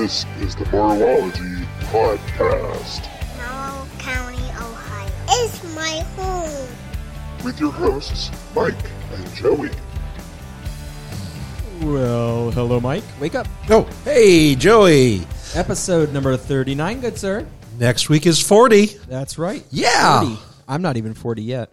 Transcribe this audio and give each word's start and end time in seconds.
This 0.00 0.24
is 0.40 0.56
the 0.56 0.64
Morology 0.72 1.66
Podcast 1.90 3.06
Morrow 3.36 3.86
County, 3.98 4.38
Ohio 4.58 5.44
is 5.44 5.74
my 5.74 6.00
home. 6.16 6.68
with 7.44 7.60
your 7.60 7.70
hosts, 7.70 8.30
Mike 8.56 8.74
and 9.12 9.34
Joey. 9.34 9.68
Well, 11.82 12.50
hello, 12.50 12.80
Mike. 12.80 13.04
Wake 13.20 13.34
up. 13.34 13.46
Oh, 13.68 13.86
hey, 14.04 14.54
Joey. 14.54 15.26
Episode 15.54 16.14
number 16.14 16.34
39, 16.34 17.02
good 17.02 17.18
sir. 17.18 17.46
Next 17.78 18.08
week 18.08 18.24
is 18.26 18.40
40. 18.40 18.86
That's 19.06 19.36
right. 19.36 19.62
Yeah. 19.70 20.20
40. 20.22 20.38
I'm 20.66 20.80
not 20.80 20.96
even 20.96 21.12
40 21.12 21.42
yet. 21.42 21.70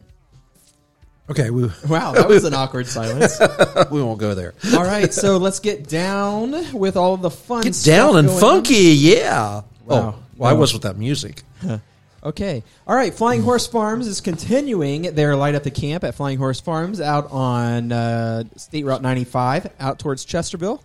Okay, 1.29 1.49
we, 1.49 1.69
Wow, 1.89 2.13
that 2.13 2.27
was 2.27 2.43
an 2.45 2.53
awkward 2.53 2.87
silence. 2.87 3.39
we 3.91 4.01
won't 4.01 4.19
go 4.19 4.33
there. 4.33 4.53
All 4.73 4.83
right, 4.83 5.13
so 5.13 5.37
let's 5.37 5.59
get 5.59 5.87
down 5.87 6.73
with 6.73 6.95
all 6.95 7.13
of 7.13 7.21
the 7.21 7.29
fun 7.29 7.63
Get 7.63 7.75
stuff 7.75 7.95
down 7.95 8.17
and 8.17 8.27
going 8.27 8.39
funky, 8.39 8.73
yeah. 8.75 9.61
Wow. 9.85 10.15
Oh, 10.15 10.15
well, 10.37 10.49
I 10.49 10.53
was 10.53 10.73
with 10.73 10.83
that 10.83 10.97
music. 10.97 11.43
on. 11.63 11.81
Okay. 12.23 12.63
All 12.85 12.95
right, 12.95 13.13
Flying 13.13 13.41
Horse 13.41 13.67
Farms 13.67 14.07
is 14.07 14.21
continuing 14.21 15.03
their 15.15 15.35
Light 15.35 15.55
Up 15.55 15.63
the 15.63 15.71
Camp 15.71 16.03
at 16.03 16.15
Flying 16.15 16.37
Horse 16.37 16.59
Farms 16.59 16.99
out 16.99 17.31
on 17.31 17.91
uh, 17.91 18.43
State 18.55 18.85
Route 18.85 19.01
95 19.01 19.71
out 19.79 19.99
towards 19.99 20.25
Chesterville. 20.25 20.81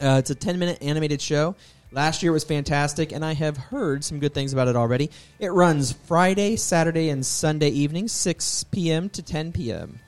Uh, 0.00 0.16
it's 0.18 0.30
a 0.30 0.34
10 0.34 0.58
minute 0.58 0.78
animated 0.82 1.20
show. 1.20 1.56
Last 1.90 2.22
year 2.22 2.32
was 2.32 2.44
fantastic, 2.44 3.12
and 3.12 3.24
I 3.24 3.32
have 3.32 3.56
heard 3.56 4.04
some 4.04 4.20
good 4.20 4.34
things 4.34 4.52
about 4.52 4.68
it 4.68 4.76
already. 4.76 5.10
It 5.38 5.52
runs 5.52 5.92
Friday, 5.92 6.56
Saturday, 6.56 7.08
and 7.08 7.24
Sunday 7.24 7.70
evenings, 7.70 8.12
6 8.12 8.64
p.m. 8.64 9.08
to 9.10 9.22
10 9.22 9.52
p.m. 9.52 9.98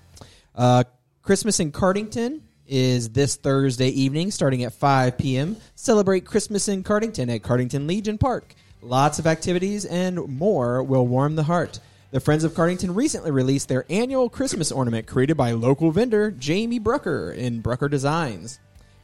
Uh, 0.54 0.84
Christmas 1.22 1.58
in 1.58 1.72
Cardington 1.72 2.40
is 2.66 3.10
this 3.10 3.36
Thursday 3.36 3.88
evening, 3.88 4.30
starting 4.30 4.62
at 4.64 4.74
5 4.74 5.16
p.m. 5.16 5.56
Celebrate 5.74 6.26
Christmas 6.26 6.68
in 6.68 6.84
Cardington 6.84 7.34
at 7.34 7.42
Cardington 7.42 7.88
Legion 7.88 8.18
Park. 8.18 8.54
Lots 8.82 9.18
of 9.18 9.26
activities 9.26 9.86
and 9.86 10.28
more 10.28 10.82
will 10.82 11.06
warm 11.06 11.34
the 11.34 11.44
heart. 11.44 11.80
The 12.10 12.20
Friends 12.20 12.44
of 12.44 12.52
Cardington 12.52 12.94
recently 12.94 13.30
released 13.30 13.68
their 13.68 13.86
annual 13.88 14.28
Christmas 14.28 14.70
ornament 14.70 15.06
created 15.06 15.36
by 15.36 15.52
local 15.52 15.92
vendor 15.92 16.30
Jamie 16.30 16.78
Brucker 16.78 17.32
in 17.32 17.60
Brucker 17.60 17.88
Designs. 17.88 18.58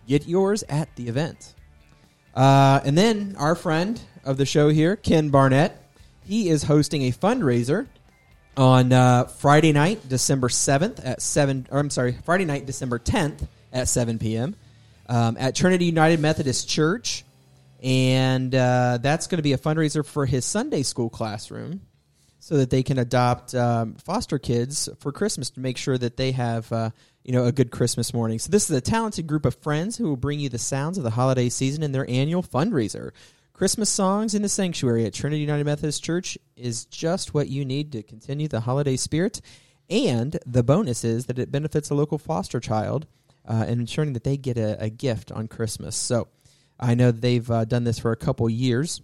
Get 0.07 0.29
yours 0.29 0.63
at 0.69 0.95
the 0.97 1.09
event. 1.09 1.55
Uh, 2.37 2.81
and 2.85 2.97
then 2.97 3.35
our 3.39 3.55
friend 3.55 3.99
of 4.23 4.37
the 4.37 4.45
show 4.45 4.69
here, 4.69 4.95
Ken 4.95 5.31
Barnett, 5.31 5.83
he 6.23 6.51
is 6.51 6.63
hosting 6.63 7.03
a 7.05 7.11
fundraiser 7.11 7.87
on 8.59 8.93
uh, 8.93 9.25
Friday 9.25 9.73
night, 9.73 10.07
December 10.07 10.51
seventh 10.51 11.03
at 11.03 11.23
seven. 11.23 11.67
Or 11.71 11.79
I'm 11.79 11.89
sorry, 11.89 12.17
Friday 12.25 12.45
night, 12.45 12.67
December 12.67 12.99
tenth 12.99 13.47
at 13.73 13.89
seven 13.89 14.19
p.m. 14.19 14.55
Um, 15.09 15.37
at 15.39 15.55
Trinity 15.55 15.87
United 15.87 16.21
Methodist 16.21 16.69
Church, 16.69 17.25
and 17.83 18.55
uh, 18.55 18.99
that's 19.01 19.29
going 19.29 19.39
to 19.39 19.43
be 19.43 19.53
a 19.53 19.59
fundraiser 19.59 20.05
for 20.05 20.27
his 20.27 20.45
Sunday 20.45 20.83
school 20.83 21.09
classroom, 21.09 21.81
so 22.39 22.59
that 22.59 22.71
they 22.71 22.83
can 22.83 22.99
adopt 22.99 23.55
um, 23.55 23.95
foster 23.95 24.39
kids 24.39 24.89
for 24.99 25.11
Christmas 25.11 25.51
to 25.51 25.61
make 25.61 25.79
sure 25.79 25.97
that 25.97 26.17
they 26.17 26.33
have 26.33 26.71
uh, 26.71 26.91
you 27.27 27.33
know 27.33 27.45
a 27.45 27.53
good 27.53 27.73
Christmas 27.73 28.15
morning. 28.15 28.39
So 28.39 28.51
this 28.51 28.71
is 28.71 28.77
a 28.77 28.81
talented 28.81 29.27
group 29.27 29.45
of 29.45 29.57
friends 29.57 29.97
who 29.97 30.05
will 30.05 30.17
bring 30.17 30.39
you 30.39 30.49
the 30.49 30.59
sounds 30.59 30.97
of 30.97 31.03
the 31.03 31.11
holiday 31.11 31.49
season 31.49 31.83
in 31.83 31.91
their 31.91 32.09
annual 32.09 32.43
fundraiser. 32.43 33.11
Christmas 33.53 33.91
songs 33.91 34.33
in 34.33 34.43
the 34.43 34.49
sanctuary 34.49 35.07
at 35.07 35.13
Trinity 35.13 35.41
United 35.41 35.65
Methodist 35.65 36.05
Church 36.05 36.39
is 36.57 36.85
just 36.85 37.35
what 37.35 37.49
you 37.49 37.65
need 37.65 37.91
to 37.93 38.05
continue 38.05 38.47
the 38.47 38.61
holiday 38.61 38.97
spirit. 38.97 39.41
And 39.91 40.39
the 40.47 40.63
bonus 40.63 41.03
is 41.03 41.27
that 41.27 41.39
it 41.41 41.51
benefits 41.51 41.91
a 41.91 41.95
local 41.95 42.19
foster 42.19 42.61
child 42.61 43.09
uh, 43.49 43.65
and 43.67 43.81
ensuring 43.81 44.13
that 44.13 44.23
they 44.23 44.37
get 44.37 44.57
a, 44.57 44.81
a 44.81 44.89
gift 44.89 45.33
on 45.33 45.49
Christmas. 45.49 45.97
So 45.97 46.29
I 46.79 46.95
know 46.95 47.11
they've 47.11 47.51
uh, 47.51 47.65
done 47.65 47.83
this 47.83 47.99
for 47.99 48.13
a 48.13 48.17
couple 48.17 48.49
years. 48.49 49.01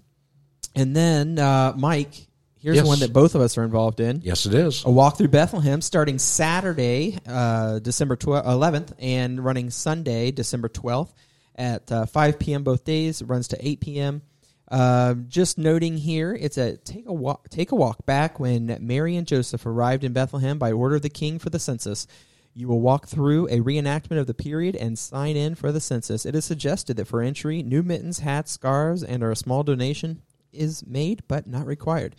And 0.76 0.94
then, 0.94 1.40
uh, 1.40 1.72
Mike, 1.76 2.28
here's 2.62 2.76
Yes. 2.76 2.86
one 2.86 3.00
that 3.00 3.12
both 3.12 3.34
of 3.34 3.40
us 3.40 3.58
are 3.58 3.64
involved 3.64 4.00
in. 4.00 4.20
Yes, 4.24 4.46
it 4.46 4.54
is. 4.54 4.84
A 4.84 4.90
walk 4.90 5.18
through 5.18 5.28
Bethlehem 5.28 5.80
starting 5.80 6.18
Saturday, 6.18 7.18
uh, 7.26 7.78
December 7.80 8.16
12th, 8.16 8.44
11th, 8.46 8.92
and 8.98 9.44
running 9.44 9.70
Sunday, 9.70 10.30
December 10.30 10.68
12th 10.68 11.12
at 11.56 11.90
uh, 11.92 12.06
5 12.06 12.38
p.m. 12.38 12.62
both 12.62 12.84
days. 12.84 13.20
It 13.20 13.26
runs 13.26 13.48
to 13.48 13.58
8 13.68 13.80
p.m. 13.80 14.22
Uh, 14.70 15.14
just 15.28 15.58
noting 15.58 15.98
here, 15.98 16.34
it's 16.38 16.56
a 16.56 16.78
take 16.78 17.06
a 17.06 17.12
walk, 17.12 17.48
take 17.50 17.72
a 17.72 17.74
walk 17.76 18.06
back 18.06 18.40
when 18.40 18.78
Mary 18.80 19.16
and 19.16 19.26
Joseph 19.26 19.66
arrived 19.66 20.02
in 20.02 20.14
Bethlehem 20.14 20.58
by 20.58 20.72
order 20.72 20.96
of 20.96 21.02
the 21.02 21.10
king 21.10 21.38
for 21.38 21.50
the 21.50 21.58
census. 21.58 22.06
You 22.54 22.68
will 22.68 22.80
walk 22.80 23.06
through 23.06 23.48
a 23.48 23.60
reenactment 23.60 24.18
of 24.18 24.26
the 24.26 24.34
period 24.34 24.76
and 24.76 24.98
sign 24.98 25.36
in 25.36 25.54
for 25.56 25.72
the 25.72 25.80
census. 25.80 26.24
It 26.24 26.34
is 26.34 26.44
suggested 26.44 26.96
that 26.96 27.06
for 27.06 27.20
entry, 27.22 27.62
new 27.62 27.82
mittens, 27.82 28.20
hats, 28.20 28.52
scarves, 28.52 29.02
and 29.02 29.22
or 29.22 29.30
a 29.30 29.36
small 29.36 29.62
donation 29.62 30.22
is 30.52 30.86
made 30.86 31.22
but 31.28 31.46
not 31.46 31.66
required. 31.66 32.14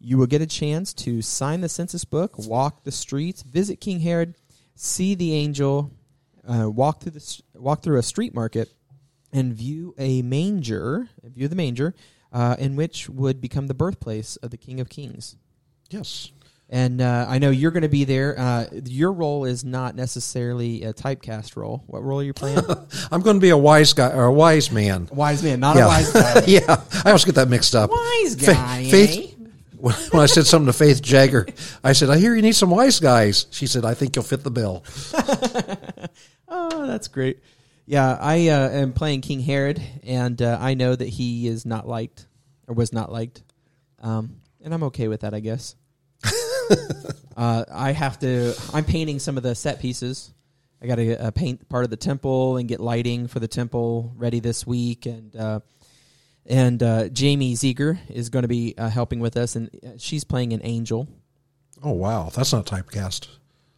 You 0.00 0.16
will 0.18 0.26
get 0.26 0.40
a 0.42 0.46
chance 0.46 0.92
to 0.94 1.22
sign 1.22 1.60
the 1.60 1.68
census 1.68 2.04
book, 2.04 2.38
walk 2.38 2.84
the 2.84 2.92
streets, 2.92 3.42
visit 3.42 3.80
King 3.80 4.00
Herod, 4.00 4.34
see 4.74 5.14
the 5.14 5.34
angel, 5.34 5.90
uh, 6.46 6.70
walk 6.70 7.00
through 7.00 7.12
the 7.12 7.42
walk 7.54 7.82
through 7.82 7.98
a 7.98 8.02
street 8.02 8.34
market, 8.34 8.70
and 9.32 9.52
view 9.52 9.94
a 9.98 10.22
manger, 10.22 11.08
view 11.24 11.48
the 11.48 11.56
manger, 11.56 11.94
uh, 12.32 12.56
in 12.58 12.76
which 12.76 13.08
would 13.08 13.40
become 13.40 13.66
the 13.66 13.74
birthplace 13.74 14.36
of 14.36 14.50
the 14.50 14.56
King 14.56 14.80
of 14.80 14.88
Kings. 14.88 15.36
Yes. 15.90 16.30
And 16.70 17.00
uh, 17.00 17.24
I 17.26 17.38
know 17.38 17.48
you're 17.48 17.70
going 17.70 17.82
to 17.82 17.88
be 17.88 18.04
there. 18.04 18.38
Uh, 18.38 18.66
your 18.84 19.10
role 19.10 19.46
is 19.46 19.64
not 19.64 19.94
necessarily 19.96 20.82
a 20.84 20.92
typecast 20.92 21.56
role. 21.56 21.82
What 21.86 22.02
role 22.04 22.20
are 22.20 22.22
you 22.22 22.34
playing? 22.34 22.58
I'm 23.10 23.22
going 23.22 23.36
to 23.36 23.40
be 23.40 23.48
a 23.48 23.56
wise 23.56 23.94
guy 23.94 24.10
or 24.10 24.24
a 24.26 24.32
wise 24.32 24.70
man. 24.70 25.08
wise 25.10 25.42
man, 25.42 25.60
not 25.60 25.76
Yeah. 25.76 25.84
a 25.86 25.88
wise 25.88 26.12
guy. 26.12 26.42
yeah, 26.46 26.82
I 27.04 27.08
always 27.08 27.24
get 27.24 27.36
that 27.36 27.48
mixed 27.48 27.74
up. 27.74 27.90
Wise 27.90 28.34
guy, 28.36 28.82
eh? 28.84 28.90
Faith, 28.90 29.37
when 30.10 30.22
I 30.22 30.26
said 30.26 30.46
something 30.46 30.66
to 30.66 30.72
Faith 30.72 31.02
Jagger, 31.02 31.46
I 31.84 31.92
said, 31.92 32.10
I 32.10 32.18
hear 32.18 32.34
you 32.34 32.42
need 32.42 32.56
some 32.56 32.70
wise 32.70 33.00
guys. 33.00 33.46
She 33.50 33.66
said, 33.66 33.84
I 33.84 33.94
think 33.94 34.16
you'll 34.16 34.24
fit 34.24 34.44
the 34.44 34.50
bill. 34.50 34.84
Oh, 36.48 36.86
that's 36.86 37.08
great. 37.08 37.40
Yeah, 37.86 38.16
I 38.20 38.48
uh, 38.48 38.70
am 38.70 38.92
playing 38.92 39.20
King 39.20 39.40
Herod, 39.40 39.82
and 40.02 40.40
uh, 40.40 40.58
I 40.60 40.74
know 40.74 40.94
that 40.94 41.08
he 41.08 41.46
is 41.46 41.64
not 41.64 41.86
liked 41.86 42.26
or 42.66 42.74
was 42.74 42.92
not 42.92 43.12
liked, 43.12 43.42
um, 44.02 44.40
and 44.62 44.74
I'm 44.74 44.82
okay 44.84 45.08
with 45.08 45.20
that, 45.20 45.34
I 45.34 45.40
guess. 45.40 45.74
uh, 47.36 47.64
I 47.70 47.92
have 47.92 48.18
to. 48.20 48.54
I'm 48.72 48.84
painting 48.84 49.18
some 49.18 49.36
of 49.36 49.42
the 49.42 49.54
set 49.54 49.80
pieces. 49.80 50.32
I 50.82 50.86
got 50.86 50.96
to 50.96 51.16
uh, 51.16 51.30
paint 51.30 51.68
part 51.68 51.84
of 51.84 51.90
the 51.90 51.96
temple 51.96 52.56
and 52.56 52.68
get 52.68 52.80
lighting 52.80 53.26
for 53.26 53.40
the 53.40 53.48
temple 53.48 54.12
ready 54.16 54.40
this 54.40 54.66
week, 54.66 55.06
and 55.06 55.34
uh, 55.36 55.60
and 56.48 56.82
uh, 56.82 57.08
Jamie 57.10 57.54
Ziegler 57.54 58.00
is 58.08 58.30
going 58.30 58.42
to 58.42 58.48
be 58.48 58.74
uh, 58.76 58.88
helping 58.88 59.20
with 59.20 59.36
us, 59.36 59.54
and 59.54 59.70
uh, 59.84 59.90
she's 59.98 60.24
playing 60.24 60.52
an 60.52 60.60
angel. 60.64 61.06
Oh, 61.82 61.92
wow. 61.92 62.30
That's 62.34 62.52
not 62.52 62.66
typecast. 62.66 63.28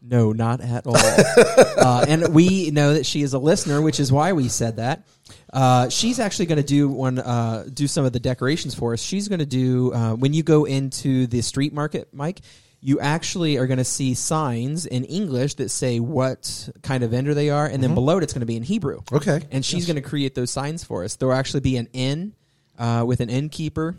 No, 0.03 0.33
not 0.33 0.63
at 0.63 0.87
all. 0.87 0.97
uh, 0.97 2.07
and 2.09 2.33
we 2.33 2.71
know 2.71 2.95
that 2.95 3.05
she 3.05 3.23
is 3.23 3.35
a 3.35 3.39
listener, 3.39 3.83
which 3.83 4.01
is 4.01 4.11
why 4.11 4.33
we 4.33 4.49
said 4.49 4.77
that. 4.77 5.07
Uh, 5.53 5.91
she's 5.91 6.19
actually 6.19 6.47
going 6.47 6.57
to 6.57 6.67
do 6.67 6.89
one, 6.89 7.19
uh, 7.19 7.67
do 7.73 7.87
some 7.87 8.07
of 8.07 8.13
the 8.13 8.21
decorations 8.21 8.75
for 8.75 8.95
us. 8.95 9.03
She's 9.03 9.29
going 9.29 9.41
to 9.41 9.47
do 9.47 9.93
uh, 9.93 10.15
when 10.15 10.33
you 10.33 10.43
go 10.43 10.65
into 10.65 11.27
the 11.27 11.43
street 11.43 11.75
market, 11.75 12.09
Mike. 12.15 12.41
You 12.83 12.99
actually 12.99 13.59
are 13.59 13.67
going 13.67 13.77
to 13.77 13.85
see 13.85 14.15
signs 14.15 14.87
in 14.87 15.05
English 15.05 15.57
that 15.57 15.69
say 15.69 16.01
what 16.01 16.71
kind 16.83 17.05
of 17.05 17.11
vendor 17.11 17.35
they 17.35 17.51
are, 17.51 17.67
and 17.67 17.83
then 17.83 17.93
below 17.93 18.17
it, 18.17 18.23
it's 18.23 18.33
going 18.33 18.41
to 18.41 18.47
be 18.47 18.57
in 18.57 18.63
Hebrew. 18.63 19.03
Okay. 19.13 19.43
And 19.51 19.63
she's 19.63 19.85
going 19.85 19.97
to 19.97 20.03
create 20.03 20.35
those 20.35 20.51
signs 20.51 20.83
for 20.83 21.05
us. 21.05 21.17
There'll 21.17 21.35
actually 21.35 21.61
be 21.61 21.77
an 21.77 21.89
inn 21.93 22.33
uh, 22.81 23.05
with 23.07 23.21
an 23.21 23.29
innkeeper, 23.29 23.95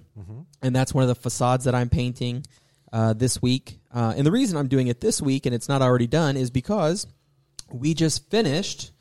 and 0.62 0.75
that's 0.75 0.94
one 0.94 1.04
of 1.04 1.07
the 1.07 1.16
facades 1.16 1.66
that 1.66 1.75
I'm 1.75 1.88
painting 1.88 2.44
uh, 2.92 3.13
this 3.13 3.42
week. 3.42 3.80
Uh, 3.94 4.13
and 4.18 4.25
the 4.25 4.31
reason 4.31 4.57
I'm 4.57 4.68
doing 4.68 4.88
it 4.88 5.00
this 5.00 5.22
week 5.22 5.45
and 5.45 5.56
it's 5.56 5.69
not 5.69 5.81
already 5.81 6.07
done 6.07 6.36
is 6.36 6.50
because 6.50 7.07
we 7.72 7.94
just 7.94 8.30
finished. 8.30 8.92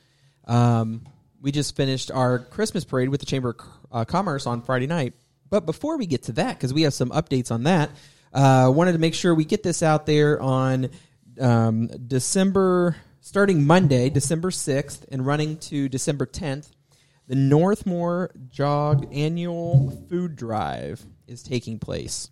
Um, 0.46 1.06
we 1.40 1.50
just 1.50 1.74
finished 1.76 2.10
our 2.10 2.38
Christmas 2.38 2.84
parade 2.84 3.08
with 3.08 3.20
the 3.20 3.26
Chamber 3.26 3.50
of 3.50 3.66
uh, 3.90 4.04
Commerce 4.04 4.46
on 4.46 4.62
Friday 4.62 4.86
night. 4.86 5.14
But 5.48 5.66
before 5.66 5.96
we 5.96 6.06
get 6.06 6.24
to 6.24 6.32
that, 6.32 6.56
because 6.56 6.74
we 6.74 6.82
have 6.82 6.94
some 6.94 7.10
updates 7.10 7.50
on 7.50 7.64
that, 7.64 7.90
uh, 8.32 8.70
wanted 8.72 8.92
to 8.92 8.98
make 8.98 9.14
sure 9.14 9.34
we 9.34 9.44
get 9.44 9.62
this 9.62 9.82
out 9.82 10.06
there 10.06 10.40
on 10.40 10.90
um, 11.40 11.88
December, 12.06 12.96
starting 13.20 13.66
Monday, 13.66 14.10
December 14.10 14.50
6th, 14.50 15.04
and 15.10 15.24
running 15.26 15.56
to 15.58 15.88
December 15.88 16.26
10th. 16.26 16.68
The 17.30 17.36
Northmor 17.36 18.30
Jog 18.48 19.06
Annual 19.14 20.04
Food 20.08 20.34
Drive 20.34 21.00
is 21.28 21.44
taking 21.44 21.78
place. 21.78 22.28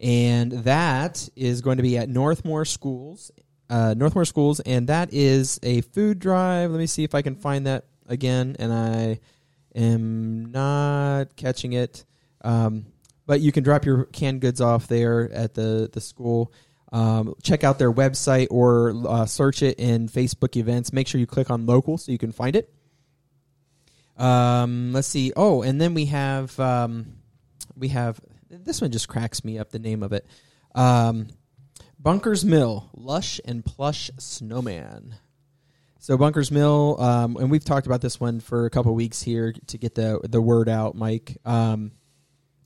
And 0.00 0.52
that 0.52 1.28
is 1.34 1.62
going 1.62 1.78
to 1.78 1.82
be 1.82 1.98
at 1.98 2.08
Northmor 2.08 2.64
Schools, 2.64 3.32
uh, 3.68 3.96
Northmor 3.96 4.24
Schools, 4.24 4.60
and 4.60 4.86
that 4.86 5.12
is 5.12 5.58
a 5.64 5.80
food 5.80 6.20
drive. 6.20 6.70
Let 6.70 6.78
me 6.78 6.86
see 6.86 7.02
if 7.02 7.12
I 7.12 7.22
can 7.22 7.34
find 7.34 7.66
that 7.66 7.86
again, 8.06 8.54
and 8.60 8.72
I 8.72 9.18
am 9.74 10.52
not 10.52 11.34
catching 11.34 11.72
it. 11.72 12.04
Um, 12.42 12.86
but 13.26 13.40
you 13.40 13.50
can 13.50 13.64
drop 13.64 13.84
your 13.84 14.04
canned 14.04 14.42
goods 14.42 14.60
off 14.60 14.86
there 14.86 15.28
at 15.32 15.54
the 15.54 15.90
the 15.92 16.00
school. 16.00 16.52
Um, 16.92 17.34
check 17.42 17.64
out 17.64 17.80
their 17.80 17.92
website 17.92 18.46
or 18.52 18.94
uh, 19.08 19.26
search 19.26 19.64
it 19.64 19.80
in 19.80 20.08
Facebook 20.08 20.54
events. 20.54 20.92
Make 20.92 21.08
sure 21.08 21.18
you 21.18 21.26
click 21.26 21.50
on 21.50 21.66
local 21.66 21.98
so 21.98 22.12
you 22.12 22.18
can 22.18 22.30
find 22.30 22.54
it. 22.54 22.72
Um, 24.16 24.92
let's 24.92 25.08
see. 25.08 25.32
Oh, 25.36 25.62
and 25.62 25.80
then 25.80 25.94
we 25.94 26.06
have 26.06 26.58
um, 26.58 27.16
we 27.76 27.88
have 27.88 28.20
this 28.50 28.80
one 28.80 28.90
just 28.90 29.08
cracks 29.08 29.44
me 29.44 29.58
up. 29.58 29.70
The 29.70 29.78
name 29.78 30.02
of 30.02 30.12
it, 30.12 30.26
um, 30.74 31.28
Bunkers 31.98 32.44
Mill, 32.44 32.88
Lush 32.94 33.40
and 33.44 33.64
Plush 33.64 34.10
Snowman. 34.18 35.16
So 35.98 36.16
Bunkers 36.16 36.50
Mill, 36.52 37.00
um, 37.00 37.36
and 37.36 37.50
we've 37.50 37.64
talked 37.64 37.86
about 37.86 38.00
this 38.00 38.20
one 38.20 38.38
for 38.40 38.66
a 38.66 38.70
couple 38.70 38.94
weeks 38.94 39.20
here 39.22 39.52
to 39.66 39.78
get 39.78 39.94
the 39.94 40.20
the 40.22 40.40
word 40.40 40.68
out, 40.68 40.94
Mike. 40.94 41.36
Um, 41.44 41.92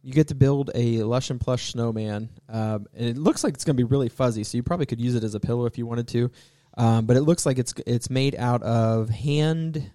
you 0.02 0.12
get 0.12 0.28
to 0.28 0.34
build 0.34 0.70
a 0.74 1.02
lush 1.02 1.30
and 1.30 1.40
plush 1.40 1.72
snowman, 1.72 2.30
um, 2.48 2.86
and 2.94 3.08
it 3.08 3.18
looks 3.18 3.44
like 3.44 3.54
it's 3.54 3.64
going 3.64 3.76
to 3.76 3.80
be 3.82 3.88
really 3.88 4.08
fuzzy. 4.08 4.44
So 4.44 4.56
you 4.56 4.62
probably 4.62 4.86
could 4.86 5.00
use 5.00 5.14
it 5.14 5.24
as 5.24 5.34
a 5.34 5.40
pillow 5.40 5.66
if 5.66 5.78
you 5.78 5.86
wanted 5.86 6.08
to. 6.08 6.30
Um, 6.76 7.06
but 7.06 7.16
it 7.16 7.22
looks 7.22 7.44
like 7.44 7.58
it's 7.58 7.74
it's 7.86 8.10
made 8.10 8.34
out 8.36 8.62
of 8.62 9.08
hand, 9.10 9.90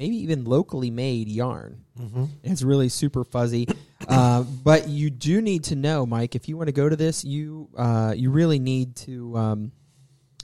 maybe 0.00 0.16
even 0.16 0.44
locally 0.44 0.90
made 0.90 1.28
yarn. 1.28 1.84
Mm-hmm. 2.00 2.24
It's 2.42 2.62
really 2.62 2.88
super 2.88 3.22
fuzzy. 3.22 3.68
uh, 4.08 4.42
but 4.42 4.88
you 4.88 5.10
do 5.10 5.42
need 5.42 5.64
to 5.64 5.76
know, 5.76 6.06
Mike, 6.06 6.34
if 6.34 6.48
you 6.48 6.56
want 6.56 6.68
to 6.68 6.72
go 6.72 6.88
to 6.88 6.96
this, 6.96 7.22
you 7.24 7.68
uh, 7.76 8.14
you 8.16 8.30
really 8.30 8.58
need 8.58 8.96
to 8.96 9.36
um, 9.36 9.72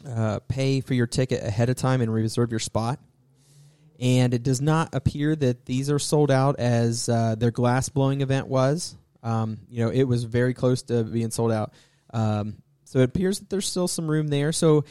uh, 0.07 0.41
pay 0.47 0.83
for 0.83 0.93
your 0.93 1.07
ticket 1.07 1.43
ahead 1.43 1.71
of 1.71 1.77
time 1.77 2.03
and 2.03 2.13
reserve 2.13 2.51
your 2.51 2.61
spot 2.61 3.01
and 3.99 4.35
it 4.35 4.43
does 4.43 4.61
not 4.61 4.95
appear 4.95 5.35
that 5.35 5.65
these 5.65 5.91
are 5.91 5.99
sold 5.99 6.31
out 6.31 6.59
as 6.59 7.09
uh, 7.09 7.35
their 7.35 7.51
glass 7.51 7.89
blowing 7.89 8.21
event 8.21 8.47
was. 8.47 8.95
Um, 9.23 9.59
you 9.71 9.85
know, 9.85 9.91
it 9.91 10.05
was 10.05 10.25
very 10.25 10.55
close 10.55 10.83
to 10.83 11.03
being 11.05 11.31
sold 11.31 11.51
out. 11.51 11.73
Um, 12.13 12.57
so 12.85 13.01
it 13.01 13.05
appears 13.05 13.41
that 13.41 13.51
there's 13.51 13.67
still 13.67 13.89
some 13.89 14.07
room 14.07 14.29
there. 14.29 14.53
So 14.53 14.85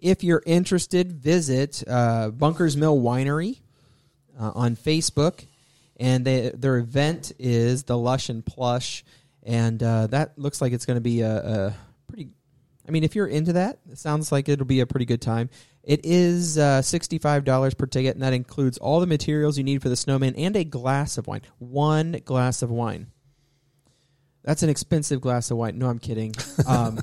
if 0.00 0.24
you're 0.24 0.42
interested, 0.46 1.12
visit 1.12 1.82
uh, 1.86 2.30
Bunkers 2.30 2.76
Mill 2.76 2.98
Winery 2.98 3.58
uh, 4.42 4.50
on 4.54 4.74
Facebook, 4.74 5.46
and 5.98 6.24
they, 6.24 6.50
their 6.50 6.76
event 6.78 7.32
is 7.38 7.84
the 7.84 7.96
Lush 7.96 8.28
and 8.28 8.44
Plush, 8.44 9.04
and 9.44 9.80
uh, 9.82 10.08
that 10.08 10.36
looks 10.36 10.60
like 10.60 10.72
it's 10.72 10.84
going 10.84 10.96
to 10.96 11.02
be 11.02 11.20
a, 11.20 11.36
a 11.36 11.74
pretty. 12.08 12.30
I 12.86 12.90
mean, 12.90 13.04
if 13.04 13.14
you're 13.14 13.28
into 13.28 13.52
that, 13.52 13.78
it 13.90 13.98
sounds 13.98 14.32
like 14.32 14.48
it'll 14.48 14.66
be 14.66 14.80
a 14.80 14.86
pretty 14.86 15.06
good 15.06 15.22
time. 15.22 15.48
It 15.84 16.04
is 16.04 16.58
uh, 16.58 16.80
$65 16.82 17.78
per 17.78 17.86
ticket, 17.86 18.14
and 18.14 18.22
that 18.24 18.32
includes 18.32 18.78
all 18.78 18.98
the 18.98 19.06
materials 19.06 19.56
you 19.56 19.62
need 19.62 19.82
for 19.82 19.88
the 19.88 19.96
snowman 19.96 20.34
and 20.34 20.56
a 20.56 20.64
glass 20.64 21.18
of 21.18 21.28
wine. 21.28 21.42
One 21.58 22.20
glass 22.24 22.62
of 22.62 22.70
wine. 22.70 23.06
That's 24.42 24.64
an 24.64 24.68
expensive 24.68 25.20
glass 25.20 25.52
of 25.52 25.58
wine. 25.58 25.78
No, 25.78 25.88
I'm 25.88 25.98
kidding. 25.98 26.34
Um, 26.66 27.00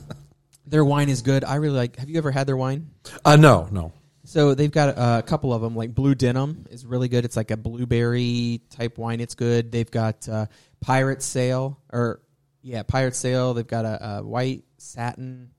their 0.65 0.85
wine 0.85 1.09
is 1.09 1.23
good. 1.23 1.43
I 1.43 1.55
really 1.55 1.75
like. 1.75 1.95
Have 1.97 2.09
you 2.09 2.17
ever 2.19 2.29
had 2.29 2.45
their 2.45 2.55
wine? 2.55 2.91
Uh, 3.25 3.35
no, 3.35 3.67
no. 3.71 3.91
So 4.29 4.53
they've 4.53 4.69
got 4.69 4.95
uh, 4.95 5.21
a 5.23 5.27
couple 5.27 5.51
of 5.55 5.63
them. 5.63 5.75
Like 5.75 5.95
Blue 5.95 6.13
Denim 6.13 6.67
is 6.69 6.85
really 6.85 7.07
good. 7.07 7.25
It's 7.25 7.35
like 7.35 7.49
a 7.49 7.57
blueberry 7.57 8.61
type 8.69 8.99
wine. 8.99 9.21
It's 9.21 9.33
good. 9.33 9.71
They've 9.71 9.89
got 9.89 10.29
uh, 10.29 10.45
Pirate 10.81 11.23
Sail 11.23 11.79
or 11.91 12.21
yeah, 12.61 12.83
Pirate 12.83 13.15
Sail. 13.15 13.55
They've 13.55 13.65
got 13.65 13.85
a, 13.85 14.17
a 14.17 14.23
white 14.23 14.65
satin, 14.77 15.49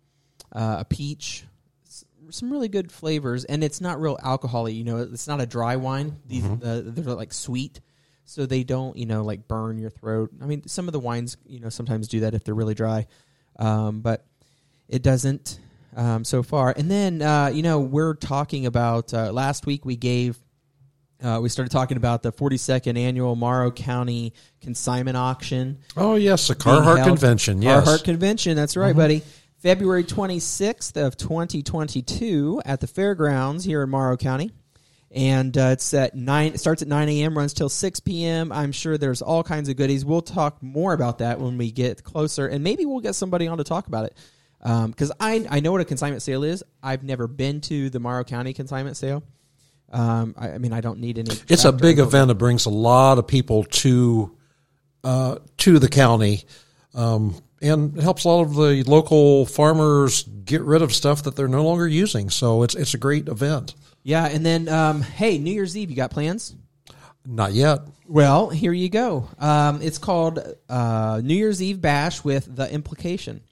uh, 0.52 0.76
a 0.80 0.84
peach, 0.84 1.44
some 2.30 2.52
really 2.52 2.68
good 2.68 2.92
flavors, 2.92 3.44
and 3.44 3.64
it's 3.64 3.80
not 3.80 4.00
real 4.00 4.16
alcoholy. 4.18 4.76
You 4.76 4.84
know, 4.84 4.98
it's 4.98 5.26
not 5.26 5.40
a 5.40 5.46
dry 5.46 5.74
wine. 5.74 6.20
These 6.28 6.44
Mm-hmm. 6.44 6.94
they're 6.94 7.14
like 7.14 7.32
sweet, 7.32 7.80
so 8.24 8.46
they 8.46 8.62
don't 8.62 8.96
you 8.96 9.06
know 9.06 9.24
like 9.24 9.48
burn 9.48 9.78
your 9.78 9.90
throat. 9.90 10.30
I 10.40 10.46
mean, 10.46 10.68
some 10.68 10.86
of 10.86 10.92
the 10.92 11.00
wines 11.00 11.36
you 11.44 11.58
know 11.58 11.70
sometimes 11.70 12.06
do 12.06 12.20
that 12.20 12.34
if 12.34 12.44
they're 12.44 12.54
really 12.54 12.74
dry, 12.76 13.08
um, 13.58 14.00
but 14.00 14.24
it 14.88 15.02
doesn't 15.02 15.58
um, 15.96 16.24
so 16.24 16.42
far. 16.42 16.72
And 16.76 16.90
then 16.90 17.22
uh, 17.22 17.50
you 17.52 17.62
know 17.62 17.80
we're 17.80 18.14
talking 18.14 18.66
about 18.66 19.12
uh, 19.14 19.32
last 19.32 19.66
week 19.66 19.84
we 19.84 19.96
gave. 19.96 20.38
Uh, 21.22 21.38
we 21.42 21.50
started 21.50 21.70
talking 21.70 21.98
about 21.98 22.22
the 22.22 22.32
42nd 22.32 22.96
annual 22.96 23.36
Morrow 23.36 23.70
County 23.70 24.32
consignment 24.62 25.18
auction. 25.18 25.78
Oh 25.94 26.14
yes, 26.14 26.48
the 26.48 26.54
Carhartt 26.54 27.04
Convention. 27.04 27.60
Yes, 27.60 27.86
Carhartt 27.86 28.04
Convention. 28.04 28.56
That's 28.56 28.74
right, 28.74 28.96
buddy. 28.96 29.22
February 29.58 30.04
26th 30.04 30.96
of 30.96 31.18
2022 31.18 32.62
at 32.64 32.80
the 32.80 32.86
fairgrounds 32.86 33.62
here 33.62 33.82
in 33.82 33.90
Morrow 33.90 34.16
County. 34.16 34.50
And 35.10 35.56
uh, 35.58 35.70
it's 35.72 35.92
at 35.92 36.14
nine. 36.14 36.54
It 36.54 36.60
starts 36.60 36.82
at 36.82 36.88
nine 36.88 37.08
a.m. 37.08 37.36
Runs 37.36 37.52
till 37.52 37.68
six 37.68 37.98
p.m. 37.98 38.52
I'm 38.52 38.70
sure 38.70 38.96
there's 38.96 39.20
all 39.22 39.42
kinds 39.42 39.68
of 39.68 39.76
goodies. 39.76 40.04
We'll 40.04 40.22
talk 40.22 40.62
more 40.62 40.92
about 40.92 41.18
that 41.18 41.40
when 41.40 41.58
we 41.58 41.72
get 41.72 42.04
closer, 42.04 42.46
and 42.46 42.62
maybe 42.62 42.86
we'll 42.86 43.00
get 43.00 43.16
somebody 43.16 43.48
on 43.48 43.58
to 43.58 43.64
talk 43.64 43.88
about 43.88 44.04
it. 44.04 44.16
Because 44.62 45.12
I 45.18 45.46
I 45.48 45.60
know 45.60 45.72
what 45.72 45.80
a 45.80 45.84
consignment 45.84 46.22
sale 46.22 46.44
is. 46.44 46.62
I've 46.82 47.02
never 47.02 47.26
been 47.26 47.60
to 47.62 47.90
the 47.90 48.00
Morrow 48.00 48.24
County 48.24 48.52
consignment 48.52 48.96
sale. 48.96 49.22
Um, 49.92 50.34
I, 50.38 50.52
I 50.52 50.58
mean, 50.58 50.72
I 50.72 50.80
don't 50.80 51.00
need 51.00 51.18
any. 51.18 51.30
it's 51.48 51.64
a 51.64 51.72
big 51.72 51.98
event. 51.98 52.28
that 52.28 52.36
brings 52.36 52.66
a 52.66 52.70
lot 52.70 53.18
of 53.18 53.26
people 53.26 53.64
to 53.64 54.36
uh, 55.02 55.36
to 55.58 55.78
the 55.78 55.88
county, 55.88 56.44
um, 56.94 57.34
and 57.60 57.96
it 57.96 58.02
helps 58.02 58.24
a 58.24 58.28
lot 58.28 58.42
of 58.42 58.54
the 58.54 58.84
local 58.86 59.46
farmers 59.46 60.22
get 60.22 60.62
rid 60.62 60.82
of 60.82 60.94
stuff 60.94 61.24
that 61.24 61.36
they're 61.36 61.48
no 61.48 61.64
longer 61.64 61.88
using. 61.88 62.30
So 62.30 62.62
it's 62.62 62.74
it's 62.74 62.94
a 62.94 62.98
great 62.98 63.28
event. 63.28 63.74
Yeah, 64.02 64.26
and 64.26 64.44
then 64.44 64.68
um, 64.68 65.02
hey, 65.02 65.38
New 65.38 65.52
Year's 65.52 65.76
Eve, 65.76 65.90
you 65.90 65.96
got 65.96 66.10
plans? 66.10 66.54
Not 67.26 67.52
yet. 67.52 67.80
Well, 68.06 68.48
here 68.48 68.72
you 68.72 68.88
go. 68.88 69.28
Um, 69.38 69.82
it's 69.82 69.98
called 69.98 70.40
uh, 70.68 71.20
New 71.22 71.34
Year's 71.34 71.62
Eve 71.62 71.80
Bash 71.80 72.24
with 72.24 72.54
the 72.54 72.72
Implication. 72.72 73.42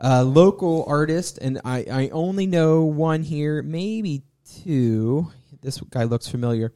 Uh, 0.00 0.22
local 0.22 0.84
artist, 0.86 1.38
and 1.38 1.60
I, 1.64 1.84
I 1.90 2.08
only 2.10 2.46
know 2.46 2.84
one 2.84 3.22
here, 3.22 3.62
maybe 3.62 4.22
two. 4.62 5.28
This 5.60 5.80
guy 5.80 6.04
looks 6.04 6.28
familiar. 6.28 6.72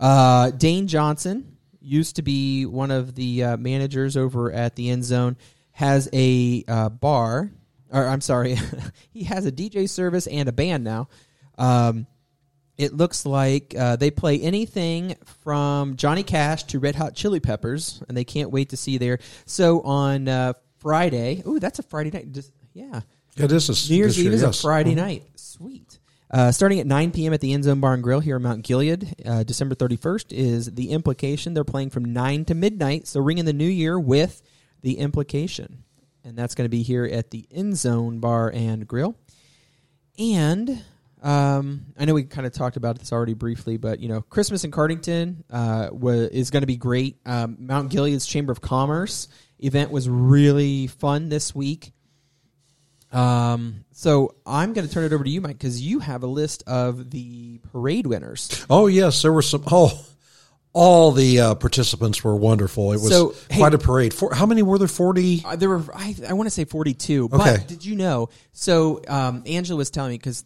Uh, 0.00 0.50
Dane 0.50 0.86
Johnson 0.86 1.56
used 1.80 2.16
to 2.16 2.22
be 2.22 2.64
one 2.64 2.90
of 2.90 3.14
the 3.14 3.44
uh, 3.44 3.56
managers 3.58 4.16
over 4.16 4.50
at 4.50 4.76
the 4.76 4.90
End 4.90 5.04
Zone. 5.04 5.36
Has 5.72 6.08
a 6.12 6.64
uh, 6.66 6.88
bar, 6.88 7.50
or 7.92 8.06
I'm 8.06 8.20
sorry, 8.20 8.56
he 9.12 9.24
has 9.24 9.44
a 9.44 9.52
DJ 9.52 9.88
service 9.88 10.26
and 10.26 10.48
a 10.48 10.52
band 10.52 10.84
now. 10.84 11.08
Um, 11.58 12.06
it 12.76 12.92
looks 12.92 13.24
like 13.24 13.74
uh, 13.78 13.96
they 13.96 14.10
play 14.10 14.40
anything 14.40 15.16
from 15.42 15.96
Johnny 15.96 16.22
Cash 16.22 16.64
to 16.64 16.80
Red 16.80 16.96
Hot 16.96 17.14
Chili 17.14 17.40
Peppers, 17.40 18.02
and 18.08 18.16
they 18.16 18.24
can't 18.24 18.50
wait 18.50 18.70
to 18.70 18.76
see 18.76 18.98
there. 18.98 19.18
So 19.46 19.80
on 19.82 20.28
uh, 20.28 20.54
Friday, 20.84 21.42
ooh, 21.46 21.58
that's 21.58 21.78
a 21.78 21.82
Friday 21.82 22.10
night. 22.10 22.30
Just, 22.30 22.52
yeah, 22.74 23.00
It 23.38 23.50
is 23.50 23.70
a, 23.70 23.90
New 23.90 23.96
Year's 23.96 24.16
this 24.16 24.18
Eve 24.18 24.24
year, 24.26 24.34
is 24.34 24.42
yes. 24.42 24.58
a 24.58 24.62
Friday 24.62 24.94
night. 24.94 25.22
Sweet. 25.34 25.98
Uh, 26.30 26.52
starting 26.52 26.78
at 26.78 26.86
9 26.86 27.10
p.m. 27.10 27.32
at 27.32 27.40
the 27.40 27.54
End 27.54 27.64
Zone 27.64 27.80
Bar 27.80 27.94
and 27.94 28.02
Grill 28.02 28.20
here 28.20 28.36
in 28.36 28.42
Mount 28.42 28.64
Gilead, 28.64 29.14
uh, 29.24 29.44
December 29.44 29.74
31st 29.74 30.30
is 30.30 30.74
the 30.74 30.90
implication. 30.90 31.54
They're 31.54 31.64
playing 31.64 31.88
from 31.88 32.04
9 32.12 32.44
to 32.44 32.54
midnight, 32.54 33.06
so 33.06 33.20
ring 33.20 33.38
in 33.38 33.46
the 33.46 33.54
new 33.54 33.68
year 33.68 33.98
with 33.98 34.42
the 34.82 34.98
implication. 34.98 35.84
And 36.22 36.36
that's 36.36 36.54
going 36.54 36.66
to 36.66 36.70
be 36.70 36.82
here 36.82 37.06
at 37.06 37.30
the 37.30 37.46
End 37.50 37.78
Zone 37.78 38.18
Bar 38.18 38.52
and 38.54 38.86
Grill. 38.86 39.16
And 40.18 40.84
um, 41.22 41.86
I 41.98 42.04
know 42.04 42.12
we 42.12 42.24
kind 42.24 42.46
of 42.46 42.52
talked 42.52 42.76
about 42.76 42.98
this 42.98 43.10
already 43.10 43.32
briefly, 43.32 43.78
but 43.78 44.00
you 44.00 44.08
know, 44.08 44.20
Christmas 44.20 44.64
in 44.64 44.70
Cardington 44.70 45.44
uh, 45.50 45.88
is 46.30 46.50
going 46.50 46.60
to 46.60 46.66
be 46.66 46.76
great. 46.76 47.16
Um, 47.24 47.56
Mount 47.58 47.90
Gilead's 47.90 48.26
Chamber 48.26 48.52
of 48.52 48.60
Commerce 48.60 49.28
event 49.64 49.90
was 49.90 50.08
really 50.08 50.86
fun 50.86 51.28
this 51.28 51.54
week. 51.54 51.92
Um, 53.12 53.84
so 53.92 54.34
I'm 54.44 54.72
going 54.72 54.86
to 54.86 54.92
turn 54.92 55.04
it 55.04 55.12
over 55.12 55.22
to 55.22 55.30
you, 55.30 55.40
Mike, 55.40 55.56
because 55.58 55.80
you 55.80 56.00
have 56.00 56.22
a 56.24 56.26
list 56.26 56.64
of 56.66 57.10
the 57.10 57.58
parade 57.72 58.06
winners. 58.06 58.66
Oh 58.68 58.86
yes, 58.88 59.22
there 59.22 59.32
were 59.32 59.42
some. 59.42 59.62
Oh, 59.70 60.04
all 60.72 61.12
the 61.12 61.40
uh, 61.40 61.54
participants 61.54 62.24
were 62.24 62.34
wonderful. 62.34 62.90
It 62.92 62.96
was 62.96 63.08
So, 63.10 63.34
hey- 63.48 63.58
quite 63.58 63.74
a 63.74 63.78
parade. 63.78 64.12
For, 64.12 64.34
how 64.34 64.46
many 64.46 64.62
were 64.62 64.78
there? 64.78 64.88
Forty. 64.88 65.42
Uh, 65.44 65.54
there 65.54 65.68
were, 65.68 65.84
I, 65.94 66.16
I 66.28 66.32
want 66.32 66.48
to 66.48 66.50
say 66.50 66.64
42. 66.64 67.30
Okay. 67.32 67.36
But 67.36 67.68
did 67.68 67.84
you 67.84 67.94
know? 67.94 68.30
So 68.52 69.00
um, 69.06 69.44
Angela 69.46 69.76
was 69.76 69.90
telling 69.90 70.10
me 70.10 70.18
because 70.18 70.44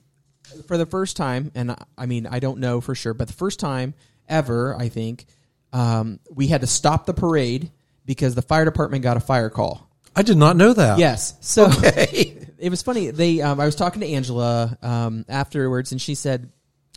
for 0.66 0.76
the 0.76 0.84
first 0.84 1.16
time, 1.16 1.50
and 1.54 1.70
I, 1.72 1.82
I 1.96 2.04
mean, 2.06 2.26
I 2.26 2.40
don't 2.40 2.58
know 2.60 2.82
for 2.82 2.94
sure, 2.94 3.14
but 3.14 3.28
the 3.28 3.34
first 3.34 3.58
time 3.58 3.94
ever, 4.28 4.76
I 4.76 4.90
think, 4.90 5.24
um, 5.72 6.20
we 6.30 6.48
had 6.48 6.60
to 6.60 6.66
stop 6.66 7.06
the 7.06 7.14
parade 7.14 7.70
because 8.08 8.34
the 8.34 8.42
fire 8.42 8.64
department 8.64 9.02
got 9.04 9.18
a 9.18 9.20
fire 9.20 9.50
call. 9.50 9.86
I 10.16 10.22
did 10.22 10.38
not 10.38 10.56
know 10.56 10.72
that. 10.72 10.98
Yes. 10.98 11.34
So 11.42 11.66
Okay. 11.66 12.48
it 12.58 12.70
was 12.70 12.82
funny. 12.82 13.10
They, 13.10 13.42
um, 13.42 13.60
I 13.60 13.66
was 13.66 13.76
talking 13.76 14.00
to 14.00 14.08
Angela 14.08 14.76
um, 14.82 15.26
afterwards, 15.28 15.92
and 15.92 16.00
she 16.00 16.14
said 16.16 16.50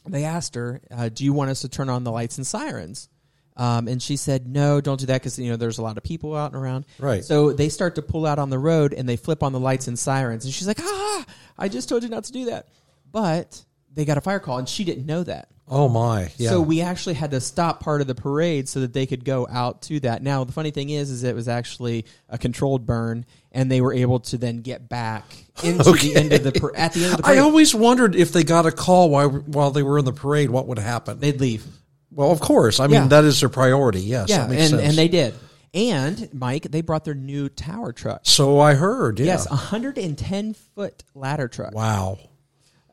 they 0.08 0.24
asked 0.24 0.56
her, 0.56 0.82
uh, 0.89 1.10
"Do 1.10 1.25
you 1.25 1.34
want 1.34 1.51
us 1.51 1.62
to 1.62 1.70
turn 1.70 1.89
on 1.89 2.03
the 2.06 2.12
lights 2.12 2.38
and 2.38 2.48
sirens?" 2.48 3.10
Um, 3.58 3.89
and 3.89 4.01
she 4.01 4.15
said, 4.15 4.48
"No, 4.48 4.80
don't 4.80 5.00
do 5.00 5.06
that 5.08 5.22
because 5.22 5.38
you 5.38 5.51
know 5.51 5.58
there's 5.58 5.77
a 5.77 5.84
lot 5.84 5.98
of 5.98 6.03
people 6.03 6.34
out 6.36 6.53
and 6.53 6.63
around." 6.63 6.86
Right. 6.98 7.24
So 7.24 7.51
they 7.51 7.68
start 7.68 7.96
to 7.96 8.01
pull 8.01 8.25
out 8.25 8.39
on 8.39 8.50
the 8.50 8.58
road, 8.58 8.94
and 8.94 9.08
they 9.08 9.18
flip 9.18 9.44
on 9.44 9.51
the 9.51 9.60
lights 9.60 9.88
and 9.88 10.00
sirens, 10.00 10.46
and 10.46 10.53
she's 10.53 10.68
like, 10.68 10.80
"Ah, 10.82 11.25
I 11.60 11.68
just 11.68 11.89
told 11.89 12.01
you 12.03 12.10
not 12.10 12.24
to 12.24 12.32
do 12.32 12.46
that," 12.46 12.70
but 13.12 13.63
they 13.93 14.05
got 14.05 14.17
a 14.17 14.21
fire 14.21 14.39
call, 14.39 14.57
and 14.57 14.67
she 14.69 14.83
didn't 14.83 15.05
know 15.05 15.24
that. 15.24 15.50
Oh 15.67 15.88
my. 15.88 16.29
Yeah. 16.38 16.50
So 16.50 16.62
we 16.62 16.81
actually 16.81 17.13
had 17.15 17.31
to 17.31 17.39
stop 17.39 17.79
part 17.81 18.01
of 18.01 18.07
the 18.07 18.15
parade 18.15 18.67
so 18.67 18.81
that 18.81 18.91
they 18.91 19.05
could 19.05 19.24
go 19.24 19.48
out 19.50 19.83
to 19.83 20.01
that. 20.01 20.21
Now 20.21 20.43
the 20.43 20.51
funny 20.51 20.71
thing 20.71 20.89
is, 20.89 21.10
is 21.10 21.24
it 21.24 21.33
was 21.33 21.48
actually 21.48 22.05
a 22.27 22.38
controlled 22.38 22.86
burn, 22.86 23.25
and 23.53 23.71
they 23.71 23.79
were 23.79 23.93
able 23.93 24.19
to 24.21 24.38
then 24.38 24.62
get 24.62 24.89
back 24.89 25.24
into 25.63 25.91
the 25.93 26.13
end 26.15 26.33
of 26.33 26.43
the 26.43 26.51
par- 26.51 26.74
at 26.75 26.91
the 26.93 27.03
end 27.05 27.12
of 27.13 27.17
the 27.17 27.24
Parade. 27.24 27.38
I 27.38 27.41
always 27.41 27.74
wondered 27.74 28.15
if 28.15 28.33
they 28.33 28.43
got 28.43 28.65
a 28.65 28.71
call 28.71 29.10
while 29.10 29.29
while 29.29 29.71
they 29.71 29.83
were 29.83 29.98
in 29.98 30.03
the 30.05 30.12
parade, 30.13 30.50
what 30.50 30.67
would 30.67 30.79
happen? 30.79 31.19
They'd 31.19 31.39
leave. 31.39 31.65
Well, 32.13 32.31
of 32.31 32.41
course. 32.41 32.81
I 32.81 32.88
mean, 32.88 33.03
Yeah. 33.03 33.07
that 33.07 33.24
is 33.24 33.39
their 33.39 33.48
priority. 33.48 34.01
Yes. 34.01 34.27
Yeah, 34.27 34.43
and 34.51 34.69
sense. 34.69 34.81
and 34.81 34.93
they 34.98 35.07
did. 35.07 35.33
And 35.74 36.27
Mike, 36.33 36.63
they 36.63 36.81
brought 36.81 37.05
their 37.05 37.13
new 37.13 37.48
tower 37.48 37.93
truck. 37.93 38.21
So 38.24 38.60
I 38.60 38.74
heard. 38.74 39.19
Yeah. 39.19 39.27
Yes, 39.27 39.45
a 39.45 39.51
110 39.51 40.53
foot 40.75 41.03
ladder 41.15 41.48
truck. 41.48 41.74
Wow. 41.74 42.19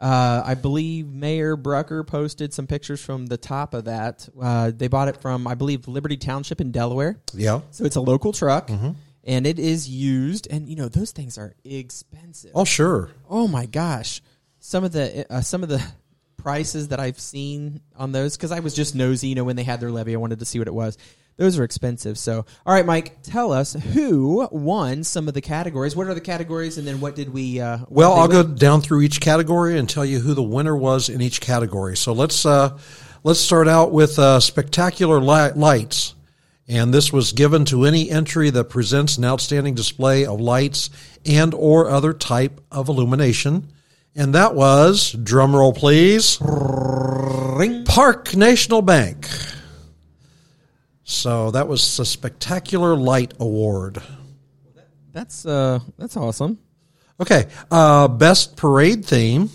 Uh, 0.01 0.43
I 0.47 0.55
believe 0.55 1.09
Mayor 1.09 1.57
Brucker 1.57 2.05
posted 2.05 2.55
some 2.55 2.67
pictures 2.69 3.01
from 3.05 3.27
the 3.27 3.37
top 3.37 3.75
of 3.75 3.87
that. 3.87 4.29
Uh, 4.41 4.71
they 4.75 4.87
bought 4.89 5.09
it 5.09 5.17
from, 5.21 5.47
I 5.49 5.55
believe, 5.55 5.89
Liberty 5.89 6.17
Township 6.17 6.61
in 6.61 6.71
Delaware. 6.71 7.19
Yeah. 7.35 7.63
So 7.73 7.85
it's 7.85 7.97
a 7.97 8.01
local 8.01 8.33
truck, 8.33 8.69
Mm-hmm. 8.69 8.91
and 9.25 9.47
it 9.47 9.59
is 9.59 9.89
used. 9.89 10.47
And 10.51 10.69
you 10.69 10.77
know 10.77 10.89
those 10.89 11.11
things 11.11 11.37
are 11.37 11.55
expensive. 11.65 12.53
Oh, 12.55 12.65
sure. 12.65 13.11
Oh 13.29 13.49
my 13.49 13.67
gosh, 13.67 14.23
some 14.61 14.85
of 14.85 14.93
the 14.93 15.27
uh, 15.33 15.41
some 15.41 15.63
of 15.65 15.69
the 15.69 15.83
prices 16.37 16.89
that 16.89 17.01
I've 17.01 17.19
seen 17.19 17.81
on 17.97 18.13
those 18.13 18.37
because 18.37 18.53
I 18.53 18.61
was 18.61 18.75
just 18.75 18.95
nosy. 18.95 19.29
You 19.29 19.35
know, 19.35 19.45
when 19.45 19.57
they 19.57 19.65
had 19.65 19.81
their 19.81 19.91
levy, 19.91 20.15
I 20.15 20.19
wanted 20.19 20.39
to 20.39 20.45
see 20.45 20.59
what 20.61 20.69
it 20.69 20.75
was. 20.75 20.97
Those 21.39 21.57
are 21.57 21.63
expensive. 21.63 22.19
So, 22.19 22.45
all 22.67 22.75
right, 22.75 22.85
Mike, 22.85 23.23
tell 23.23 23.53
us 23.53 23.73
who 23.73 24.49
won 24.51 25.05
some 25.05 25.29
of 25.29 25.35
the 25.35 25.41
categories. 25.41 25.95
What 25.95 26.09
are 26.09 26.15
the 26.15 26.21
categories, 26.21 26.79
and 26.79 26.87
then 26.87 27.01
what 27.01 27.15
did 27.15 27.33
we? 27.33 27.61
Uh, 27.61 27.79
what 27.79 27.91
Well, 27.93 28.15
did 28.15 28.21
I'll 28.21 28.29
they 28.45 28.51
go 28.51 28.57
down 28.57 28.81
through 28.81 29.03
each 29.03 29.21
category 29.21 29.79
and 29.79 29.89
tell 29.89 30.05
you 30.05 30.19
who 30.19 30.35
the 30.35 30.43
winner 30.43 30.77
was 30.77 31.09
in 31.09 31.21
each 31.23 31.41
category. 31.41 31.97
So 31.97 32.13
let's 32.13 32.45
uh, 32.45 32.77
let's 33.23 33.39
start 33.39 33.69
out 33.69 33.93
with 33.93 34.19
uh, 34.19 34.41
spectacular 34.41 35.21
li- 35.21 35.53
lights, 35.55 36.17
and 36.67 36.93
this 36.93 37.13
was 37.13 37.31
given 37.33 37.65
to 37.67 37.85
any 37.85 38.11
entry 38.11 38.51
that 38.51 38.65
presents 38.65 39.17
an 39.17 39.25
outstanding 39.25 39.75
display 39.77 40.27
of 40.27 40.41
lights 40.41 40.91
and 41.25 41.55
or 41.55 41.89
other 41.89 42.13
type 42.13 42.61
of 42.73 42.89
illumination, 42.89 43.69
and 44.17 44.35
that 44.35 44.57
was 44.57 45.13
drum 45.13 45.55
roll, 45.55 45.73
please. 45.73 46.37
Park 47.87 48.35
National 48.35 48.83
Bank. 48.83 49.29
So 51.09 51.51
that 51.53 51.67
was 51.67 51.99
a 51.99 52.05
spectacular 52.05 52.95
light 52.95 53.33
award. 53.41 54.03
That's 55.11 55.47
uh, 55.47 55.81
that's 55.97 56.19
awesome. 56.19 56.59
Okay, 57.19 57.47
uh, 57.71 58.09
best 58.09 58.57
parade 58.57 59.07
theme. 59.07 59.49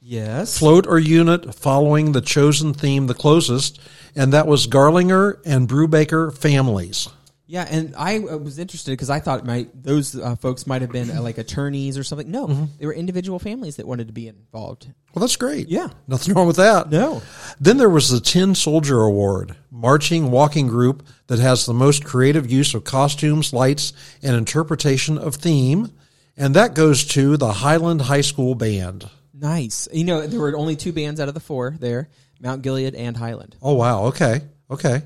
Yes. 0.00 0.58
float 0.58 0.86
or 0.86 0.98
unit 0.98 1.52
following 1.54 2.12
the 2.12 2.20
chosen 2.20 2.74
theme 2.74 3.06
the 3.06 3.14
closest, 3.14 3.80
and 4.16 4.32
that 4.32 4.48
was 4.48 4.66
Garlinger 4.66 5.40
and 5.44 5.68
Brubaker 5.68 6.36
families. 6.36 7.08
Yeah, 7.48 7.64
and 7.70 7.94
I 7.96 8.18
uh, 8.18 8.36
was 8.38 8.58
interested 8.58 8.90
because 8.90 9.08
I 9.08 9.20
thought 9.20 9.46
my 9.46 9.68
those 9.72 10.16
uh, 10.18 10.34
folks 10.36 10.66
might 10.66 10.82
have 10.82 10.90
been 10.90 11.10
uh, 11.10 11.22
like 11.22 11.38
attorneys 11.38 11.96
or 11.96 12.02
something. 12.02 12.28
No, 12.30 12.48
Mm-hmm. 12.48 12.64
they 12.80 12.86
were 12.86 12.92
individual 12.92 13.38
families 13.38 13.76
that 13.76 13.86
wanted 13.86 14.08
to 14.08 14.12
be 14.12 14.26
involved. 14.26 14.88
Well, 15.14 15.20
that's 15.20 15.36
great. 15.36 15.68
Yeah. 15.68 15.88
Nothing 16.08 16.34
wrong 16.34 16.46
with 16.48 16.56
that. 16.56 16.90
No. 16.90 17.22
Then 17.60 17.76
there 17.78 17.88
was 17.88 18.10
the 18.10 18.18
Tin 18.20 18.54
Soldier 18.56 19.00
Award, 19.00 19.54
marching 19.70 20.30
walking 20.32 20.66
group 20.66 21.06
that 21.28 21.38
has 21.38 21.66
the 21.66 21.72
most 21.72 22.04
creative 22.04 22.50
use 22.50 22.74
of 22.74 22.82
costumes, 22.84 23.52
lights, 23.52 23.92
and 24.22 24.34
interpretation 24.36 25.16
of 25.16 25.36
theme, 25.36 25.92
and 26.36 26.54
that 26.54 26.74
goes 26.74 27.04
to 27.06 27.36
the 27.36 27.52
Highland 27.52 28.02
High 28.02 28.20
School 28.22 28.54
Band. 28.56 29.08
Nice. 29.32 29.86
You 29.92 30.04
know, 30.04 30.26
there 30.26 30.40
were 30.40 30.56
only 30.56 30.74
two 30.76 30.92
bands 30.92 31.20
out 31.20 31.28
of 31.28 31.34
the 31.34 31.40
four 31.40 31.76
there: 31.78 32.08
Mount 32.40 32.62
Gilead 32.62 32.94
and 32.96 33.16
Highland. 33.16 33.54
Oh 33.62 33.74
wow. 33.74 34.06
Okay. 34.06 34.40
Okay. 34.70 35.02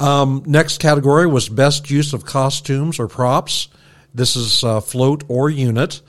Um, 0.00 0.42
next 0.46 0.78
category 0.78 1.26
was 1.26 1.48
best 1.48 1.90
use 1.90 2.14
of 2.14 2.24
costumes 2.24 2.98
or 2.98 3.06
props. 3.06 3.68
This 4.14 4.34
is 4.34 4.64
uh, 4.64 4.80
float 4.80 5.24
or 5.28 5.50
unit 5.50 6.00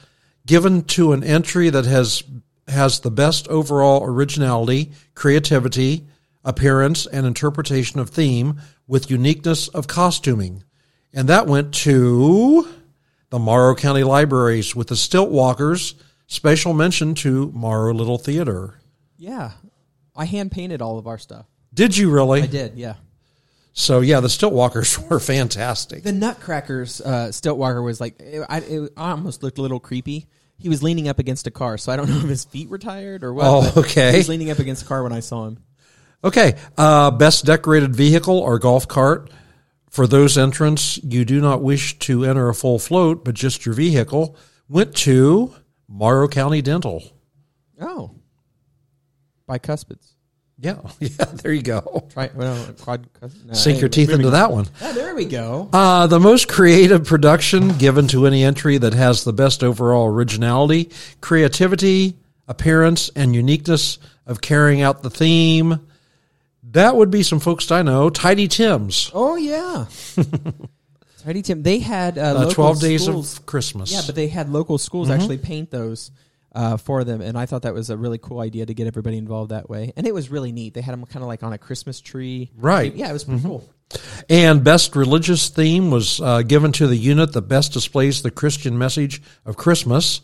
given 0.46 0.84
to 0.84 1.14
an 1.14 1.24
entry 1.24 1.70
that 1.70 1.86
has 1.86 2.24
has 2.68 3.02
the 3.02 3.12
best 3.12 3.48
overall 3.50 4.04
originality, 4.06 4.92
creativity, 5.14 6.08
appearance, 6.44 7.06
and 7.06 7.26
interpretation 7.26 8.00
of 8.00 8.10
theme 8.10 8.62
with 8.88 9.12
uniqueness 9.12 9.68
of 9.68 9.88
costuming, 9.88 10.64
and 11.14 11.28
that 11.28 11.48
went 11.48 11.74
to 11.74 12.68
the 13.30 13.40
Morrow 13.40 13.76
County 13.76 14.04
Libraries 14.04 14.76
with 14.76 14.88
the 14.88 14.96
Stilt 14.96 15.32
Walkers. 15.32 15.96
Special 16.28 16.74
mention 16.74 17.14
to 17.16 17.52
Morrow 17.54 17.94
Little 17.94 18.18
Theater. 18.18 18.80
Yeah, 19.18 19.52
I 20.16 20.24
hand 20.24 20.52
painted 20.52 20.82
all 20.82 20.98
of 20.98 21.08
our 21.08 21.18
stuff. 21.18 21.46
Did 21.74 21.98
you 21.98 22.10
really? 22.10 22.44
I 22.44 22.48
did. 22.48 22.78
Yeah. 22.78 22.96
So 23.74 24.02
yeah, 24.02 24.20
the 24.20 24.28
Stilt 24.30 24.54
Walkers 24.54 25.00
were 25.10 25.20
fantastic. 25.20 26.04
The 26.04 26.12
Nutcrackers 26.12 27.02
uh, 27.02 27.28
Stiltwalker 27.30 27.84
was 27.84 28.02
like, 28.02 28.20
it, 28.20 28.46
I, 28.50 28.60
it 28.60 28.94
almost 28.98 29.44
looked 29.44 29.58
a 29.58 29.62
little 29.62 29.80
creepy. 29.80 30.28
He 30.58 30.70
was 30.70 30.84
leaning 30.84 31.08
up 31.08 31.18
against 31.18 31.48
a 31.48 31.52
car, 31.52 31.78
so 31.78 31.92
I 31.92 31.96
don't 31.96 32.10
know 32.10 32.18
if 32.18 32.24
his 32.24 32.46
feet 32.46 32.70
were 32.70 32.78
tired 32.78 33.24
or 33.24 33.34
what. 33.34 33.46
Oh, 33.46 33.82
okay. 33.82 34.12
He 34.12 34.18
was 34.18 34.30
leaning 34.30 34.52
up 34.52 34.60
against 34.60 34.84
a 34.84 34.86
car 34.86 35.04
when 35.04 35.14
I 35.14 35.22
saw 35.22 35.48
him. 35.48 35.60
Okay, 36.24 36.56
uh, 36.78 37.10
best 37.10 37.46
decorated 37.46 37.96
vehicle 37.96 38.38
or 38.38 38.60
golf 38.60 38.88
cart. 38.88 39.32
For 39.90 40.06
those 40.06 40.38
entrants, 40.38 41.00
you 41.04 41.26
do 41.26 41.42
not 41.42 41.62
wish 41.62 41.98
to 42.00 42.24
enter 42.24 42.48
a 42.48 42.54
full 42.54 42.78
float, 42.80 43.26
but 43.26 43.34
just 43.34 43.66
your 43.66 43.74
vehicle. 43.74 44.38
Went 44.70 44.96
to 44.98 45.54
Morrow 45.88 46.28
County 46.28 46.62
Dental. 46.62 47.04
Oh, 47.80 48.16
bicuspids. 49.50 50.11
Yeah, 50.62 50.78
yeah. 51.00 51.10
There 51.26 51.52
you 51.52 51.64
go. 51.64 52.06
Try 52.14 52.30
well, 52.36 52.74
quad. 52.82 53.08
No, 53.48 53.54
Sink 53.54 53.80
your 53.80 53.90
teeth 53.90 54.12
into 54.12 54.30
that 54.30 54.52
one. 54.52 54.68
Ah, 54.82 54.92
there 54.94 55.16
we 55.16 55.26
go. 55.26 55.70
Uh, 55.74 56.06
the 56.08 56.20
most 56.20 56.48
creative 56.48 57.04
production 57.06 57.78
given 57.80 58.08
to 58.10 58.28
any 58.28 58.44
entry 58.44 58.78
that 58.78 58.94
has 58.94 59.24
the 59.24 59.34
best 59.34 59.64
overall 59.64 60.06
originality, 60.08 60.92
creativity, 61.20 62.16
appearance, 62.48 63.10
and 63.16 63.34
uniqueness 63.36 63.98
of 64.28 64.40
carrying 64.42 64.82
out 64.82 65.02
the 65.02 65.10
theme. 65.10 65.80
That 66.64 66.96
would 66.96 67.10
be 67.10 67.24
some 67.24 67.40
folks 67.40 67.72
I 67.72 67.82
know. 67.82 68.10
Tidy 68.12 68.48
Tim's. 68.48 69.10
Oh 69.14 69.36
yeah. 69.36 69.88
Tidy 71.24 71.42
Tim. 71.42 71.64
They 71.64 71.80
had 71.80 72.18
uh, 72.18 72.22
Uh, 72.22 72.34
local 72.34 72.52
12 72.54 72.82
days 72.82 73.04
schools. 73.06 73.38
of 73.40 73.46
Christmas. 73.46 73.92
Yeah, 73.92 74.02
but 74.06 74.16
they 74.16 74.28
had 74.28 74.50
local 74.50 74.78
schools 74.78 75.10
actually 75.10 75.38
paint 75.38 75.70
those 75.72 76.12
uh, 76.54 76.78
for 76.78 77.04
them, 77.04 77.22
and 77.22 77.38
I 77.38 77.46
thought 77.46 77.62
that 77.64 77.74
was 77.74 77.90
a 77.90 77.98
really 77.98 78.18
cool 78.18 78.40
idea 78.40 78.66
to 78.66 78.74
get 78.74 78.88
everybody 78.88 79.18
involved 79.18 79.52
that 79.52 79.70
way. 79.70 79.94
And 79.96 80.06
it 80.06 80.14
was 80.14 80.30
really 80.30 80.52
neat. 80.52 80.74
They 80.74 80.82
had 80.82 80.94
them 80.94 81.06
kind 81.06 81.24
of 81.24 81.28
like 81.28 81.44
on 81.44 81.54
a 81.54 81.58
Christmas 81.58 82.02
tree. 82.02 82.52
Right. 82.58 82.94
Yeah, 82.94 83.10
it 83.10 83.14
was 83.14 83.24
pretty 83.24 83.42
cool. 83.42 83.70
And 84.30 84.64
best 84.64 84.96
religious 84.96 85.50
theme 85.50 85.92
was 85.92 86.22
uh, 86.22 86.42
given 86.44 86.72
to 86.74 86.88
the 86.88 86.96
unit 86.96 87.34
that 87.34 87.42
best 87.44 87.74
displays 87.74 88.22
the 88.22 88.32
Christian 88.32 88.78
message 88.78 89.22
of 89.46 89.58
Christmas. 89.58 90.22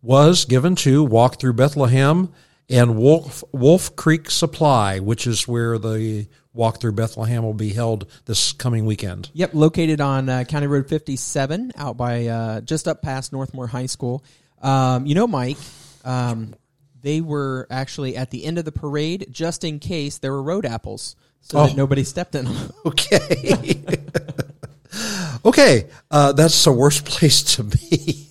Was 0.00 0.44
given 0.44 0.76
to 0.76 1.02
Walk 1.02 1.40
Through 1.40 1.54
Bethlehem 1.54 2.32
and 2.70 2.96
Wolf 2.96 3.42
Wolf 3.50 3.96
Creek 3.96 4.30
Supply, 4.30 5.00
which 5.00 5.26
is 5.26 5.48
where 5.48 5.76
the 5.76 6.28
Walk 6.52 6.80
Through 6.80 6.92
Bethlehem 6.92 7.42
will 7.42 7.54
be 7.54 7.72
held 7.72 8.06
this 8.26 8.52
coming 8.52 8.86
weekend. 8.86 9.30
Yep, 9.34 9.54
located 9.54 10.00
on 10.00 10.28
uh, 10.28 10.44
County 10.44 10.68
Road 10.68 10.88
57, 10.88 11.72
out 11.76 11.96
by 11.96 12.26
uh, 12.26 12.60
just 12.60 12.86
up 12.86 13.02
past 13.02 13.32
Northmor 13.32 13.68
High 13.68 13.86
School. 13.86 14.24
Um, 14.62 15.06
you 15.06 15.14
know, 15.14 15.26
Mike, 15.26 15.56
um, 16.04 16.54
they 17.00 17.20
were 17.20 17.66
actually 17.70 18.16
at 18.16 18.30
the 18.30 18.44
end 18.44 18.58
of 18.58 18.64
the 18.64 18.72
parade 18.72 19.28
just 19.30 19.62
in 19.64 19.78
case 19.78 20.18
there 20.18 20.32
were 20.32 20.42
road 20.42 20.66
apples, 20.66 21.14
so 21.40 21.58
Oh. 21.60 21.66
that 21.66 21.76
nobody 21.76 22.04
stepped 22.04 22.34
in 22.34 22.44
them. 22.46 22.72
Okay. 22.86 23.82
okay, 25.44 25.86
uh, 26.10 26.32
that's 26.32 26.64
the 26.64 26.72
worst 26.72 27.04
place 27.06 27.42
to 27.56 27.62
be 27.64 28.26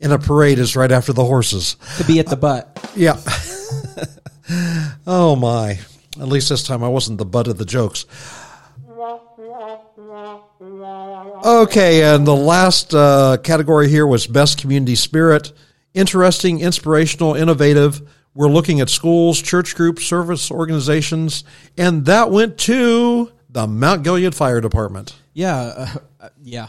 in 0.00 0.12
a 0.12 0.18
parade 0.18 0.58
is 0.58 0.74
right 0.76 0.90
after 0.92 1.12
the 1.12 1.24
horses. 1.24 1.76
to 1.98 2.04
be 2.04 2.18
at 2.18 2.26
the 2.26 2.36
butt. 2.36 2.68
Yeah. 2.96 3.20
oh 5.06 5.36
my. 5.36 5.78
At 6.20 6.28
least 6.28 6.48
this 6.48 6.62
time 6.62 6.82
I 6.84 6.88
wasn't 6.88 7.18
the 7.18 7.24
butt 7.24 7.48
of 7.48 7.58
the 7.58 7.64
jokes. 7.64 8.04
Okay, 11.44 12.04
and 12.04 12.24
the 12.24 12.36
last 12.36 12.94
uh, 12.94 13.36
category 13.42 13.88
here 13.88 14.06
was 14.06 14.28
best 14.28 14.60
community 14.60 14.94
spirit. 14.94 15.52
Interesting, 15.92 16.60
inspirational, 16.60 17.34
innovative. 17.34 18.08
We're 18.32 18.48
looking 18.48 18.80
at 18.80 18.88
schools, 18.88 19.42
church 19.42 19.74
groups, 19.74 20.04
service 20.04 20.52
organizations, 20.52 21.42
and 21.76 22.04
that 22.06 22.30
went 22.30 22.58
to 22.58 23.32
the 23.50 23.66
Mount 23.66 24.04
Gilead 24.04 24.36
Fire 24.36 24.60
Department. 24.60 25.16
Yeah, 25.34 25.56
uh, 26.20 26.28
yeah. 26.42 26.68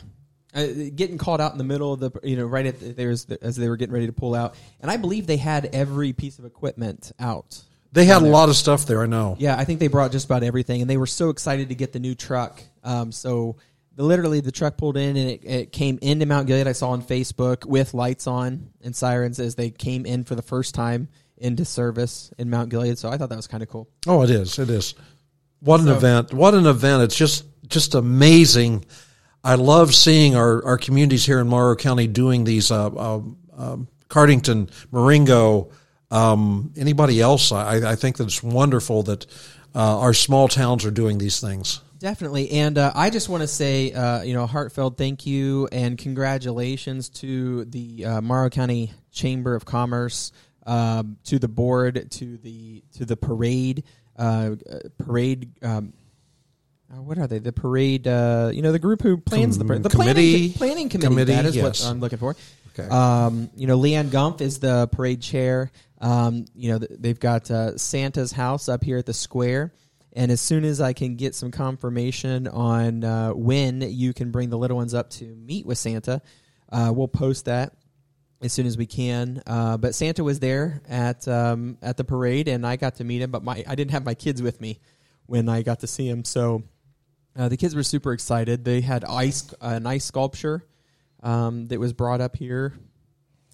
Uh, 0.55 0.67
getting 0.95 1.19
caught 1.19 1.39
out 1.39 1.51
in 1.51 1.59
the 1.59 1.63
middle 1.63 1.93
of 1.93 1.99
the, 1.99 2.11
you 2.23 2.35
know, 2.35 2.45
right 2.45 2.65
at 2.65 2.79
the, 2.79 2.93
there's 2.93 3.25
as 3.25 3.55
they 3.55 3.69
were 3.69 3.77
getting 3.77 3.93
ready 3.93 4.07
to 4.07 4.13
pull 4.13 4.33
out, 4.33 4.55
and 4.81 4.89
I 4.89 4.97
believe 4.97 5.27
they 5.27 5.37
had 5.37 5.69
every 5.71 6.13
piece 6.13 6.39
of 6.39 6.45
equipment 6.45 7.11
out. 7.19 7.61
They 7.91 8.05
had 8.05 8.23
a 8.23 8.25
lot 8.25 8.49
of 8.49 8.55
stuff 8.55 8.87
there, 8.87 9.03
I 9.03 9.05
know. 9.05 9.35
Yeah, 9.37 9.55
I 9.55 9.65
think 9.65 9.79
they 9.79 9.87
brought 9.87 10.11
just 10.11 10.25
about 10.25 10.41
everything, 10.41 10.81
and 10.81 10.89
they 10.89 10.97
were 10.97 11.05
so 11.05 11.29
excited 11.29 11.69
to 11.69 11.75
get 11.75 11.93
the 11.93 11.99
new 11.99 12.15
truck. 12.15 12.59
Um, 12.83 13.11
so 13.11 13.57
the, 13.72 13.72
literally, 13.97 14.39
the 14.41 14.51
truck 14.51 14.77
pulled 14.77 14.97
in, 14.97 15.15
and 15.17 15.29
it, 15.29 15.41
it 15.43 15.71
came 15.71 15.99
into 16.01 16.25
Mount 16.25 16.47
Gilead. 16.47 16.67
I 16.67 16.71
saw 16.73 16.89
on 16.89 17.01
Facebook 17.03 17.65
with 17.65 17.93
lights 17.93 18.27
on 18.27 18.69
and 18.81 18.95
sirens 18.95 19.39
as 19.39 19.55
they 19.55 19.69
came 19.69 20.05
in 20.05 20.23
for 20.23 20.35
the 20.35 20.41
first 20.41 20.75
time 20.75 21.07
into 21.37 21.65
service 21.65 22.31
in 22.37 22.49
Mount 22.49 22.69
Gilead. 22.69 22.97
So 22.97 23.09
I 23.09 23.17
thought 23.17 23.29
that 23.29 23.35
was 23.35 23.47
kind 23.47 23.63
of 23.63 23.69
cool. 23.69 23.89
Oh, 24.07 24.21
it 24.23 24.29
is. 24.29 24.57
It 24.59 24.69
is. 24.69 24.95
What 25.59 25.79
an 25.79 25.87
So- 25.87 25.95
event! 25.95 26.33
What 26.33 26.53
an 26.53 26.65
event! 26.65 27.03
It's 27.03 27.15
just 27.15 27.45
just 27.67 27.95
amazing. 27.95 28.85
I 29.43 29.55
love 29.55 29.93
seeing 29.93 30.35
our, 30.35 30.63
our 30.65 30.77
communities 30.77 31.25
here 31.25 31.39
in 31.39 31.47
Morrow 31.47 31.75
County 31.75 32.07
doing 32.07 32.43
these. 32.43 32.71
Uh, 32.71 32.87
uh, 32.87 33.21
um, 33.57 33.87
Cardington, 34.09 34.69
Marengo, 34.91 35.71
um, 36.11 36.71
anybody 36.77 37.19
else. 37.19 37.51
I, 37.51 37.91
I 37.91 37.95
think 37.95 38.17
that 38.17 38.25
it's 38.25 38.43
wonderful 38.43 39.01
that 39.03 39.25
uh, 39.73 39.99
our 39.99 40.13
small 40.13 40.47
towns 40.47 40.85
are 40.85 40.91
doing 40.91 41.17
these 41.17 41.39
things. 41.39 41.81
Definitely, 42.03 42.51
and 42.51 42.77
uh, 42.77 42.91
I 42.93 43.09
just 43.09 43.29
want 43.29 43.43
to 43.43 43.47
say, 43.47 43.93
uh, 43.93 44.23
you 44.23 44.33
know, 44.33 44.43
a 44.43 44.45
heartfelt 44.45 44.97
thank 44.97 45.25
you 45.25 45.69
and 45.71 45.97
congratulations 45.97 47.07
to 47.11 47.63
the 47.63 48.05
uh, 48.05 48.21
Morrow 48.21 48.49
County 48.49 48.91
Chamber 49.13 49.55
of 49.55 49.63
Commerce, 49.63 50.33
um, 50.67 51.15
to 51.23 51.39
the 51.39 51.47
board, 51.47 52.11
to 52.11 52.35
the 52.35 52.83
to 52.97 53.05
the 53.05 53.15
parade, 53.15 53.85
uh, 54.17 54.49
parade. 54.97 55.53
Um, 55.61 55.93
uh, 56.93 57.01
what 57.01 57.17
are 57.19 57.25
they? 57.25 57.39
The 57.39 57.53
parade. 57.53 58.05
Uh, 58.05 58.51
you 58.53 58.61
know, 58.63 58.73
the 58.73 58.79
group 58.79 59.01
who 59.01 59.15
plans 59.15 59.57
the 59.57 59.63
parade. 59.63 59.83
The 59.83 59.89
committee- 59.89 60.51
planning, 60.51 60.53
planning 60.57 60.89
committee. 60.89 61.07
committee, 61.07 61.33
That 61.35 61.45
is 61.45 61.55
yes. 61.55 61.83
what 61.83 61.89
I'm 61.89 62.01
looking 62.01 62.19
for. 62.19 62.35
Okay. 62.77 62.89
Um, 62.89 63.49
you 63.55 63.65
know, 63.65 63.79
Leanne 63.79 64.09
Gumpf 64.09 64.41
is 64.41 64.59
the 64.59 64.89
parade 64.91 65.21
chair. 65.21 65.71
Um, 66.01 66.47
you 66.53 66.73
know, 66.73 66.79
they've 66.79 67.17
got 67.17 67.49
uh, 67.49 67.77
Santa's 67.77 68.33
house 68.33 68.67
up 68.67 68.83
here 68.83 68.97
at 68.97 69.05
the 69.05 69.13
square. 69.13 69.71
And 70.15 70.31
as 70.31 70.41
soon 70.41 70.63
as 70.63 70.79
I 70.79 70.93
can 70.93 71.15
get 71.15 71.33
some 71.33 71.51
confirmation 71.51 72.47
on 72.47 73.03
uh, 73.03 73.31
when 73.31 73.81
you 73.81 74.13
can 74.13 74.31
bring 74.31 74.49
the 74.49 74.57
little 74.57 74.77
ones 74.77 74.93
up 74.93 75.09
to 75.11 75.25
meet 75.25 75.65
with 75.65 75.77
Santa, 75.77 76.21
uh, 76.71 76.91
we'll 76.93 77.07
post 77.07 77.45
that 77.45 77.73
as 78.41 78.53
soon 78.53 78.67
as 78.67 78.77
we 78.77 78.85
can. 78.85 79.41
Uh, 79.47 79.77
but 79.77 79.95
Santa 79.95 80.23
was 80.23 80.39
there 80.39 80.81
at 80.87 81.27
um, 81.27 81.77
at 81.81 81.97
the 81.97 82.03
parade, 82.03 82.47
and 82.47 82.67
I 82.67 82.75
got 82.75 82.95
to 82.95 83.03
meet 83.03 83.21
him. 83.21 83.31
But 83.31 83.43
my 83.43 83.63
I 83.67 83.75
didn't 83.75 83.91
have 83.91 84.05
my 84.05 84.13
kids 84.13 84.41
with 84.41 84.61
me 84.61 84.79
when 85.25 85.49
I 85.49 85.63
got 85.63 85.79
to 85.79 85.87
see 85.87 86.07
him, 86.07 86.23
so 86.23 86.63
uh, 87.35 87.49
the 87.49 87.57
kids 87.57 87.73
were 87.73 87.83
super 87.83 88.13
excited. 88.13 88.65
They 88.65 88.81
had 88.81 89.03
ice 89.05 89.51
an 89.61 89.87
ice 89.87 90.05
sculpture 90.05 90.65
um, 91.23 91.67
that 91.67 91.79
was 91.79 91.93
brought 91.93 92.21
up 92.21 92.35
here 92.35 92.73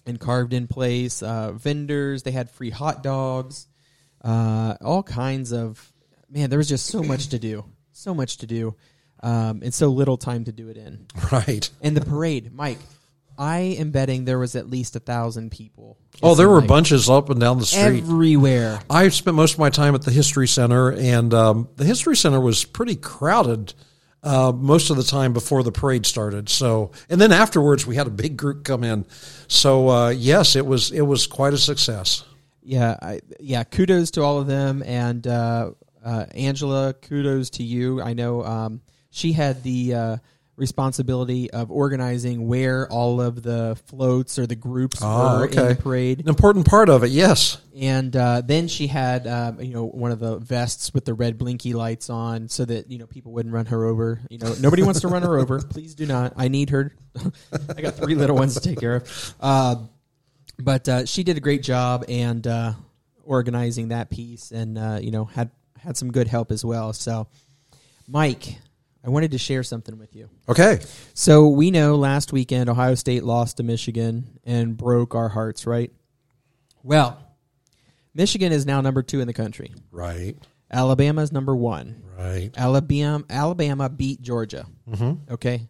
and 0.04 0.18
carved 0.18 0.52
in 0.52 0.66
place. 0.66 1.22
Uh, 1.22 1.52
vendors, 1.52 2.22
they 2.24 2.32
had 2.32 2.50
free 2.50 2.70
hot 2.70 3.02
dogs, 3.02 3.66
uh, 4.22 4.74
all 4.82 5.02
kinds 5.02 5.52
of. 5.52 5.89
Man, 6.30 6.48
there 6.50 6.58
was 6.58 6.68
just 6.68 6.86
so 6.86 7.02
much 7.02 7.28
to 7.28 7.38
do, 7.38 7.64
so 7.92 8.14
much 8.14 8.38
to 8.38 8.46
do, 8.46 8.76
um, 9.22 9.62
and 9.62 9.74
so 9.74 9.88
little 9.88 10.16
time 10.16 10.44
to 10.44 10.52
do 10.52 10.68
it 10.68 10.76
in. 10.76 11.06
Right. 11.32 11.68
And 11.82 11.96
the 11.96 12.00
parade, 12.04 12.52
Mike, 12.54 12.78
I 13.38 13.58
am 13.78 13.90
betting 13.90 14.24
there 14.26 14.38
was 14.38 14.54
at 14.54 14.68
least 14.70 14.96
a 14.96 15.00
thousand 15.00 15.50
people. 15.50 15.98
Oh, 16.22 16.34
there 16.34 16.48
were 16.48 16.60
Like, 16.60 16.68
bunches 16.68 17.08
up 17.10 17.30
and 17.30 17.40
down 17.40 17.58
the 17.58 17.66
street. 17.66 18.02
everywhere. 18.02 18.80
I 18.90 19.08
spent 19.08 19.34
most 19.36 19.54
of 19.54 19.58
my 19.58 19.70
time 19.70 19.94
at 19.94 20.02
the 20.02 20.10
History 20.10 20.46
Center, 20.46 20.92
and 20.92 21.32
um, 21.34 21.68
the 21.76 21.84
History 21.84 22.16
Center 22.16 22.40
was 22.40 22.64
pretty 22.64 22.96
crowded 22.96 23.72
uh, 24.22 24.52
most 24.54 24.90
of 24.90 24.96
the 24.98 25.02
time 25.02 25.32
before 25.32 25.62
the 25.62 25.72
parade 25.72 26.04
started. 26.04 26.48
So, 26.50 26.90
and 27.08 27.18
then 27.20 27.32
afterwards, 27.32 27.86
we 27.86 27.96
had 27.96 28.06
a 28.06 28.10
big 28.10 28.36
group 28.36 28.64
come 28.64 28.84
in. 28.84 29.06
So, 29.48 29.88
uh, 29.88 30.08
yes, 30.10 30.54
it 30.56 30.66
was 30.66 30.90
it 30.92 31.00
was 31.02 31.26
quite 31.26 31.54
a 31.54 31.58
success. 31.58 32.24
Yeah, 32.62 32.96
I, 33.00 33.20
yeah. 33.40 33.64
Kudos 33.64 34.10
to 34.12 34.22
all 34.22 34.38
of 34.38 34.46
them, 34.46 34.82
and 34.84 35.26
uh, 35.26 35.70
uh, 36.04 36.26
Angela, 36.34 36.92
kudos 36.94 37.50
to 37.50 37.62
you. 37.62 38.00
I 38.02 38.12
know 38.14 38.44
um, 38.44 38.80
she 39.10 39.32
had 39.32 39.62
the 39.62 39.94
uh, 39.94 40.16
responsibility 40.56 41.50
of 41.50 41.70
organizing 41.70 42.46
where 42.46 42.86
all 42.92 43.20
of 43.20 43.42
the 43.42 43.78
floats 43.86 44.38
or 44.38 44.46
the 44.46 44.54
groups 44.54 44.98
Oh, 45.02 45.38
were 45.38 45.46
in 45.46 45.58
okay. 45.58 45.72
the 45.74 45.82
parade, 45.82 46.20
An 46.20 46.28
important 46.28 46.66
part 46.66 46.88
of 46.90 47.02
it, 47.02 47.10
yes. 47.10 47.56
and 47.74 48.14
uh, 48.14 48.42
then 48.44 48.68
she 48.68 48.86
had 48.86 49.26
um, 49.26 49.60
you 49.60 49.72
know 49.72 49.86
one 49.86 50.10
of 50.12 50.18
the 50.20 50.36
vests 50.38 50.92
with 50.92 51.04
the 51.06 51.14
red 51.14 51.38
blinky 51.38 51.72
lights 51.72 52.10
on, 52.10 52.48
so 52.48 52.64
that 52.66 52.90
you 52.90 52.98
know 52.98 53.06
people 53.06 53.32
wouldn't 53.32 53.54
run 53.54 53.66
her 53.66 53.84
over. 53.86 54.20
You 54.28 54.38
know, 54.38 54.54
nobody 54.60 54.82
wants 54.82 55.00
to 55.00 55.08
run 55.08 55.22
her 55.22 55.38
over. 55.38 55.60
Please 55.70 55.94
do 55.94 56.04
not. 56.06 56.34
I 56.36 56.48
need 56.48 56.70
her. 56.70 56.94
I 57.76 57.80
got 57.80 57.94
three 57.94 58.14
little 58.14 58.36
ones 58.36 58.54
to 58.54 58.60
take 58.60 58.78
care 58.80 58.96
of. 58.96 59.34
Uh, 59.40 59.76
but 60.58 60.88
uh, 60.88 61.06
she 61.06 61.24
did 61.24 61.38
a 61.38 61.40
great 61.40 61.62
job 61.62 62.04
and 62.08 62.46
uh, 62.46 62.74
organizing 63.24 63.88
that 63.88 64.10
piece, 64.10 64.50
and 64.50 64.76
uh, 64.76 64.98
you 65.00 65.10
know 65.10 65.24
had 65.24 65.50
had 65.82 65.96
some 65.96 66.12
good 66.12 66.28
help 66.28 66.50
as 66.52 66.64
well. 66.64 66.92
So, 66.92 67.26
Mike, 68.06 68.58
I 69.04 69.08
wanted 69.08 69.30
to 69.30 69.38
share 69.38 69.62
something 69.62 69.98
with 69.98 70.14
you. 70.14 70.28
Okay. 70.48 70.80
So 71.14 71.48
we 71.48 71.70
know 71.70 71.96
last 71.96 72.32
weekend 72.32 72.68
Ohio 72.68 72.94
State 72.94 73.24
lost 73.24 73.56
to 73.56 73.62
Michigan 73.62 74.38
and 74.44 74.76
broke 74.76 75.14
our 75.14 75.28
hearts, 75.28 75.66
right? 75.66 75.90
Well, 76.82 77.18
Michigan 78.14 78.52
is 78.52 78.66
now 78.66 78.80
number 78.80 79.02
two 79.02 79.20
in 79.20 79.26
the 79.26 79.32
country. 79.32 79.72
Right. 79.90 80.36
Alabama 80.70 81.22
is 81.22 81.32
number 81.32 81.56
one. 81.56 82.02
Right. 82.18 82.50
Alabama 82.56 83.24
Alabama 83.30 83.88
beat 83.88 84.20
Georgia. 84.20 84.66
Mm-hmm. 84.88 85.32
Okay. 85.32 85.68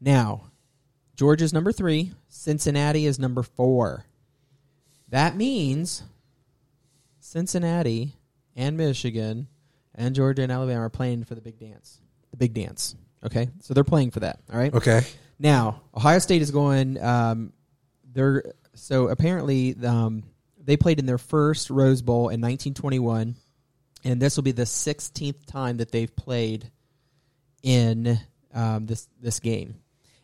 Now, 0.00 0.50
Georgia's 1.16 1.52
number 1.52 1.72
three. 1.72 2.12
Cincinnati 2.28 3.06
is 3.06 3.18
number 3.18 3.42
four. 3.42 4.04
That 5.08 5.36
means 5.36 6.02
Cincinnati 7.20 8.14
and 8.56 8.76
Michigan 8.76 9.48
and 9.94 10.14
Georgia 10.14 10.42
and 10.42 10.52
Alabama 10.52 10.82
are 10.82 10.90
playing 10.90 11.24
for 11.24 11.34
the 11.34 11.40
big 11.40 11.58
dance. 11.58 12.00
The 12.30 12.36
big 12.36 12.54
dance. 12.54 12.96
Okay. 13.24 13.48
So 13.60 13.74
they're 13.74 13.84
playing 13.84 14.10
for 14.10 14.20
that. 14.20 14.40
All 14.52 14.58
right. 14.58 14.72
Okay. 14.72 15.02
Now, 15.38 15.82
Ohio 15.96 16.18
State 16.18 16.42
is 16.42 16.50
going. 16.50 17.02
Um, 17.02 17.52
they're 18.12 18.44
so 18.74 19.08
apparently 19.08 19.74
um, 19.84 20.24
they 20.62 20.76
played 20.76 20.98
in 20.98 21.06
their 21.06 21.18
first 21.18 21.70
Rose 21.70 22.02
Bowl 22.02 22.28
in 22.28 22.40
1921, 22.40 23.34
and 24.04 24.22
this 24.22 24.36
will 24.36 24.42
be 24.42 24.52
the 24.52 24.62
16th 24.62 25.46
time 25.46 25.78
that 25.78 25.90
they've 25.90 26.14
played 26.14 26.70
in 27.62 28.18
um, 28.54 28.86
this 28.86 29.08
this 29.20 29.40
game, 29.40 29.76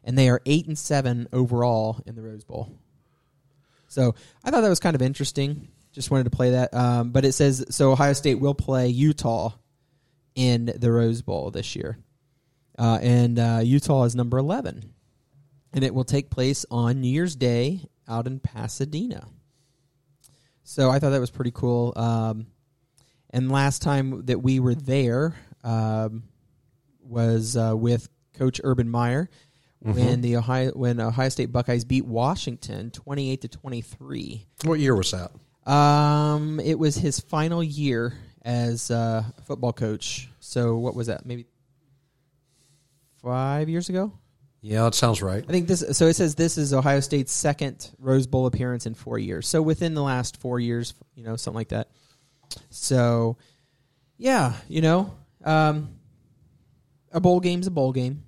and 0.04 0.16
they 0.16 0.28
are 0.28 0.40
eight 0.46 0.66
and 0.66 0.78
seven 0.78 1.28
overall 1.32 2.00
in 2.06 2.14
the 2.14 2.22
Rose 2.22 2.44
Bowl. 2.44 2.70
So 3.88 4.14
I 4.44 4.50
thought 4.50 4.60
that 4.62 4.68
was 4.68 4.80
kind 4.80 4.94
of 4.94 5.02
interesting. 5.02 5.68
Just 5.96 6.10
wanted 6.10 6.24
to 6.24 6.30
play 6.30 6.50
that, 6.50 6.74
um, 6.74 7.08
but 7.08 7.24
it 7.24 7.32
says 7.32 7.64
so. 7.70 7.90
Ohio 7.90 8.12
State 8.12 8.34
will 8.34 8.52
play 8.54 8.88
Utah 8.88 9.54
in 10.34 10.66
the 10.66 10.92
Rose 10.92 11.22
Bowl 11.22 11.50
this 11.50 11.74
year, 11.74 11.96
uh, 12.78 12.98
and 13.00 13.38
uh, 13.38 13.60
Utah 13.64 14.04
is 14.04 14.14
number 14.14 14.36
eleven, 14.36 14.92
and 15.72 15.82
it 15.82 15.94
will 15.94 16.04
take 16.04 16.28
place 16.28 16.66
on 16.70 17.00
New 17.00 17.08
Year's 17.08 17.34
Day 17.34 17.80
out 18.06 18.26
in 18.26 18.40
Pasadena. 18.40 19.26
So 20.64 20.90
I 20.90 20.98
thought 20.98 21.10
that 21.10 21.18
was 21.20 21.30
pretty 21.30 21.52
cool. 21.52 21.94
Um, 21.96 22.48
and 23.30 23.50
last 23.50 23.80
time 23.80 24.26
that 24.26 24.42
we 24.42 24.60
were 24.60 24.74
there 24.74 25.34
um, 25.64 26.24
was 27.00 27.56
uh, 27.56 27.72
with 27.74 28.06
Coach 28.34 28.60
Urban 28.62 28.90
Meyer 28.90 29.30
when 29.80 30.20
the 30.20 30.36
Ohio 30.36 30.72
when 30.72 31.00
Ohio 31.00 31.30
State 31.30 31.52
Buckeyes 31.52 31.86
beat 31.86 32.04
Washington 32.04 32.90
twenty 32.90 33.30
eight 33.30 33.40
to 33.40 33.48
twenty 33.48 33.80
three. 33.80 34.44
What 34.64 34.78
year 34.78 34.94
was 34.94 35.12
that? 35.12 35.30
Um, 35.66 36.60
it 36.60 36.78
was 36.78 36.96
his 36.96 37.20
final 37.20 37.62
year 37.62 38.14
as 38.42 38.90
uh, 38.90 39.24
football 39.44 39.72
coach. 39.72 40.28
So 40.40 40.76
what 40.76 40.94
was 40.94 41.08
that? 41.08 41.26
Maybe 41.26 41.46
five 43.20 43.68
years 43.68 43.88
ago. 43.88 44.12
Yeah, 44.62 44.84
that 44.84 44.94
sounds 44.94 45.22
right. 45.22 45.44
I 45.46 45.52
think 45.52 45.68
this. 45.68 45.84
So 45.92 46.06
it 46.06 46.14
says 46.14 46.34
this 46.34 46.56
is 46.58 46.72
Ohio 46.72 47.00
State's 47.00 47.32
second 47.32 47.90
Rose 47.98 48.26
Bowl 48.26 48.46
appearance 48.46 48.86
in 48.86 48.94
four 48.94 49.18
years. 49.18 49.46
So 49.46 49.60
within 49.62 49.94
the 49.94 50.02
last 50.02 50.40
four 50.40 50.58
years, 50.58 50.94
you 51.14 51.24
know, 51.24 51.36
something 51.36 51.56
like 51.56 51.68
that. 51.68 51.88
So, 52.70 53.36
yeah, 54.16 54.54
you 54.68 54.80
know, 54.80 55.14
um, 55.44 55.90
a 57.12 57.20
bowl 57.20 57.40
game's 57.40 57.66
a 57.66 57.70
bowl 57.70 57.92
game. 57.92 58.22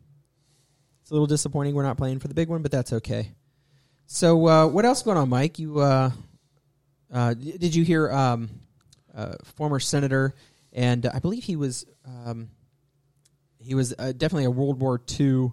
It's 1.02 1.10
a 1.10 1.14
little 1.14 1.26
disappointing 1.26 1.74
we're 1.74 1.82
not 1.82 1.96
playing 1.96 2.18
for 2.18 2.28
the 2.28 2.34
big 2.34 2.48
one, 2.48 2.62
but 2.62 2.70
that's 2.70 2.92
okay. 2.92 3.32
So, 4.06 4.46
uh, 4.46 4.66
what 4.66 4.84
else 4.84 5.02
going 5.02 5.18
on, 5.18 5.28
Mike? 5.28 5.58
You 5.58 5.80
uh, 5.80 6.10
uh, 7.12 7.34
did 7.34 7.74
you 7.74 7.84
hear 7.84 8.10
um, 8.10 8.50
uh, 9.14 9.34
former 9.56 9.80
senator, 9.80 10.34
and 10.72 11.06
I 11.06 11.18
believe 11.18 11.44
he 11.44 11.56
was 11.56 11.86
um, 12.06 12.50
he 13.58 13.74
was 13.74 13.94
uh, 13.98 14.12
definitely 14.12 14.44
a 14.44 14.50
World 14.50 14.80
War 14.80 15.00
II 15.18 15.52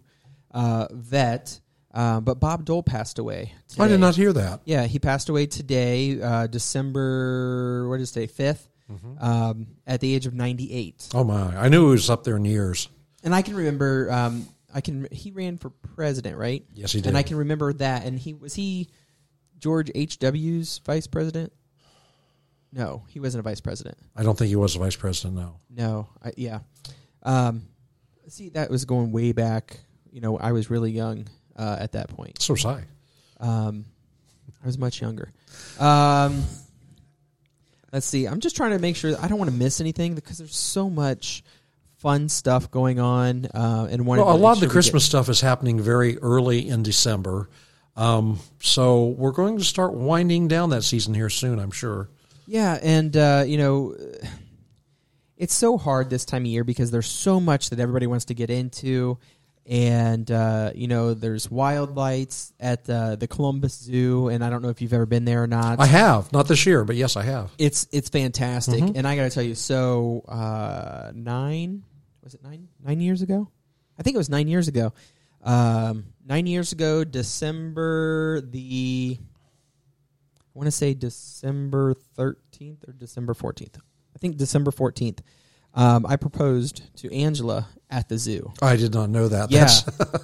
uh, 0.51 0.87
vet, 0.91 1.59
uh, 1.93 2.19
but 2.21 2.39
Bob 2.39 2.65
Dole 2.65 2.83
passed 2.83 3.19
away. 3.19 3.53
Today. 3.67 3.83
I 3.83 3.87
did 3.87 3.99
not 3.99 4.15
hear 4.15 4.33
that. 4.33 4.61
Yeah, 4.65 4.85
he 4.85 4.99
passed 4.99 5.29
away 5.29 5.45
today, 5.45 6.21
uh, 6.21 6.47
December. 6.47 7.87
What 7.89 7.99
is 7.99 8.11
today? 8.11 8.27
5th 8.27 8.67
um, 9.19 9.67
at 9.87 9.99
the 9.99 10.13
age 10.13 10.25
of 10.25 10.33
ninety 10.33 10.71
eight. 10.71 11.09
Oh 11.13 11.23
my! 11.23 11.55
I 11.57 11.69
knew 11.69 11.85
he 11.87 11.91
was 11.91 12.09
up 12.09 12.23
there 12.23 12.37
in 12.37 12.45
years. 12.45 12.87
And 13.23 13.33
I 13.33 13.41
can 13.41 13.55
remember. 13.55 14.11
Um, 14.11 14.47
I 14.73 14.81
can. 14.81 15.07
He 15.11 15.31
ran 15.31 15.57
for 15.57 15.69
president, 15.69 16.37
right? 16.37 16.63
Yes, 16.73 16.91
he 16.91 17.01
did. 17.01 17.09
And. 17.09 17.17
I 17.17 17.23
can 17.23 17.37
remember 17.37 17.73
that. 17.73 18.05
And 18.05 18.19
he 18.19 18.33
was 18.33 18.53
he 18.53 18.89
George 19.59 19.91
H. 19.95 20.19
W.'s 20.19 20.79
vice 20.85 21.07
president. 21.07 21.51
No, 22.71 23.03
he 23.07 23.19
wasn't 23.19 23.39
a 23.39 23.43
vice 23.43 23.61
president. 23.61 23.97
I 24.15 24.23
don't 24.23 24.37
think 24.37 24.49
he 24.49 24.55
was 24.55 24.75
a 24.75 24.79
vice 24.79 24.97
president. 24.97 25.35
No. 25.35 25.59
No, 25.69 26.09
I, 26.23 26.33
yeah. 26.35 26.59
Um, 27.23 27.67
see, 28.27 28.49
that 28.49 28.69
was 28.69 28.85
going 28.85 29.11
way 29.11 29.31
back. 29.31 29.79
You 30.11 30.21
know, 30.21 30.37
I 30.37 30.51
was 30.51 30.69
really 30.69 30.91
young 30.91 31.27
uh, 31.55 31.77
at 31.79 31.93
that 31.93 32.09
point. 32.09 32.41
So 32.41 32.53
was 32.53 32.65
I. 32.65 32.83
Um, 33.39 33.85
I 34.61 34.65
was 34.65 34.77
much 34.77 35.01
younger. 35.01 35.31
Um, 35.79 36.43
let's 37.93 38.05
see. 38.05 38.25
I'm 38.27 38.39
just 38.39 38.55
trying 38.55 38.71
to 38.71 38.79
make 38.79 38.95
sure 38.95 39.15
I 39.21 39.27
don't 39.27 39.37
want 39.37 39.51
to 39.51 39.55
miss 39.55 39.79
anything 39.79 40.15
because 40.15 40.37
there's 40.37 40.55
so 40.55 40.89
much 40.89 41.43
fun 41.97 42.29
stuff 42.29 42.71
going 42.71 42.99
on. 42.99 43.45
Uh, 43.45 43.87
and 43.89 44.05
one 44.05 44.19
Well, 44.19 44.35
a 44.35 44.37
lot 44.37 44.57
of 44.57 44.59
the 44.59 44.67
Christmas 44.67 45.05
stuff 45.05 45.29
is 45.29 45.41
happening 45.41 45.79
very 45.79 46.17
early 46.17 46.67
in 46.67 46.83
December. 46.83 47.49
Um, 47.95 48.39
so 48.59 49.05
we're 49.07 49.31
going 49.31 49.57
to 49.57 49.63
start 49.63 49.93
winding 49.93 50.47
down 50.47 50.71
that 50.71 50.83
season 50.83 51.13
here 51.13 51.29
soon, 51.29 51.59
I'm 51.59 51.71
sure. 51.71 52.09
Yeah, 52.47 52.77
and 52.81 53.15
uh, 53.15 53.43
you 53.47 53.57
know, 53.57 53.95
it's 55.37 55.53
so 55.53 55.77
hard 55.77 56.09
this 56.09 56.25
time 56.25 56.43
of 56.43 56.47
year 56.47 56.63
because 56.63 56.91
there's 56.91 57.07
so 57.07 57.39
much 57.39 57.69
that 57.71 57.79
everybody 57.79 58.07
wants 58.07 58.25
to 58.25 58.33
get 58.33 58.49
into, 58.49 59.17
and 59.65 60.29
uh, 60.29 60.71
you 60.75 60.87
know 60.87 61.13
there's 61.15 61.49
wild 61.49 61.95
lights 61.95 62.53
at 62.59 62.83
the 62.85 63.17
the 63.19 63.27
Columbus 63.27 63.73
Zoo, 63.79 64.27
and 64.27 64.43
I 64.43 64.49
don't 64.49 64.61
know 64.61 64.69
if 64.69 64.81
you've 64.81 64.93
ever 64.93 65.05
been 65.07 65.25
there 65.25 65.41
or 65.43 65.47
not. 65.47 65.79
I 65.79 65.87
have 65.87 66.31
not 66.31 66.47
this 66.47 66.65
year, 66.65 66.83
but 66.83 66.95
yes, 66.95 67.15
I 67.15 67.23
have. 67.23 67.51
it's 67.57 67.87
it's 67.91 68.09
fantastic, 68.09 68.83
Mm-hmm. 68.83 68.97
and 68.97 69.07
I 69.07 69.15
got 69.15 69.23
to 69.23 69.29
tell 69.31 69.43
you, 69.43 69.55
so 69.55 70.23
uh, 70.27 71.11
nine 71.15 71.83
was 72.23 72.33
it 72.35 72.43
nine 72.43 72.67
nine 72.83 72.99
years 72.99 73.21
ago? 73.21 73.49
I 73.97 74.03
think 74.03 74.13
it 74.15 74.17
was 74.17 74.29
nine 74.29 74.47
years 74.47 74.67
ago. 74.67 74.93
Um, 75.45 76.05
nine 76.25 76.47
years 76.47 76.71
ago, 76.71 77.03
December 77.03 78.41
the 78.41 79.17
I 79.19 80.51
want 80.53 80.67
to 80.67 80.71
say 80.71 80.93
December 80.93 81.93
thirteenth 82.15 82.83
or 82.87 82.93
December 82.93 83.33
fourteenth. 83.33 83.77
I 84.15 84.19
think 84.19 84.37
December 84.37 84.71
fourteenth. 84.71 85.21
Um, 85.73 86.05
I 86.05 86.15
proposed 86.15 86.83
to 86.97 87.13
Angela 87.13 87.67
at 87.89 88.07
the 88.07 88.17
zoo. 88.17 88.53
I 88.61 88.77
did 88.77 88.93
not 88.93 89.09
know 89.09 89.27
that. 89.27 89.51
Yeah. 89.51 89.69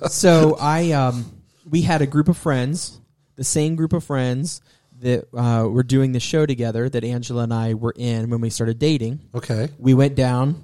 So 0.09 0.57
I 0.59 0.91
um 0.91 1.25
we 1.69 1.81
had 1.81 2.01
a 2.01 2.07
group 2.07 2.27
of 2.27 2.37
friends, 2.37 2.99
the 3.35 3.43
same 3.43 3.75
group 3.75 3.93
of 3.93 4.03
friends 4.03 4.61
that 4.99 5.27
uh, 5.35 5.67
were 5.67 5.83
doing 5.83 6.11
the 6.11 6.19
show 6.19 6.45
together 6.45 6.87
that 6.89 7.03
Angela 7.03 7.43
and 7.43 7.53
I 7.53 7.73
were 7.73 7.93
in 7.95 8.29
when 8.29 8.39
we 8.39 8.49
started 8.49 8.79
dating. 8.79 9.19
okay. 9.35 9.69
We 9.77 9.93
went 9.93 10.15
down 10.15 10.63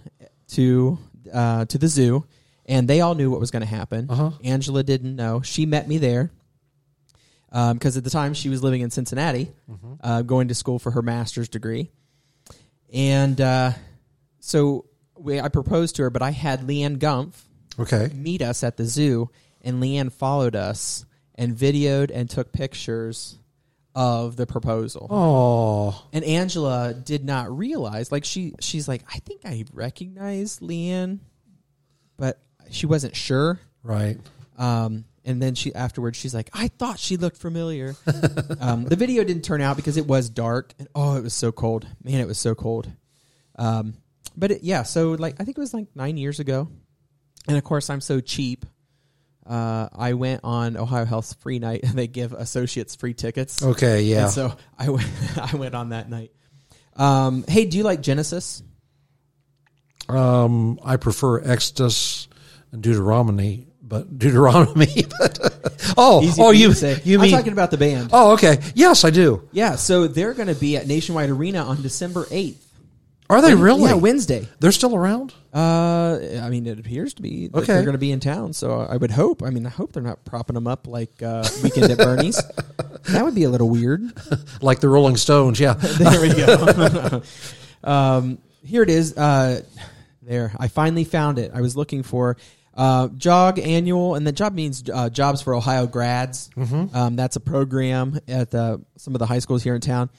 to 0.50 0.98
uh, 1.34 1.66
to 1.66 1.78
the 1.78 1.88
zoo, 1.88 2.26
and 2.68 2.88
they 2.88 3.02
all 3.02 3.16
knew 3.16 3.30
what 3.32 3.40
was 3.40 3.52
going 3.52 3.62
to 3.62 3.68
happen. 3.68 4.08
Uh-huh. 4.10 4.32
Angela 4.44 4.84
didn't 4.84 5.16
know. 5.16 5.42
She 5.42 5.66
met 5.66 5.88
me 5.88 5.98
there 5.98 6.32
because 7.52 7.96
at 7.98 8.04
the 8.04 8.10
time 8.10 8.34
she 8.34 8.50
was 8.50 8.62
living 8.64 8.82
in 8.82 8.90
Cincinnati, 8.92 9.52
uh, 10.02 10.22
going 10.22 10.50
to 10.50 10.56
school 10.56 10.80
for 10.80 10.92
her 10.92 11.02
master's 11.02 11.50
degree, 11.50 11.90
and 12.94 13.40
uh, 13.42 13.72
so 14.40 14.86
we, 15.18 15.40
I 15.40 15.48
proposed 15.50 15.96
to 15.98 16.04
her. 16.04 16.10
But 16.10 16.22
I 16.22 16.32
had 16.32 16.62
Leanne 16.62 16.98
Gumpf 16.98 17.34
Okay. 17.80 18.10
meet 18.14 18.42
us 18.42 18.64
at 18.64 18.76
the 18.78 18.86
zoo, 18.86 19.30
and 19.62 19.82
Leanne 19.82 20.12
followed 20.12 20.56
us 20.56 21.06
and 21.36 21.56
videoed 21.56 22.12
and 22.14 22.30
took 22.30 22.52
pictures 22.52 23.38
of 23.96 24.36
the 24.36 24.46
proposal. 24.46 25.08
Oh, 25.10 26.08
And 26.14 26.24
Angela 26.26 26.94
did 26.94 27.24
not 27.26 27.56
realize, 27.56 28.12
like 28.12 28.26
she 28.26 28.54
she's 28.60 28.88
like, 28.88 29.04
I 29.14 29.20
think 29.20 29.42
I 29.46 29.64
recognize 29.74 30.60
Leanne, 30.60 31.20
but 32.18 32.40
she 32.72 32.86
wasn't 32.86 33.16
sure. 33.16 33.60
right. 33.84 34.18
Um, 34.58 35.06
and 35.24 35.42
then 35.42 35.56
she 35.56 35.76
afterwards 35.76 36.18
she's 36.18 36.34
like, 36.34 36.50
I 36.54 36.70
thought 36.70 37.00
she 37.00 37.18
looked 37.18 37.38
familiar. 37.38 37.96
um, 38.60 38.86
the 38.86 38.96
video 38.96 39.24
didn't 39.24 39.44
turn 39.44 39.62
out 39.62 39.76
because 39.76 39.98
it 39.98 40.08
was 40.08 40.30
dark 40.30 40.74
and 40.80 40.88
oh, 40.96 41.18
it 41.18 41.24
was 41.24 41.34
so 41.34 41.52
cold. 41.52 41.86
Man, 42.04 42.20
it 42.20 42.28
was 42.28 42.40
so 42.40 42.56
cold. 42.56 42.90
Um, 43.60 43.96
but 44.36 44.52
it, 44.52 44.64
yeah, 44.64 44.84
so 44.84 45.12
like 45.12 45.36
I 45.40 45.44
think 45.44 45.58
it 45.58 45.62
was 45.62 45.74
like 45.74 45.88
nine 45.96 46.18
years 46.18 46.40
ago, 46.40 46.70
and 47.48 47.58
of 47.58 47.64
course 47.64 47.90
I'm 47.90 48.02
so 48.02 48.22
cheap. 48.22 48.66
Uh, 49.46 49.88
I 49.94 50.14
went 50.14 50.42
on 50.44 50.76
Ohio 50.78 51.06
Health's 51.06 51.34
free 51.36 51.60
night. 51.60 51.82
And 51.84 51.94
they 51.98 52.08
give 52.08 52.34
associates 52.34 52.96
free 52.96 53.14
tickets. 53.14 53.64
Okay. 53.64 54.04
Yeah. 54.04 54.24
And 54.24 54.32
so 54.32 54.54
I 54.78 54.90
went. 54.90 55.10
I 55.54 55.56
went 55.56 55.76
on 55.76 55.90
that 55.90 56.10
night. 56.10 56.32
Um, 56.96 57.46
hey, 57.48 57.66
do 57.66 57.78
you 57.78 57.84
like 57.84 58.02
Genesis? 58.02 58.64
Um, 60.10 60.80
I 60.84 60.98
prefer 60.98 61.42
Exodus 61.42 62.28
Deuteronomy, 62.72 63.68
but 63.82 64.18
Deuteronomy. 64.18 64.88
But 65.20 65.40
oh, 65.98 66.22
Easy 66.22 66.42
oh, 66.42 66.52
you 66.52 66.74
say. 66.74 67.02
you 67.04 67.22
I'm 67.22 67.30
talking 67.32 67.54
about 67.54 67.72
the 67.72 67.78
band. 67.78 68.10
oh, 68.14 68.34
okay. 68.34 68.60
Yes, 68.76 69.04
I 69.04 69.10
do. 69.10 69.48
Yeah, 69.52 69.76
so 69.76 70.08
they're 70.08 70.34
going 70.34 70.48
to 70.50 70.56
be 70.56 70.78
at 70.78 70.86
Nationwide 70.88 71.30
Arena 71.30 71.64
on 71.64 71.82
December 71.82 72.26
eighth. 72.30 72.64
Are 73.30 73.42
they 73.42 73.56
really? 73.56 73.90
Yeah, 73.90 73.96
Wednesday. 73.96 74.48
They're 74.60 74.72
still 74.72 74.96
around. 74.96 75.34
Uh, 75.54 76.20
I 76.42 76.50
mean, 76.50 76.66
it 76.66 76.80
appears 76.80 77.14
to 77.16 77.22
be 77.22 77.48
that 77.48 77.58
Okay. 77.58 77.74
they're 77.74 77.84
going 77.84 77.94
to 77.94 78.00
be 78.00 78.12
in 78.12 78.20
town. 78.22 78.54
So 78.54 78.80
I 78.80 78.96
would 78.96 79.12
hope. 79.12 79.44
I 79.44 79.50
mean, 79.50 79.66
I 79.66 79.70
hope 79.70 79.92
they're 79.92 80.04
not 80.04 80.24
propping 80.24 80.54
them 80.54 80.68
up 80.68 80.88
like 80.88 81.22
uh, 81.22 81.48
Weekend 81.64 81.92
at 81.92 81.98
Bernie's. 81.98 82.42
that 83.10 83.26
would 83.26 83.36
be 83.36 83.44
a 83.44 83.50
little 83.50 83.70
weird. 83.70 84.02
like 84.62 84.80
the 84.80 84.88
Rolling 84.88 85.18
Stones. 85.18 85.60
Yeah. 85.60 85.74
there 85.74 86.22
we 86.22 86.30
go. 86.34 87.22
um, 87.84 88.38
here 88.64 88.82
it 88.84 88.90
is. 88.90 89.18
Uh, 89.18 89.62
there, 90.22 90.54
I 90.58 90.68
finally 90.70 91.04
found 91.04 91.38
it. 91.38 91.52
I 91.54 91.60
was 91.62 91.76
looking 91.76 92.04
for 92.04 92.38
uh, 92.78 93.10
Jog 93.10 93.60
Annual, 93.60 94.16
and 94.16 94.26
the 94.26 94.32
job 94.32 94.54
means 94.54 94.84
uh, 94.94 95.10
Jobs 95.10 95.42
for 95.42 95.54
Ohio 95.54 95.88
Grads. 95.88 96.50
Um, 96.94 97.16
that's 97.18 97.36
a 97.36 97.42
program 97.42 98.20
at 98.28 98.56
uh, 98.56 98.78
some 98.96 99.16
of 99.16 99.20
the 99.20 99.26
high 99.26 99.40
schools 99.40 99.64
here 99.64 99.76
in 99.76 99.82
town. 99.82 100.10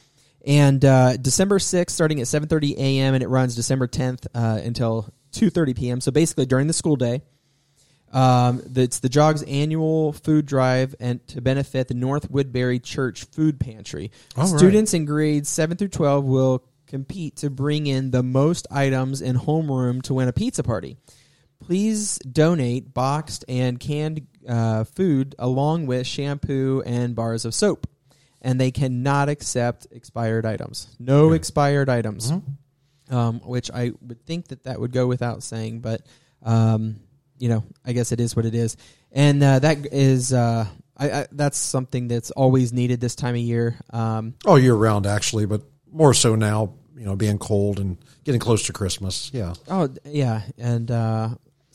And 0.44 0.84
uh, 0.84 1.16
December 1.16 1.58
sixth, 1.58 1.94
starting 1.94 2.20
at 2.20 2.26
seven 2.26 2.48
thirty 2.48 2.74
a.m., 2.76 3.14
and 3.14 3.22
it 3.22 3.28
runs 3.28 3.56
December 3.56 3.86
tenth 3.86 4.26
uh, 4.34 4.60
until 4.62 5.08
two 5.32 5.48
thirty 5.48 5.72
p.m. 5.72 6.00
So 6.00 6.10
basically 6.10 6.44
during 6.46 6.66
the 6.66 6.74
school 6.74 6.96
day. 6.96 7.22
Um, 8.10 8.62
it's 8.74 9.00
the 9.00 9.10
Jogs 9.10 9.42
annual 9.42 10.14
food 10.14 10.46
drive 10.46 10.94
and 10.98 11.26
to 11.28 11.42
benefit 11.42 11.88
the 11.88 11.94
North 11.94 12.30
Woodbury 12.30 12.78
Church 12.78 13.24
Food 13.24 13.60
Pantry. 13.60 14.12
All 14.34 14.50
right. 14.50 14.58
Students 14.58 14.94
in 14.94 15.04
grades 15.04 15.50
seven 15.50 15.76
through 15.76 15.88
twelve 15.88 16.24
will 16.24 16.64
compete 16.86 17.36
to 17.36 17.50
bring 17.50 17.86
in 17.86 18.10
the 18.10 18.22
most 18.22 18.66
items 18.70 19.20
in 19.20 19.36
homeroom 19.36 20.00
to 20.04 20.14
win 20.14 20.26
a 20.26 20.32
pizza 20.32 20.62
party. 20.62 20.96
Please 21.60 22.18
donate 22.18 22.94
boxed 22.94 23.44
and 23.48 23.78
canned 23.78 24.26
uh, 24.48 24.84
food 24.84 25.34
along 25.38 25.86
with 25.86 26.06
shampoo 26.06 26.82
and 26.86 27.14
bars 27.14 27.44
of 27.44 27.54
soap. 27.54 27.86
And 28.40 28.60
they 28.60 28.70
cannot 28.70 29.28
accept 29.28 29.88
expired 29.90 30.46
items. 30.46 30.94
No 30.98 31.32
expired 31.32 31.88
items 31.88 32.32
um, 33.10 33.40
which 33.40 33.70
I 33.72 33.92
would 34.02 34.24
think 34.26 34.48
that 34.48 34.64
that 34.64 34.80
would 34.80 34.92
go 34.92 35.06
without 35.06 35.42
saying, 35.42 35.80
but 35.80 36.02
um, 36.42 36.96
you 37.38 37.48
know, 37.48 37.64
I 37.84 37.92
guess 37.92 38.12
it 38.12 38.20
is 38.20 38.36
what 38.36 38.46
it 38.46 38.54
is, 38.54 38.76
and 39.12 39.42
uh, 39.42 39.58
that 39.60 39.86
is 39.92 40.32
uh, 40.32 40.66
I, 40.96 41.10
I, 41.10 41.26
that's 41.32 41.58
something 41.58 42.08
that's 42.08 42.30
always 42.30 42.72
needed 42.72 43.00
this 43.00 43.14
time 43.14 43.34
of 43.34 43.40
year. 43.40 43.78
Um, 43.90 44.34
Oh, 44.44 44.56
year 44.56 44.74
round 44.74 45.06
actually, 45.06 45.46
but 45.46 45.62
more 45.90 46.14
so 46.14 46.34
now. 46.34 46.74
You 46.96 47.04
know, 47.04 47.14
being 47.14 47.38
cold 47.38 47.78
and 47.78 47.96
getting 48.24 48.40
close 48.40 48.64
to 48.66 48.72
Christmas. 48.72 49.30
Yeah. 49.32 49.54
oh 49.70 49.88
yeah, 50.04 50.42
and 50.58 50.90
uh, 50.90 51.28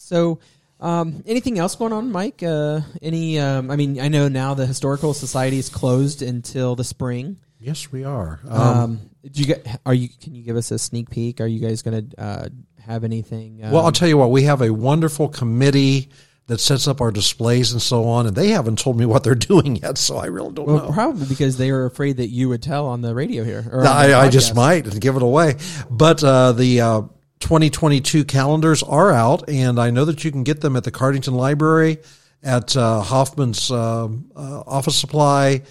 so. 0.04 0.40
Um, 0.80 1.24
anything 1.26 1.60
else 1.60 1.76
going 1.78 1.94
on, 1.94 2.12
Mike? 2.12 2.44
Uh, 2.44 2.82
any? 3.02 3.40
Um, 3.40 3.72
I 3.72 3.78
mean, 3.78 4.02
I 4.02 4.10
know 4.10 4.28
now 4.28 4.54
the 4.54 4.66
historical 4.66 5.14
society 5.14 5.58
is 5.58 5.70
closed 5.70 6.22
until 6.22 6.76
the 6.76 6.84
spring. 6.84 7.38
Yes, 7.58 7.90
we 7.90 8.04
are. 8.04 8.42
Um, 8.50 8.60
Um, 8.62 9.00
do 9.32 9.40
you 9.40 9.46
get? 9.48 9.80
Are 9.86 9.94
you? 9.94 10.10
Can 10.22 10.36
you 10.36 10.44
give 10.44 10.58
us 10.58 10.72
a 10.72 10.78
sneak 10.80 11.10
peek? 11.10 11.40
Are 11.40 11.48
you 11.48 11.62
guys 11.66 11.84
going 11.84 12.10
to 12.10 12.22
uh, 12.22 12.50
have 12.86 13.06
anything? 13.06 13.64
Um, 13.64 13.72
well, 13.72 13.86
I'll 13.86 13.94
tell 13.94 14.10
you 14.10 14.18
what. 14.18 14.32
We 14.32 14.44
have 14.44 14.62
a 14.62 14.74
wonderful 14.74 15.30
committee 15.30 16.10
that 16.48 16.60
sets 16.60 16.86
up 16.90 17.00
our 17.00 17.12
displays 17.12 17.72
and 17.72 17.82
so 17.82 18.04
on, 18.04 18.28
and 18.28 18.36
they 18.36 18.50
haven't 18.50 18.78
told 18.80 18.98
me 18.98 19.06
what 19.06 19.24
they're 19.24 19.36
doing 19.52 19.78
yet, 19.78 19.98
so 19.98 20.18
I 20.18 20.26
really 20.26 20.52
don't 20.52 20.68
Well, 20.68 20.88
know. 20.88 20.92
probably 20.92 21.28
because 21.28 21.56
they 21.56 21.72
were 21.72 21.86
afraid 21.86 22.18
that 22.18 22.28
you 22.28 22.50
would 22.50 22.62
tell 22.62 22.88
on 22.88 23.00
the 23.00 23.16
radio 23.16 23.46
here. 23.46 23.64
I, 23.86 24.14
I 24.14 24.30
just 24.30 24.54
might 24.54 24.86
and 24.86 25.00
give 25.00 25.16
it 25.16 25.24
away. 25.24 25.56
But 25.90 26.22
uh, 26.26 26.52
the 26.52 26.82
uh, 26.82 27.02
2022 27.44 28.24
calendars 28.24 28.84
are 28.84 29.12
out, 29.12 29.50
and 29.50 29.78
I 29.78 29.90
know 29.90 30.06
that 30.06 30.24
you 30.24 30.32
can 30.32 30.44
get 30.44 30.62
them 30.62 30.78
at 30.78 30.86
the 30.86 30.92
Cardington 30.92 31.34
Library, 31.34 31.98
at 32.42 32.76
uh, 32.78 33.02
Hoffman's 33.02 33.70
uh, 33.70 34.08
uh, 34.34 34.64
Office 34.66 34.96
Supply, 34.98 35.62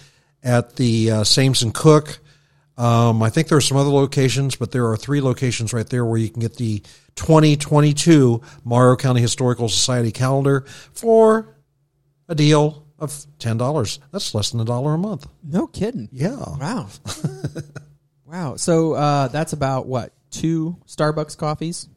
at 0.43 0.75
the 0.75 1.09
uh, 1.09 1.23
Sames 1.23 1.63
and 1.63 1.73
Cook. 1.73 2.19
Um, 2.77 3.23
I 3.23 3.31
think 3.31 3.47
there 3.47 3.57
are 3.57 3.61
some 3.61 3.77
other 3.77 3.89
locations, 3.89 4.55
but 4.55 4.71
there 4.71 4.85
are 4.85 4.95
three 4.95 5.19
locations 5.19 5.73
right 5.73 5.87
there 5.89 6.05
where 6.05 6.19
you 6.19 6.29
can 6.29 6.41
get 6.41 6.57
the 6.57 6.83
2022 7.15 8.39
Morrow 8.63 8.95
County 8.95 9.21
Historical 9.21 9.67
Society 9.67 10.11
calendar 10.11 10.65
for 10.93 11.55
a 12.29 12.35
deal 12.35 12.85
of 12.99 13.25
ten 13.39 13.57
dollars. 13.57 13.99
That's 14.11 14.35
less 14.35 14.51
than 14.51 14.61
a 14.61 14.65
dollar 14.65 14.93
a 14.93 14.97
month. 14.99 15.27
No 15.43 15.65
kidding. 15.65 16.07
Yeah. 16.11 16.35
Wow. 16.37 16.89
wow. 18.25 18.55
So 18.57 18.93
uh, 18.93 19.27
that's 19.29 19.53
about 19.53 19.87
what 19.87 20.13
two 20.33 20.77
Starbucks 20.87 21.37
coffees 21.37 21.87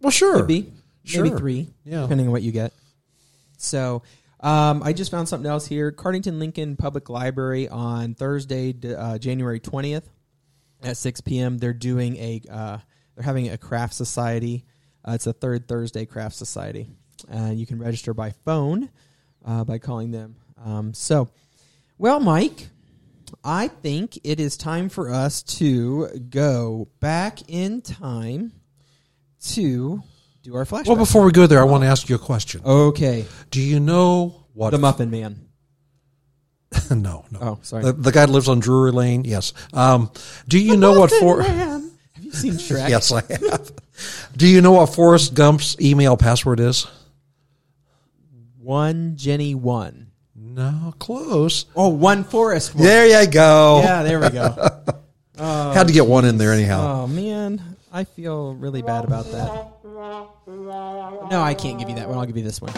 Well, 0.00 0.10
sure. 0.10 0.36
could 0.36 0.46
be, 0.46 0.72
maybe 1.14 1.30
three, 1.30 1.68
Yeah. 1.84 2.02
depending 2.02 2.26
on 2.28 2.32
what 2.32 2.42
you 2.42 2.52
get. 2.52 2.72
So 3.58 4.02
um, 4.40 4.82
I 4.82 4.92
just 4.94 5.10
found 5.10 5.28
something 5.28 5.50
else 5.50 5.66
here. 5.66 5.92
Cardington 5.92 6.38
Lincoln 6.38 6.76
Public 6.76 7.10
Library 7.10 7.68
on 7.68 8.14
Thursday, 8.14 8.74
uh, 8.96 9.18
January 9.18 9.60
twentieth 9.60 10.08
at 10.82 10.96
six 10.96 11.20
p.m. 11.20 11.58
They're 11.58 11.74
doing 11.74 12.16
a 12.16 12.40
uh, 12.50 12.78
they're 13.14 13.24
having 13.24 13.50
a 13.50 13.58
craft 13.58 13.92
society. 13.94 14.64
Uh, 15.06 15.12
it's 15.12 15.26
a 15.26 15.32
third 15.34 15.68
Thursday 15.68 16.06
craft 16.06 16.36
society. 16.36 16.88
Uh, 17.30 17.50
you 17.54 17.66
can 17.66 17.78
register 17.78 18.14
by 18.14 18.30
phone 18.46 18.88
uh, 19.44 19.64
by 19.64 19.78
calling 19.78 20.10
them. 20.10 20.36
Um, 20.64 20.94
so, 20.94 21.28
well, 21.98 22.18
Mike, 22.20 22.68
I 23.44 23.68
think 23.68 24.18
it 24.24 24.40
is 24.40 24.56
time 24.56 24.88
for 24.88 25.10
us 25.12 25.42
to 25.58 26.08
go 26.30 26.88
back 27.00 27.40
in 27.48 27.82
time 27.82 28.52
to 29.48 30.02
do 30.42 30.54
our 30.56 30.64
flashback. 30.64 30.86
Well, 30.86 30.96
before 30.96 31.24
we 31.24 31.32
go 31.32 31.46
there, 31.46 31.60
I 31.60 31.64
want 31.64 31.82
to 31.84 31.88
ask 31.88 32.08
you 32.08 32.16
a 32.16 32.18
question. 32.18 32.62
okay, 32.64 33.24
Do 33.50 33.60
you 33.60 33.80
know 33.80 34.44
what? 34.54 34.70
the 34.70 34.78
Muffin 34.78 35.10
Man. 35.10 35.46
no, 36.90 37.24
no. 37.30 37.38
Oh, 37.40 37.58
sorry. 37.62 37.82
The, 37.84 37.92
the 37.92 38.12
guy 38.12 38.26
that 38.26 38.32
lives 38.32 38.48
on 38.48 38.60
Drury 38.60 38.92
Lane. 38.92 39.24
Yes. 39.24 39.52
Um, 39.72 40.10
do 40.46 40.58
you 40.58 40.76
know 40.76 40.98
what 40.98 41.10
for? 41.10 41.42
Have 41.42 41.82
you 42.20 42.32
seen 42.32 42.52
Shrek? 42.54 42.88
yes, 42.88 43.10
I 43.12 43.22
have. 43.22 43.72
Do 44.36 44.46
you 44.46 44.60
know 44.60 44.72
what 44.72 44.94
Forrest 44.94 45.34
Gump's 45.34 45.76
email 45.80 46.16
password 46.16 46.60
is? 46.60 46.86
One 48.58 49.16
Jenny 49.16 49.54
one. 49.54 50.09
No, 50.60 50.94
close. 50.98 51.64
Oh, 51.74 51.88
one 51.88 52.22
Forest 52.24 52.74
one. 52.74 52.84
There 52.84 53.06
you 53.24 53.30
go. 53.30 53.80
Yeah, 53.82 54.02
there 54.02 54.20
we 54.20 54.28
go. 54.30 54.50
Had 55.38 55.86
to 55.86 55.92
get 55.92 56.06
one 56.06 56.24
in 56.26 56.36
there 56.36 56.52
anyhow. 56.52 57.04
Oh 57.04 57.06
man, 57.06 57.76
I 57.90 58.04
feel 58.04 58.54
really 58.54 58.82
bad 58.82 59.04
about 59.06 59.24
that. 59.32 59.66
No, 60.46 61.40
I 61.42 61.54
can't 61.54 61.78
give 61.78 61.88
you 61.88 61.94
that 61.96 62.08
one. 62.08 62.18
I'll 62.18 62.26
give 62.26 62.36
you 62.36 62.42
this 62.42 62.60
one. 62.60 62.72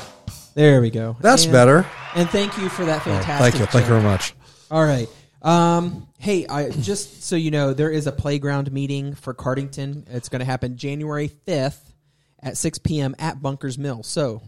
There 0.55 0.81
we 0.81 0.91
go. 0.91 1.17
That's 1.21 1.45
And- 1.45 1.53
better. 1.53 1.87
And 2.15 2.29
thank 2.31 2.57
you 2.59 2.69
for 2.69 2.85
that 2.85 3.01
Oh, 3.01 3.05
fantastic. 3.05 3.53
thank 3.53 3.59
you. 3.61 3.67
Thank 3.67 3.85
you 3.87 3.89
very 3.89 4.03
much. 4.03 4.35
All 4.71 4.85
right. 4.85 5.09
Um, 5.41 6.07
hey, 6.19 6.47
I 6.47 6.71
just 6.71 7.25
so 7.25 7.35
you 7.37 7.51
know, 7.51 7.73
there 7.73 7.91
is 7.91 8.07
a 8.07 8.13
playground 8.13 8.71
meeting 8.71 9.15
for 9.15 9.35
Cardington. 9.35 10.05
It's 10.09 10.29
going 10.29 10.39
to 10.41 10.45
happen 10.45 10.77
January 10.77 11.29
fifth 11.29 11.93
at 12.41 12.57
six 12.57 12.79
p.m. 12.79 13.17
at 13.19 13.43
Bunkers 13.43 13.77
Mill. 13.79 14.03
So 14.05 14.41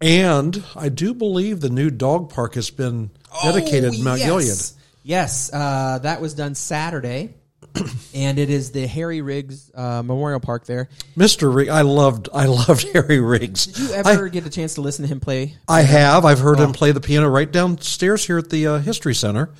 And 0.00 0.62
I 0.74 0.88
do 0.90 1.14
believe 1.14 1.60
the 1.60 1.70
new 1.70 1.90
dog 1.90 2.30
park 2.30 2.54
has 2.54 2.70
been 2.70 3.10
dedicated 3.42 3.94
to 3.94 4.02
Mount 4.02 4.20
yes. 4.20 4.28
Gilead. 4.28 4.82
Yes, 5.02 5.50
uh, 5.52 6.00
that 6.02 6.20
was 6.20 6.34
done 6.34 6.54
Saturday, 6.54 7.32
and 8.14 8.38
it 8.38 8.50
is 8.50 8.72
the 8.72 8.86
Harry 8.86 9.22
Riggs 9.22 9.70
uh, 9.74 10.02
Memorial 10.02 10.40
Park 10.40 10.66
there. 10.66 10.88
Mr. 11.16 11.54
Riggs, 11.54 11.70
I 11.70 11.82
loved, 11.82 12.28
I 12.34 12.46
loved 12.46 12.86
Harry 12.92 13.20
Riggs. 13.20 13.66
Did 13.66 13.78
you 13.78 13.94
I, 13.94 14.12
ever 14.12 14.28
get 14.28 14.44
a 14.44 14.50
chance 14.50 14.74
to 14.74 14.80
listen 14.82 15.04
to 15.04 15.08
him 15.08 15.20
play? 15.20 15.54
I 15.68 15.82
have. 15.82 16.24
I've 16.24 16.40
heard 16.40 16.58
Oh. 16.60 16.64
him 16.64 16.72
play 16.72 16.90
the 16.92 17.00
piano 17.00 17.28
right 17.28 17.50
downstairs 17.50 18.26
here 18.26 18.38
at 18.38 18.50
the 18.50 18.66
uh, 18.66 18.78
History 18.78 19.14
Center, 19.14 19.50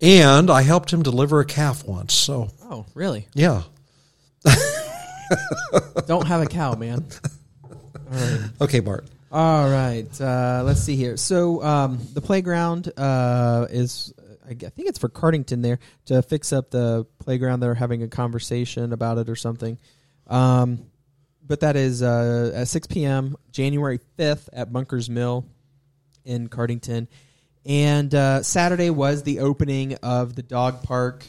and 0.00 0.50
I 0.50 0.62
helped 0.62 0.90
him 0.92 1.02
deliver 1.02 1.40
a 1.40 1.44
calf 1.44 1.84
once. 1.84 2.14
So 2.14 2.48
Oh, 2.70 2.86
really? 2.94 3.26
yeah. 3.34 3.62
Don't 6.06 6.26
have 6.26 6.40
a 6.42 6.46
cow, 6.46 6.74
man. 6.74 7.04
Okay, 8.60 8.80
Bart. 8.80 9.06
All 9.32 9.66
right. 9.66 10.20
Uh, 10.20 10.62
let's 10.62 10.82
see 10.82 10.94
here. 10.94 11.16
So 11.16 11.62
um, 11.62 11.98
the 12.12 12.20
playground 12.20 12.92
uh, 12.98 13.66
is, 13.70 14.12
I 14.44 14.52
think 14.52 14.88
it's 14.88 14.98
for 14.98 15.08
Cardington 15.08 15.62
there 15.62 15.78
to 16.06 16.20
fix 16.20 16.52
up 16.52 16.70
the 16.70 17.06
playground. 17.18 17.60
They're 17.60 17.72
having 17.74 18.02
a 18.02 18.08
conversation 18.08 18.92
about 18.92 19.16
it 19.16 19.30
or 19.30 19.36
something. 19.36 19.78
Um, 20.26 20.84
but 21.46 21.60
that 21.60 21.76
is 21.76 22.02
uh, 22.02 22.52
at 22.54 22.68
6 22.68 22.86
p.m. 22.88 23.36
January 23.50 24.00
5th 24.18 24.50
at 24.52 24.70
Bunkers 24.70 25.08
Mill 25.08 25.46
in 26.26 26.50
Cardington. 26.50 27.08
And 27.64 28.14
uh, 28.14 28.42
Saturday 28.42 28.90
was 28.90 29.22
the 29.22 29.40
opening 29.40 29.94
of 30.02 30.34
the 30.36 30.42
dog 30.42 30.82
park 30.82 31.24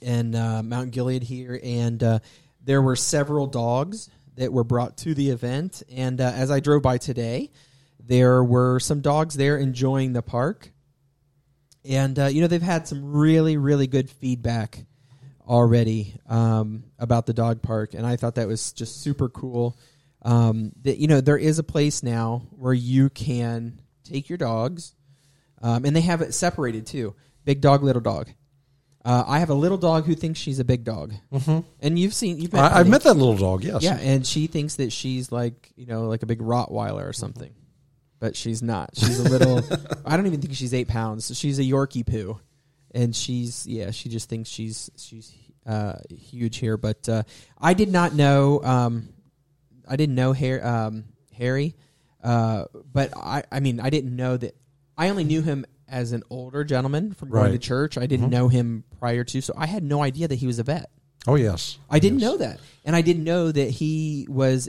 in 0.00 0.34
uh, 0.34 0.62
Mount 0.62 0.92
Gilead 0.92 1.22
here, 1.22 1.60
and 1.62 2.02
uh, 2.02 2.18
there 2.64 2.80
were 2.80 2.96
several 2.96 3.46
dogs 3.46 4.08
that 4.36 4.52
were 4.52 4.64
brought 4.64 4.96
to 4.98 5.14
the 5.14 5.30
event. 5.30 5.82
And 5.90 6.20
uh, 6.20 6.32
as 6.34 6.50
I 6.50 6.60
drove 6.60 6.82
by 6.82 6.98
today, 6.98 7.50
there 7.98 8.42
were 8.44 8.78
some 8.78 9.00
dogs 9.00 9.34
there 9.34 9.56
enjoying 9.56 10.12
the 10.12 10.22
park, 10.22 10.70
and 11.84 12.18
uh, 12.18 12.26
you 12.26 12.40
know 12.40 12.46
they've 12.46 12.62
had 12.62 12.86
some 12.86 13.12
really, 13.12 13.56
really 13.56 13.86
good 13.86 14.08
feedback 14.08 14.84
already 15.46 16.14
um, 16.28 16.84
about 16.98 17.26
the 17.26 17.32
dog 17.32 17.62
park, 17.62 17.94
and 17.94 18.06
I 18.06 18.16
thought 18.16 18.36
that 18.36 18.48
was 18.48 18.72
just 18.72 19.02
super 19.02 19.28
cool. 19.28 19.76
Um, 20.22 20.72
that 20.82 20.98
you 20.98 21.08
know 21.08 21.20
there 21.20 21.38
is 21.38 21.58
a 21.58 21.64
place 21.64 22.02
now 22.02 22.42
where 22.50 22.74
you 22.74 23.10
can 23.10 23.80
take 24.04 24.28
your 24.28 24.38
dogs, 24.38 24.94
um, 25.62 25.84
and 25.84 25.94
they 25.94 26.00
have 26.02 26.22
it 26.22 26.32
separated 26.32 26.86
too: 26.86 27.14
big 27.44 27.60
dog, 27.60 27.82
little 27.82 28.02
dog. 28.02 28.28
Uh, 29.06 29.22
I 29.24 29.38
have 29.38 29.50
a 29.50 29.54
little 29.54 29.78
dog 29.78 30.04
who 30.04 30.16
thinks 30.16 30.40
she's 30.40 30.58
a 30.58 30.64
big 30.64 30.82
dog, 30.82 31.14
mm-hmm. 31.32 31.60
and 31.80 31.96
you've 31.96 32.12
seen 32.12 32.40
you've 32.40 32.52
met 32.52 32.72
I, 32.72 32.80
I've 32.80 32.88
met 32.88 33.04
that 33.04 33.14
little 33.14 33.36
dog. 33.36 33.62
Yes. 33.62 33.84
yeah, 33.84 33.96
and 34.00 34.26
she 34.26 34.48
thinks 34.48 34.74
that 34.76 34.90
she's 34.90 35.30
like 35.30 35.72
you 35.76 35.86
know 35.86 36.08
like 36.08 36.24
a 36.24 36.26
big 36.26 36.40
Rottweiler 36.40 37.08
or 37.08 37.12
something, 37.12 37.54
but 38.18 38.34
she's 38.34 38.64
not. 38.64 38.90
She's 38.96 39.20
a 39.20 39.28
little. 39.28 39.62
I 40.04 40.16
don't 40.16 40.26
even 40.26 40.40
think 40.40 40.54
she's 40.54 40.74
eight 40.74 40.88
pounds. 40.88 41.38
She's 41.38 41.60
a 41.60 41.62
Yorkie 41.62 42.04
poo, 42.04 42.40
and 42.96 43.14
she's 43.14 43.64
yeah. 43.64 43.92
She 43.92 44.08
just 44.08 44.28
thinks 44.28 44.48
she's 44.50 44.90
she's 44.96 45.32
uh, 45.64 45.98
huge 46.10 46.56
here. 46.56 46.76
But 46.76 47.08
uh, 47.08 47.22
I 47.60 47.74
did 47.74 47.92
not 47.92 48.12
know. 48.12 48.60
Um, 48.64 49.10
I 49.88 49.94
didn't 49.94 50.16
know 50.16 50.32
Harry. 50.32 50.60
Um, 50.60 51.04
Harry, 51.32 51.76
uh, 52.24 52.64
but 52.92 53.16
I 53.16 53.44
I 53.52 53.60
mean 53.60 53.78
I 53.78 53.88
didn't 53.90 54.16
know 54.16 54.36
that. 54.36 54.56
I 54.98 55.10
only 55.10 55.22
knew 55.22 55.42
him 55.42 55.64
as 55.88 56.12
an 56.12 56.22
older 56.30 56.64
gentleman 56.64 57.12
from 57.12 57.30
going 57.30 57.46
to 57.46 57.50
Right. 57.52 57.60
church. 57.60 57.96
I 57.98 58.06
didn't 58.06 58.30
know 58.30 58.48
him 58.48 58.84
prior 58.98 59.24
to, 59.24 59.40
so 59.40 59.54
I 59.56 59.66
had 59.66 59.82
no 59.84 60.02
idea 60.02 60.28
that 60.28 60.36
he 60.36 60.46
was 60.46 60.58
a 60.58 60.62
vet. 60.64 60.90
Oh 61.26 61.34
yes. 61.34 61.78
I 61.90 61.98
didn't 61.98 62.18
know 62.18 62.36
that, 62.36 62.60
and 62.84 62.94
I 62.94 63.02
didn't 63.02 63.24
know 63.24 63.50
that 63.50 63.70
he 63.70 64.26
was 64.28 64.68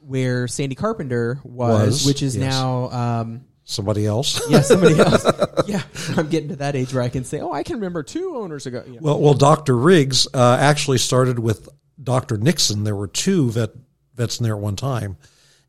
where 0.00 0.46
Sandy 0.48 0.74
Carpenter 0.74 1.40
was, 1.44 1.86
Was, 1.86 2.06
which 2.06 2.22
is 2.22 2.36
yes. 2.36 2.50
now, 2.50 2.90
um, 2.90 3.44
Somebody 3.66 4.04
else. 4.04 4.42
yeah, 4.50 4.60
somebody 4.60 4.98
else. 4.98 5.24
yeah, 5.66 5.80
I'm 6.18 6.28
getting 6.28 6.50
to 6.50 6.56
that 6.56 6.76
age 6.76 6.92
where 6.92 7.02
I 7.02 7.08
can 7.08 7.24
say, 7.24 7.40
oh, 7.40 7.50
I 7.50 7.62
can 7.62 7.76
remember 7.76 8.02
two 8.02 8.36
owners 8.36 8.66
ago. 8.66 8.84
Yeah. 8.86 8.98
Well, 9.00 9.18
well, 9.18 9.32
Doctor 9.32 9.74
Riggs 9.74 10.28
uh, 10.34 10.58
actually 10.60 10.98
started 10.98 11.38
with 11.38 11.70
Doctor 12.02 12.36
Nixon. 12.36 12.84
There 12.84 12.94
were 12.94 13.08
two 13.08 13.50
vet 13.52 13.70
vets 14.14 14.38
in 14.38 14.44
there 14.44 14.54
at 14.56 14.60
one 14.60 14.76
time, 14.76 15.16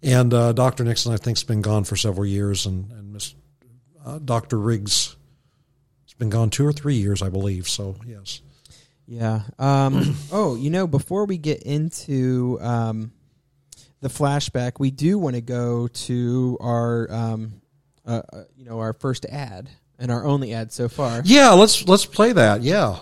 and 0.04 0.34
uh, 0.34 0.52
Doctor 0.52 0.84
Nixon, 0.84 1.14
I 1.14 1.18
think, 1.18 1.38
has 1.38 1.46
been 1.46 1.62
gone 1.62 1.86
for 1.86 1.96
several 1.96 2.26
years, 2.26 2.66
and 2.66 2.92
and 2.92 3.14
Miss 3.14 3.34
uh, 4.06 4.20
Doctor 4.24 4.58
Riggs 4.58 5.16
has 6.06 6.14
been 6.14 6.30
gone 6.30 6.50
two 6.50 6.66
or 6.66 6.72
three 6.72 6.96
years, 6.96 7.22
I 7.22 7.30
believe. 7.30 7.68
So 7.68 7.96
yes. 8.06 8.42
Yeah. 9.08 9.42
Um, 9.60 10.16
oh, 10.32 10.56
you 10.56 10.70
know, 10.70 10.88
before 10.88 11.26
we 11.26 11.38
get 11.38 11.64
into 11.64 12.58
um, 12.62 13.12
the 14.02 14.10
flashback, 14.10 14.74
we 14.80 14.92
do 14.92 15.18
want 15.18 15.36
to 15.36 15.42
go 15.42 15.88
to 15.88 16.58
our, 16.62 17.12
um, 17.12 17.62
uh, 18.06 18.22
uh, 18.32 18.44
you 18.56 18.66
know, 18.66 18.80
our 18.80 18.94
first 18.94 19.26
ad 19.26 19.70
and 20.00 20.12
our 20.12 20.26
only 20.26 20.54
ad 20.54 20.72
so 20.72 20.88
far. 20.88 21.22
Yeah, 21.26 21.52
let's 21.52 21.88
let's 21.88 22.06
play 22.06 22.34
that. 22.34 22.62
Yeah. 22.62 23.00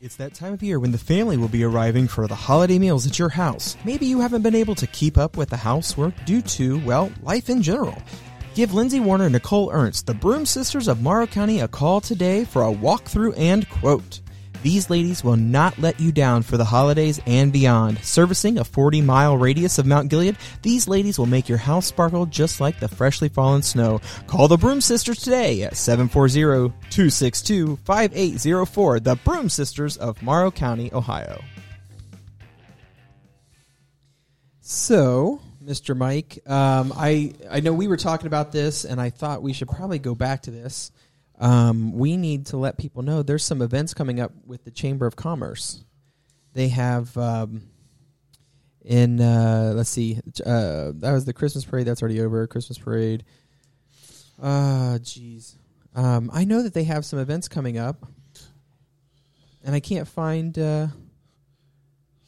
It's 0.00 0.16
that 0.16 0.34
time 0.34 0.52
of 0.52 0.62
year 0.62 0.78
when 0.78 0.92
the 0.92 0.98
family 0.98 1.38
will 1.38 1.48
be 1.48 1.64
arriving 1.64 2.08
for 2.08 2.26
the 2.26 2.34
holiday 2.34 2.78
meals 2.78 3.06
at 3.06 3.18
your 3.18 3.30
house. 3.30 3.74
Maybe 3.86 4.04
you 4.04 4.20
haven't 4.20 4.42
been 4.42 4.54
able 4.54 4.74
to 4.74 4.86
keep 4.86 5.16
up 5.16 5.38
with 5.38 5.48
the 5.48 5.56
housework 5.56 6.12
due 6.26 6.42
to, 6.42 6.78
well, 6.80 7.10
life 7.22 7.48
in 7.48 7.62
general. 7.62 7.96
Give 8.54 8.72
Lindsay 8.72 9.00
Warner 9.00 9.24
and 9.24 9.32
Nicole 9.32 9.70
Ernst, 9.72 10.06
the 10.06 10.14
Broom 10.14 10.46
Sisters 10.46 10.86
of 10.86 11.02
Morrow 11.02 11.26
County, 11.26 11.58
a 11.58 11.66
call 11.66 12.00
today 12.00 12.44
for 12.44 12.62
a 12.62 12.72
walkthrough 12.72 13.36
and 13.36 13.68
quote. 13.68 14.20
These 14.62 14.88
ladies 14.88 15.24
will 15.24 15.36
not 15.36 15.76
let 15.78 15.98
you 15.98 16.12
down 16.12 16.42
for 16.42 16.56
the 16.56 16.64
holidays 16.64 17.20
and 17.26 17.52
beyond. 17.52 17.98
Servicing 18.04 18.58
a 18.58 18.64
40 18.64 19.02
mile 19.02 19.36
radius 19.36 19.78
of 19.78 19.86
Mount 19.86 20.08
Gilead, 20.08 20.36
these 20.62 20.86
ladies 20.86 21.18
will 21.18 21.26
make 21.26 21.48
your 21.48 21.58
house 21.58 21.86
sparkle 21.86 22.26
just 22.26 22.60
like 22.60 22.78
the 22.78 22.86
freshly 22.86 23.28
fallen 23.28 23.60
snow. 23.60 24.00
Call 24.28 24.46
the 24.46 24.56
Broom 24.56 24.80
Sisters 24.80 25.18
today 25.18 25.64
at 25.64 25.76
740 25.76 26.72
262 26.90 27.76
5804. 27.84 29.00
The 29.00 29.16
Broom 29.16 29.48
Sisters 29.48 29.96
of 29.96 30.22
Morrow 30.22 30.52
County, 30.52 30.92
Ohio. 30.92 31.42
So, 34.60 35.42
Mr. 35.64 35.96
Mike, 35.96 36.38
um, 36.46 36.92
I 36.94 37.32
I 37.50 37.60
know 37.60 37.72
we 37.72 37.88
were 37.88 37.96
talking 37.96 38.26
about 38.26 38.52
this, 38.52 38.84
and 38.84 39.00
I 39.00 39.10
thought 39.10 39.42
we 39.42 39.52
should 39.52 39.68
probably 39.68 39.98
go 39.98 40.14
back 40.14 40.42
to 40.42 40.50
this. 40.50 40.92
Um, 41.38 41.92
we 41.92 42.16
need 42.16 42.46
to 42.46 42.56
let 42.56 42.78
people 42.78 43.02
know 43.02 43.22
there's 43.22 43.44
some 43.44 43.62
events 43.62 43.94
coming 43.94 44.20
up 44.20 44.32
with 44.46 44.64
the 44.64 44.70
Chamber 44.70 45.06
of 45.06 45.16
Commerce. 45.16 45.82
They 46.52 46.68
have 46.68 47.16
um, 47.16 47.62
in 48.84 49.20
uh, 49.20 49.72
let's 49.74 49.90
see, 49.90 50.20
uh, 50.44 50.92
that 50.94 51.12
was 51.12 51.24
the 51.24 51.32
Christmas 51.32 51.64
parade. 51.64 51.86
That's 51.86 52.02
already 52.02 52.20
over. 52.20 52.46
Christmas 52.46 52.78
parade. 52.78 53.24
Ah, 54.42 54.98
jeez. 55.00 55.54
Um, 55.94 56.30
I 56.32 56.44
know 56.44 56.62
that 56.62 56.74
they 56.74 56.84
have 56.84 57.04
some 57.04 57.18
events 57.18 57.48
coming 57.48 57.78
up, 57.78 58.04
and 59.64 59.74
I 59.74 59.80
can't 59.80 60.06
find 60.06 60.58
uh, 60.58 60.88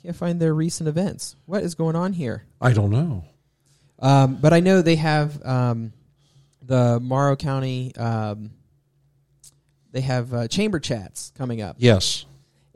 can't 0.02 0.16
find 0.16 0.40
their 0.40 0.54
recent 0.54 0.88
events. 0.88 1.36
What 1.46 1.62
is 1.62 1.74
going 1.74 1.96
on 1.96 2.12
here? 2.12 2.44
I 2.60 2.72
don't 2.72 2.90
know. 2.90 3.24
Um, 3.98 4.36
but 4.36 4.52
I 4.52 4.60
know 4.60 4.82
they 4.82 4.96
have 4.96 5.44
um, 5.44 5.92
the 6.62 7.00
Morrow 7.00 7.36
County. 7.36 7.94
Um, 7.96 8.50
they 9.92 10.02
have 10.02 10.32
uh, 10.34 10.48
chamber 10.48 10.78
chats 10.78 11.32
coming 11.36 11.62
up, 11.62 11.76
Yes. 11.78 12.26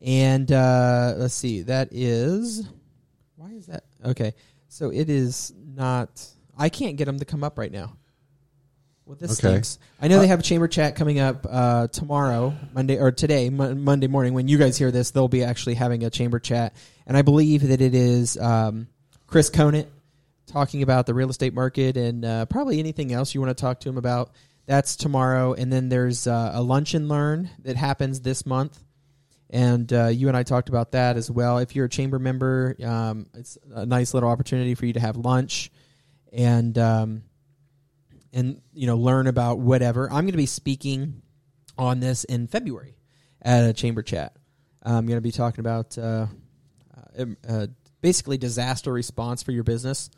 and 0.02 0.50
uh, 0.50 1.14
let's 1.18 1.34
see. 1.34 1.62
That 1.62 1.88
is 1.92 2.66
why 3.36 3.50
is 3.52 3.66
that 3.66 3.84
okay? 4.04 4.32
So 4.68 4.90
it 4.90 5.10
is 5.10 5.52
not. 5.74 6.24
I 6.56 6.68
can't 6.70 6.96
get 6.96 7.04
them 7.04 7.18
to 7.18 7.24
come 7.26 7.44
up 7.44 7.58
right 7.58 7.72
now. 7.72 7.96
Well, 9.10 9.16
this 9.18 9.32
Okay. 9.32 9.48
stinks. 9.54 9.80
I 10.00 10.06
know 10.06 10.20
they 10.20 10.28
have 10.28 10.38
a 10.38 10.42
chamber 10.44 10.68
chat 10.68 10.94
coming 10.94 11.18
up 11.18 11.44
uh, 11.50 11.88
tomorrow, 11.88 12.54
Monday 12.72 12.96
or 12.96 13.10
today, 13.10 13.50
Mon- 13.50 13.80
Monday 13.82 14.06
morning. 14.06 14.34
When 14.34 14.46
you 14.46 14.56
guys 14.56 14.78
hear 14.78 14.92
this, 14.92 15.10
they'll 15.10 15.26
be 15.26 15.42
actually 15.42 15.74
having 15.74 16.04
a 16.04 16.10
chamber 16.10 16.38
chat, 16.38 16.76
and 17.08 17.16
I 17.16 17.22
believe 17.22 17.66
that 17.66 17.80
it 17.80 17.92
is 17.92 18.38
um, 18.38 18.86
Chris 19.26 19.50
Conant 19.50 19.88
talking 20.46 20.84
about 20.84 21.06
the 21.06 21.14
real 21.14 21.28
estate 21.28 21.54
market 21.54 21.96
and 21.96 22.24
uh, 22.24 22.46
probably 22.46 22.78
anything 22.78 23.12
else 23.12 23.34
you 23.34 23.40
want 23.40 23.50
to 23.50 23.60
talk 23.60 23.80
to 23.80 23.88
him 23.88 23.98
about. 23.98 24.30
That's 24.66 24.94
tomorrow, 24.94 25.54
and 25.54 25.72
then 25.72 25.88
there's 25.88 26.28
uh, 26.28 26.52
a 26.54 26.62
lunch 26.62 26.94
and 26.94 27.08
learn 27.08 27.50
that 27.64 27.74
happens 27.74 28.20
this 28.20 28.46
month, 28.46 28.80
And 29.52 29.92
uh, 29.92 30.06
you 30.06 30.28
and 30.28 30.36
I 30.36 30.44
talked 30.44 30.68
about 30.68 30.92
that 30.92 31.16
as 31.16 31.28
well. 31.28 31.58
If 31.58 31.74
you're 31.74 31.86
a 31.86 31.90
chamber 31.90 32.20
member, 32.20 32.76
um, 32.84 33.26
it's 33.34 33.58
a 33.74 33.84
nice 33.84 34.14
little 34.14 34.28
opportunity 34.28 34.76
for 34.76 34.86
you 34.86 34.92
to 34.92 35.00
have 35.00 35.16
lunch 35.16 35.72
and 36.32 36.78
um, 36.78 37.22
and 38.32 38.60
you 38.72 38.86
know 38.86 38.96
learn 38.96 39.26
about 39.26 39.58
whatever. 39.58 40.06
I'm 40.06 40.24
going 40.24 40.32
to 40.32 40.38
be 40.38 40.46
speaking 40.46 41.22
on 41.78 42.00
this 42.00 42.24
in 42.24 42.46
February 42.46 42.96
at 43.42 43.64
a 43.64 43.72
chamber 43.72 44.02
chat. 44.02 44.36
I'm 44.82 45.06
going 45.06 45.16
to 45.16 45.22
be 45.22 45.32
talking 45.32 45.60
about 45.60 45.98
uh, 45.98 46.26
uh, 47.18 47.24
uh, 47.48 47.66
basically 48.00 48.38
disaster 48.38 48.92
response 48.92 49.42
for 49.42 49.52
your 49.52 49.64
business 49.64 50.10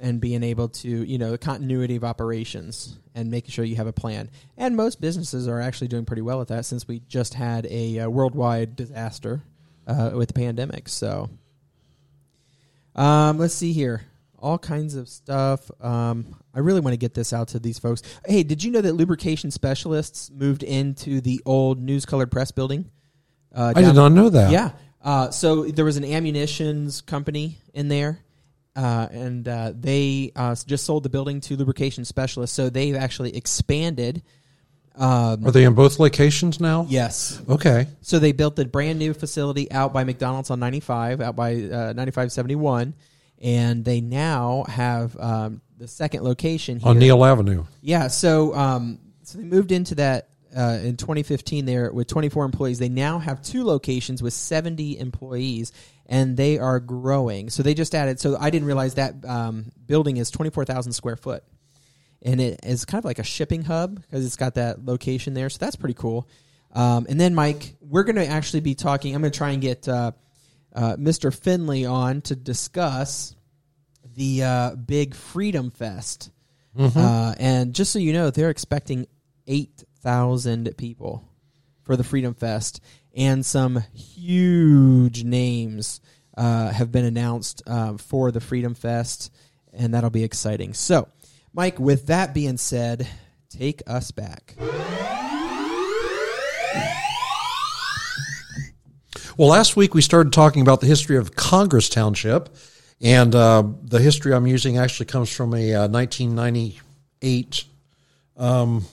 and 0.00 0.20
being 0.20 0.42
able 0.42 0.68
to 0.68 0.88
you 0.88 1.18
know 1.18 1.30
the 1.30 1.38
continuity 1.38 1.96
of 1.96 2.04
operations 2.04 2.98
and 3.14 3.30
making 3.30 3.50
sure 3.50 3.64
you 3.64 3.76
have 3.76 3.86
a 3.86 3.92
plan. 3.92 4.30
And 4.56 4.76
most 4.76 5.00
businesses 5.00 5.46
are 5.48 5.60
actually 5.60 5.88
doing 5.88 6.04
pretty 6.04 6.22
well 6.22 6.40
at 6.40 6.48
that 6.48 6.64
since 6.64 6.88
we 6.88 7.00
just 7.08 7.34
had 7.34 7.66
a, 7.70 8.00
uh 8.00 8.08
worldwide 8.08 8.76
disaster 8.76 9.42
uh, 9.86 10.10
with 10.14 10.28
the 10.28 10.34
pandemic. 10.34 10.88
So 10.88 11.30
um, 12.96 13.38
let's 13.38 13.54
see 13.54 13.72
here. 13.72 14.02
All 14.44 14.58
kinds 14.58 14.94
of 14.94 15.08
stuff. 15.08 15.70
Um, 15.80 16.36
I 16.52 16.58
really 16.58 16.80
want 16.80 16.92
to 16.92 16.98
get 16.98 17.14
this 17.14 17.32
out 17.32 17.48
to 17.48 17.58
these 17.58 17.78
folks. 17.78 18.02
Hey, 18.26 18.42
did 18.42 18.62
you 18.62 18.70
know 18.70 18.82
that 18.82 18.92
lubrication 18.92 19.50
specialists 19.50 20.30
moved 20.30 20.62
into 20.62 21.22
the 21.22 21.40
old 21.46 21.80
News 21.80 22.04
Colored 22.04 22.30
Press 22.30 22.50
building? 22.50 22.90
Uh, 23.54 23.72
I 23.74 23.80
did 23.80 23.94
not 23.94 24.10
know 24.10 24.28
that. 24.28 24.50
Yeah. 24.50 24.72
Uh, 25.02 25.30
so 25.30 25.64
there 25.64 25.84
was 25.86 25.96
an 25.96 26.04
ammunitions 26.04 27.00
company 27.00 27.56
in 27.72 27.88
there, 27.88 28.18
uh, 28.76 29.08
and 29.10 29.48
uh, 29.48 29.72
they 29.74 30.32
uh, 30.36 30.54
just 30.66 30.84
sold 30.84 31.04
the 31.04 31.08
building 31.08 31.40
to 31.40 31.56
lubrication 31.56 32.04
specialists. 32.04 32.54
So 32.54 32.68
they've 32.68 32.96
actually 32.96 33.34
expanded. 33.36 34.22
Um, 34.94 35.46
Are 35.46 35.52
they 35.52 35.64
in 35.64 35.72
both 35.74 35.98
locations 35.98 36.60
now? 36.60 36.86
yes. 36.88 37.40
Okay. 37.48 37.86
So 38.02 38.18
they 38.18 38.32
built 38.32 38.58
a 38.58 38.66
brand 38.66 38.98
new 38.98 39.14
facility 39.14 39.72
out 39.72 39.94
by 39.94 40.04
McDonald's 40.04 40.50
on 40.50 40.60
95, 40.60 41.22
out 41.22 41.34
by 41.34 41.54
uh, 41.54 41.94
9571, 41.96 42.94
and 43.44 43.84
they 43.84 44.00
now 44.00 44.64
have 44.66 45.16
um, 45.20 45.60
the 45.76 45.86
second 45.86 46.24
location 46.24 46.80
here. 46.80 46.88
On 46.88 46.98
Neil 46.98 47.22
Avenue. 47.24 47.64
Yeah, 47.82 48.08
so 48.08 48.54
um, 48.54 48.98
so 49.22 49.38
they 49.38 49.44
moved 49.44 49.70
into 49.70 49.96
that 49.96 50.30
uh, 50.56 50.78
in 50.82 50.96
2015 50.96 51.66
there 51.66 51.92
with 51.92 52.08
24 52.08 52.46
employees. 52.46 52.78
They 52.78 52.88
now 52.88 53.18
have 53.18 53.42
two 53.42 53.64
locations 53.64 54.22
with 54.22 54.32
70 54.32 54.98
employees, 54.98 55.72
and 56.06 56.38
they 56.38 56.58
are 56.58 56.80
growing. 56.80 57.50
So 57.50 57.62
they 57.62 57.74
just 57.74 57.94
added. 57.94 58.18
So 58.18 58.36
I 58.40 58.48
didn't 58.48 58.66
realize 58.66 58.94
that 58.94 59.22
um, 59.26 59.72
building 59.86 60.16
is 60.16 60.30
24,000 60.30 60.92
square 60.92 61.16
foot, 61.16 61.44
and 62.22 62.40
it 62.40 62.60
is 62.62 62.86
kind 62.86 62.98
of 62.98 63.04
like 63.04 63.18
a 63.18 63.24
shipping 63.24 63.62
hub 63.62 63.96
because 63.96 64.24
it's 64.24 64.36
got 64.36 64.54
that 64.54 64.86
location 64.86 65.34
there. 65.34 65.50
So 65.50 65.58
that's 65.58 65.76
pretty 65.76 65.94
cool. 65.94 66.26
Um, 66.72 67.06
and 67.10 67.20
then 67.20 67.34
Mike, 67.34 67.76
we're 67.82 68.04
going 68.04 68.16
to 68.16 68.26
actually 68.26 68.60
be 68.60 68.74
talking. 68.74 69.14
I'm 69.14 69.20
going 69.20 69.30
to 69.32 69.38
try 69.38 69.50
and 69.50 69.60
get 69.60 69.86
uh, 69.86 70.12
uh, 70.74 70.96
Mr. 70.96 71.32
Finley 71.32 71.84
on 71.86 72.20
to 72.22 72.34
discuss 72.34 73.33
the 74.14 74.42
uh, 74.42 74.74
big 74.76 75.14
Freedom 75.14 75.70
Fest. 75.70 76.30
Uh, 76.96 77.34
and 77.38 77.72
just 77.74 77.92
so 77.92 77.98
you 77.98 78.12
know, 78.12 78.30
they're 78.30 78.50
expecting 78.50 79.06
8,000 79.46 80.76
people 80.76 81.28
for 81.82 81.96
the 81.96 82.04
Freedom 82.04 82.34
Fest. 82.34 82.80
And 83.16 83.46
some 83.46 83.84
huge 83.94 85.22
names 85.22 86.00
uh, 86.36 86.70
have 86.72 86.90
been 86.90 87.04
announced 87.04 87.62
uh, 87.66 87.96
for 87.96 88.32
the 88.32 88.40
Freedom 88.40 88.74
Fest. 88.74 89.32
And 89.72 89.94
that'll 89.94 90.10
be 90.10 90.24
exciting. 90.24 90.74
So, 90.74 91.08
Mike, 91.52 91.78
with 91.78 92.06
that 92.06 92.34
being 92.34 92.56
said, 92.56 93.06
take 93.50 93.82
us 93.86 94.10
back. 94.10 94.56
Well, 99.36 99.48
last 99.48 99.76
week 99.76 99.94
we 99.94 100.02
started 100.02 100.32
talking 100.32 100.62
about 100.62 100.80
the 100.80 100.86
history 100.86 101.16
of 101.16 101.34
Congress 101.34 101.88
Township, 101.88 102.54
and 103.00 103.34
uh, 103.34 103.64
the 103.82 103.98
history 103.98 104.32
I'm 104.32 104.46
using 104.46 104.78
actually 104.78 105.06
comes 105.06 105.30
from 105.30 105.54
a 105.54 105.74
uh, 105.74 105.88
1998 105.88 107.64
um, 108.36 108.84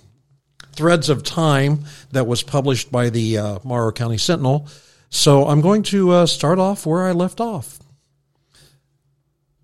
Threads 0.73 1.09
of 1.09 1.23
Time 1.23 1.85
that 2.11 2.27
was 2.27 2.43
published 2.43 2.91
by 2.91 3.09
the 3.09 3.37
uh, 3.37 3.59
Morrow 3.63 3.91
County 3.91 4.17
Sentinel. 4.17 4.67
So 5.09 5.47
I'm 5.47 5.61
going 5.61 5.83
to 5.83 6.11
uh, 6.11 6.25
start 6.25 6.59
off 6.59 6.85
where 6.85 7.05
I 7.05 7.11
left 7.11 7.41
off. 7.41 7.79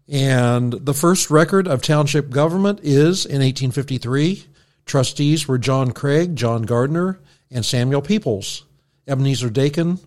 And 0.09 0.73
the 0.73 0.93
first 0.93 1.29
record 1.29 1.67
of 1.67 1.81
township 1.81 2.29
government 2.29 2.79
is 2.81 3.25
in 3.25 3.41
1853. 3.41 4.45
Trustees 4.85 5.47
were 5.47 5.57
John 5.57 5.91
Craig, 5.91 6.35
John 6.35 6.61
Gardner, 6.63 7.19
and 7.51 7.65
Samuel 7.65 8.01
Peoples. 8.01 8.63
Ebenezer 9.07 9.49
Dakin 9.49 9.99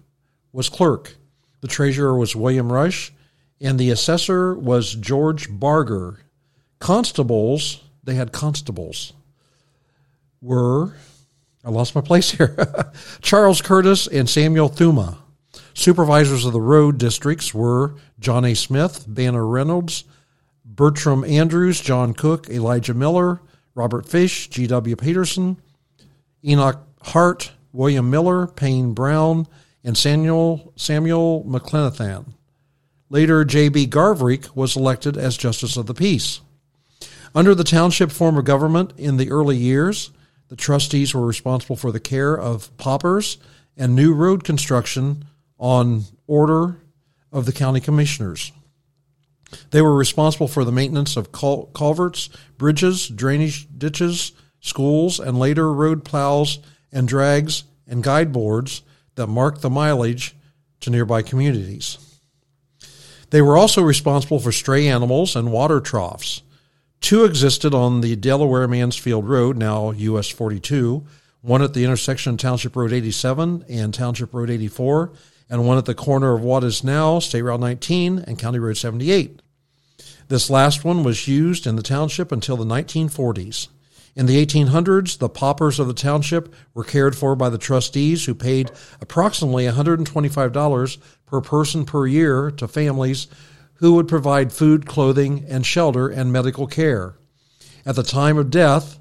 was 0.52 0.68
clerk. 0.68 1.16
The 1.60 1.68
treasurer 1.68 2.16
was 2.16 2.34
William 2.34 2.72
Rush, 2.72 3.12
and 3.60 3.78
the 3.78 3.90
assessor 3.90 4.54
was 4.54 4.94
George 4.94 5.48
Barger. 5.50 6.20
Constables, 6.78 7.82
they 8.02 8.14
had 8.14 8.32
constables, 8.32 9.12
were, 10.40 10.94
I 11.64 11.70
lost 11.70 11.94
my 11.94 12.00
place 12.00 12.30
here, 12.30 12.56
Charles 13.20 13.60
Curtis 13.60 14.06
and 14.06 14.28
Samuel 14.28 14.70
Thuma. 14.70 15.18
Supervisors 15.74 16.44
of 16.44 16.52
the 16.52 16.60
road 16.60 16.98
districts 16.98 17.52
were 17.52 17.96
John 18.18 18.44
A. 18.44 18.54
Smith, 18.54 19.04
Banner 19.06 19.46
Reynolds, 19.46 20.04
Bertram 20.64 21.24
Andrews, 21.24 21.80
John 21.80 22.14
Cook, 22.14 22.48
Elijah 22.48 22.94
Miller, 22.94 23.40
Robert 23.74 24.08
Fish, 24.08 24.48
G.W. 24.48 24.96
Peterson, 24.96 25.56
Enoch 26.44 26.78
Hart, 27.02 27.52
William 27.72 28.10
Miller, 28.10 28.46
Payne 28.46 28.94
Brown, 28.94 29.46
and 29.84 29.96
Samuel 29.96 30.72
Samuel 30.76 31.44
McClenathan. 31.44 32.34
Later, 33.10 33.44
J.B. 33.44 33.88
Garvrick 33.88 34.56
was 34.56 34.76
elected 34.76 35.16
as 35.16 35.36
Justice 35.36 35.76
of 35.76 35.86
the 35.86 35.94
Peace. 35.94 36.40
Under 37.34 37.56
the 37.56 37.64
township 37.64 38.12
form 38.12 38.38
of 38.38 38.44
government 38.44 38.92
in 38.96 39.16
the 39.16 39.30
early 39.30 39.56
years, 39.56 40.12
the 40.48 40.56
trustees 40.56 41.12
were 41.12 41.26
responsible 41.26 41.74
for 41.76 41.90
the 41.90 42.00
care 42.00 42.38
of 42.38 42.76
paupers 42.76 43.38
and 43.76 43.94
new 43.94 44.14
road 44.14 44.44
construction 44.44 45.24
on 45.58 46.04
order 46.28 46.76
of 47.32 47.46
the 47.46 47.52
county 47.52 47.80
commissioners. 47.80 48.52
They 49.70 49.82
were 49.82 49.96
responsible 49.96 50.48
for 50.48 50.64
the 50.64 50.72
maintenance 50.72 51.16
of 51.16 51.32
cul- 51.32 51.66
culverts, 51.66 52.28
bridges, 52.58 53.08
drainage 53.08 53.66
ditches, 53.76 54.32
schools, 54.60 55.18
and 55.18 55.38
later 55.38 55.72
road 55.72 56.04
plows 56.04 56.60
and 56.92 57.08
drags 57.08 57.64
and 57.88 58.04
guide 58.04 58.32
boards 58.32 58.82
that 59.16 59.26
marked 59.26 59.62
the 59.62 59.70
mileage 59.70 60.36
to 60.80 60.90
nearby 60.90 61.22
communities. 61.22 62.09
They 63.30 63.42
were 63.42 63.56
also 63.56 63.82
responsible 63.82 64.40
for 64.40 64.52
stray 64.52 64.88
animals 64.88 65.36
and 65.36 65.52
water 65.52 65.80
troughs. 65.80 66.42
Two 67.00 67.24
existed 67.24 67.74
on 67.74 68.00
the 68.00 68.16
Delaware 68.16 68.68
Mansfield 68.68 69.28
Road, 69.28 69.56
now 69.56 69.92
US 69.92 70.28
42, 70.28 71.06
one 71.40 71.62
at 71.62 71.72
the 71.72 71.84
intersection 71.84 72.32
of 72.32 72.38
Township 72.38 72.76
Road 72.76 72.92
87 72.92 73.64
and 73.68 73.94
Township 73.94 74.34
Road 74.34 74.50
84, 74.50 75.12
and 75.48 75.66
one 75.66 75.78
at 75.78 75.86
the 75.86 75.94
corner 75.94 76.34
of 76.34 76.42
what 76.42 76.62
is 76.62 76.84
now 76.84 77.18
State 77.18 77.42
Route 77.42 77.60
19 77.60 78.18
and 78.26 78.38
County 78.38 78.58
Road 78.58 78.76
78. 78.76 79.40
This 80.28 80.50
last 80.50 80.84
one 80.84 81.02
was 81.02 81.26
used 81.26 81.66
in 81.66 81.76
the 81.76 81.82
township 81.82 82.30
until 82.30 82.56
the 82.56 82.64
1940s. 82.64 83.68
In 84.16 84.26
the 84.26 84.44
1800s, 84.44 85.18
the 85.18 85.28
paupers 85.28 85.78
of 85.78 85.86
the 85.86 85.94
township 85.94 86.52
were 86.74 86.84
cared 86.84 87.16
for 87.16 87.36
by 87.36 87.48
the 87.48 87.58
trustees 87.58 88.24
who 88.24 88.34
paid 88.34 88.70
approximately 89.00 89.64
$125 89.64 90.98
per 91.26 91.40
person 91.40 91.84
per 91.84 92.06
year 92.06 92.50
to 92.50 92.66
families 92.66 93.28
who 93.74 93.94
would 93.94 94.08
provide 94.08 94.52
food, 94.52 94.84
clothing, 94.84 95.44
and 95.48 95.64
shelter 95.64 96.08
and 96.08 96.32
medical 96.32 96.66
care. 96.66 97.14
At 97.86 97.96
the 97.96 98.02
time 98.02 98.36
of 98.36 98.50
death, 98.50 98.98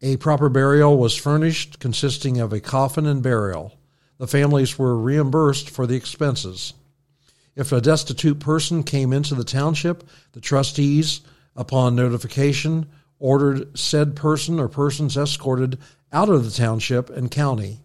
a 0.00 0.16
proper 0.16 0.48
burial 0.48 0.98
was 0.98 1.16
furnished 1.16 1.78
consisting 1.78 2.38
of 2.38 2.52
a 2.52 2.60
coffin 2.60 3.06
and 3.06 3.22
burial. 3.22 3.78
The 4.18 4.26
families 4.26 4.78
were 4.78 4.96
reimbursed 4.96 5.70
for 5.70 5.86
the 5.86 5.96
expenses. 5.96 6.74
If 7.56 7.72
a 7.72 7.80
destitute 7.80 8.38
person 8.38 8.82
came 8.82 9.12
into 9.12 9.34
the 9.34 9.44
township, 9.44 10.08
the 10.32 10.40
trustees, 10.40 11.20
upon 11.56 11.96
notification, 11.96 12.86
ordered 13.22 13.78
said 13.78 14.16
person 14.16 14.58
or 14.58 14.68
persons 14.68 15.16
escorted 15.16 15.78
out 16.12 16.28
of 16.28 16.44
the 16.44 16.50
township 16.50 17.08
and 17.08 17.30
county. 17.30 17.78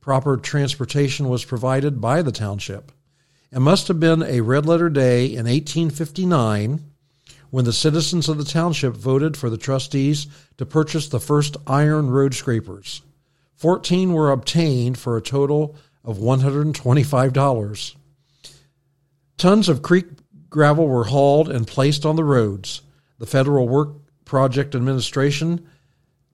Proper 0.00 0.36
transportation 0.36 1.28
was 1.28 1.44
provided 1.44 2.00
by 2.00 2.22
the 2.22 2.32
township. 2.32 2.90
It 3.52 3.60
must 3.60 3.86
have 3.86 4.00
been 4.00 4.22
a 4.22 4.40
red 4.40 4.66
letter 4.66 4.90
day 4.90 5.26
in 5.26 5.46
1859 5.46 6.80
when 7.50 7.64
the 7.64 7.72
citizens 7.72 8.28
of 8.28 8.36
the 8.36 8.44
township 8.44 8.94
voted 8.94 9.36
for 9.36 9.48
the 9.48 9.56
trustees 9.56 10.26
to 10.58 10.66
purchase 10.66 11.08
the 11.08 11.20
first 11.20 11.56
iron 11.68 12.10
road 12.10 12.34
scrapers. 12.34 13.02
14 13.56 14.12
were 14.12 14.32
obtained 14.32 14.98
for 14.98 15.16
a 15.16 15.22
total 15.22 15.76
of 16.04 16.18
$125. 16.18 17.94
Tons 19.38 19.68
of 19.68 19.82
creek 19.82 20.06
gravel 20.48 20.88
were 20.88 21.04
hauled 21.04 21.48
and 21.48 21.66
placed 21.66 22.04
on 22.04 22.16
the 22.16 22.24
roads. 22.24 22.82
The 23.18 23.26
Federal 23.26 23.68
Work 23.68 23.90
Project 24.30 24.76
Administration 24.76 25.66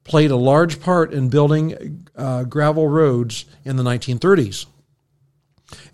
played 0.05 0.30
a 0.30 0.36
large 0.36 0.80
part 0.80 1.14
in 1.14 1.30
building 1.30 2.07
uh, 2.14 2.44
gravel 2.44 2.88
roads 2.88 3.47
in 3.64 3.76
the 3.76 3.82
1930s. 3.82 4.66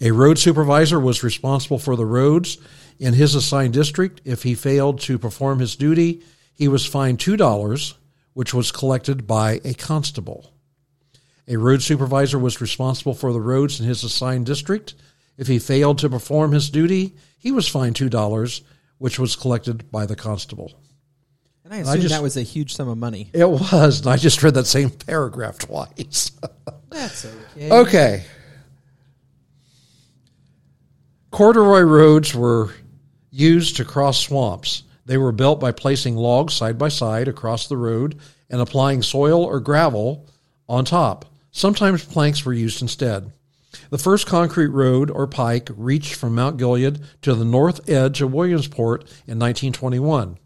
A 0.00 0.10
road 0.10 0.36
supervisor 0.36 0.98
was 0.98 1.22
responsible 1.22 1.78
for 1.78 1.94
the 1.94 2.04
roads 2.04 2.58
in 2.98 3.14
his 3.14 3.36
assigned 3.36 3.74
district. 3.74 4.20
If 4.24 4.42
he 4.42 4.56
failed 4.56 4.98
to 5.02 5.16
perform 5.16 5.60
his 5.60 5.76
duty, 5.76 6.22
he 6.52 6.66
was 6.66 6.84
fined 6.84 7.20
$2, 7.20 7.94
which 8.32 8.52
was 8.52 8.72
collected 8.72 9.28
by 9.28 9.60
a 9.64 9.72
constable. 9.72 10.52
A 11.46 11.56
road 11.56 11.82
supervisor 11.82 12.36
was 12.36 12.60
responsible 12.60 13.14
for 13.14 13.32
the 13.32 13.40
roads 13.40 13.78
in 13.78 13.86
his 13.86 14.02
assigned 14.02 14.46
district. 14.46 14.94
If 15.38 15.46
he 15.46 15.60
failed 15.60 16.00
to 16.00 16.10
perform 16.10 16.50
his 16.50 16.68
duty, 16.68 17.14
he 17.38 17.52
was 17.52 17.68
fined 17.68 17.94
$2, 17.94 18.62
which 18.98 19.20
was 19.20 19.36
collected 19.36 19.88
by 19.92 20.04
the 20.04 20.16
constable. 20.16 20.72
And 21.64 21.72
I 21.74 21.78
assume 21.78 22.00
just- 22.02 22.14
that 22.14 22.22
was 22.22 22.36
a 22.36 22.42
huge 22.42 22.74
sum 22.74 22.88
of 22.88 22.98
money. 22.98 23.30
It 23.32 23.48
was, 23.48 24.00
and 24.00 24.08
I 24.08 24.16
just 24.16 24.42
read 24.42 24.54
that 24.54 24.66
same 24.66 24.90
paragraph 24.90 25.58
twice. 25.58 26.32
That's 26.90 27.24
okay. 27.56 27.70
Okay. 27.70 28.24
Corduroy 31.30 31.80
roads 31.80 32.34
were 32.34 32.70
used 33.30 33.76
to 33.76 33.84
cross 33.84 34.18
swamps. 34.20 34.82
They 35.06 35.16
were 35.16 35.32
built 35.32 35.60
by 35.60 35.72
placing 35.72 36.16
logs 36.16 36.54
side 36.54 36.78
by 36.78 36.88
side 36.88 37.28
across 37.28 37.66
the 37.66 37.76
road 37.76 38.18
and 38.50 38.60
applying 38.60 39.02
soil 39.02 39.42
or 39.42 39.58
gravel 39.60 40.26
on 40.68 40.84
top. 40.84 41.24
Sometimes 41.50 42.04
planks 42.04 42.44
were 42.44 42.52
used 42.52 42.82
instead. 42.82 43.32
The 43.88 43.98
first 43.98 44.26
concrete 44.26 44.68
road 44.68 45.10
or 45.10 45.26
pike 45.26 45.70
reached 45.74 46.14
from 46.14 46.34
Mount 46.34 46.58
Gilead 46.58 47.00
to 47.22 47.34
the 47.34 47.44
north 47.44 47.88
edge 47.88 48.20
of 48.20 48.32
Williamsport 48.32 49.02
in 49.26 49.38
1921. 49.38 50.36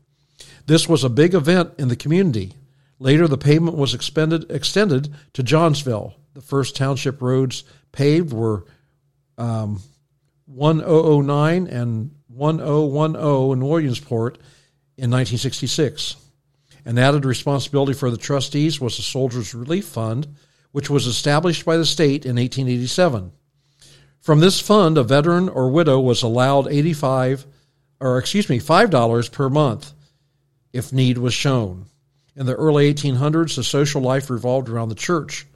This 0.66 0.88
was 0.88 1.04
a 1.04 1.08
big 1.08 1.34
event 1.34 1.72
in 1.78 1.88
the 1.88 1.96
community. 1.96 2.54
Later, 2.98 3.28
the 3.28 3.38
pavement 3.38 3.76
was 3.76 3.94
expended, 3.94 4.50
extended 4.50 5.14
to 5.34 5.42
Johnsville. 5.42 6.14
The 6.34 6.40
first 6.40 6.76
township 6.76 7.22
roads 7.22 7.64
paved 7.92 8.32
were 8.32 8.64
um, 9.38 9.80
1009 10.46 11.66
and 11.66 12.10
1010 12.28 13.52
in 13.52 13.66
Williamsport 13.66 14.36
in 14.96 15.10
1966. 15.10 16.16
An 16.84 16.98
added 16.98 17.24
responsibility 17.24 17.92
for 17.92 18.10
the 18.10 18.16
trustees 18.16 18.80
was 18.80 18.96
the 18.96 19.02
Soldiers 19.02 19.54
Relief 19.54 19.86
Fund, 19.86 20.26
which 20.72 20.90
was 20.90 21.06
established 21.06 21.64
by 21.64 21.76
the 21.76 21.84
state 21.84 22.24
in 22.24 22.36
1887. 22.36 23.32
From 24.20 24.40
this 24.40 24.60
fund, 24.60 24.98
a 24.98 25.04
veteran 25.04 25.48
or 25.48 25.70
widow 25.70 26.00
was 26.00 26.22
allowed 26.22 26.68
85 26.68 27.46
or 28.00 28.18
excuse 28.18 28.48
me, 28.48 28.58
$5 28.58 29.32
per 29.32 29.48
month 29.48 29.92
if 30.76 30.92
need 30.92 31.18
was 31.18 31.34
shown. 31.34 31.86
In 32.36 32.46
the 32.46 32.54
early 32.54 32.92
1800s, 32.92 33.56
the 33.56 33.64
social 33.64 34.02
life 34.02 34.28
revolved 34.28 34.68
around 34.68 34.90
the 34.90 34.94
church. 34.94 35.46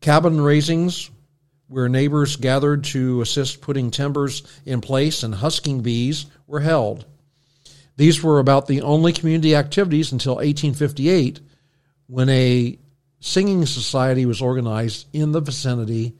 Cabin 0.00 0.40
raisings, 0.40 1.10
where 1.68 1.88
neighbors 1.88 2.36
gathered 2.36 2.84
to 2.84 3.20
assist 3.20 3.60
putting 3.60 3.90
timbers 3.90 4.42
in 4.64 4.80
place, 4.80 5.24
and 5.24 5.34
husking 5.34 5.80
bees 5.80 6.26
were 6.46 6.60
held. 6.60 7.04
These 7.96 8.22
were 8.22 8.38
about 8.38 8.68
the 8.68 8.82
only 8.82 9.12
community 9.12 9.56
activities 9.56 10.12
until 10.12 10.34
1858, 10.34 11.40
when 12.06 12.28
a 12.28 12.78
singing 13.18 13.66
society 13.66 14.26
was 14.26 14.40
organized 14.40 15.08
in 15.12 15.32
the 15.32 15.40
vicinity 15.40 16.14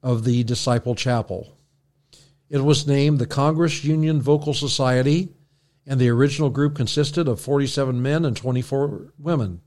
of 0.00 0.22
the 0.22 0.44
Disciple 0.44 0.94
Chapel. 0.94 1.56
It 2.48 2.62
was 2.62 2.86
named 2.86 3.18
the 3.18 3.26
Congress 3.26 3.82
Union 3.82 4.22
Vocal 4.22 4.54
Society, 4.54 5.30
and 5.86 6.00
the 6.00 6.08
original 6.08 6.50
group 6.50 6.74
consisted 6.74 7.28
of 7.28 7.40
47 7.40 8.00
men 8.00 8.24
and 8.24 8.36
24 8.36 9.12
women. 9.18 9.60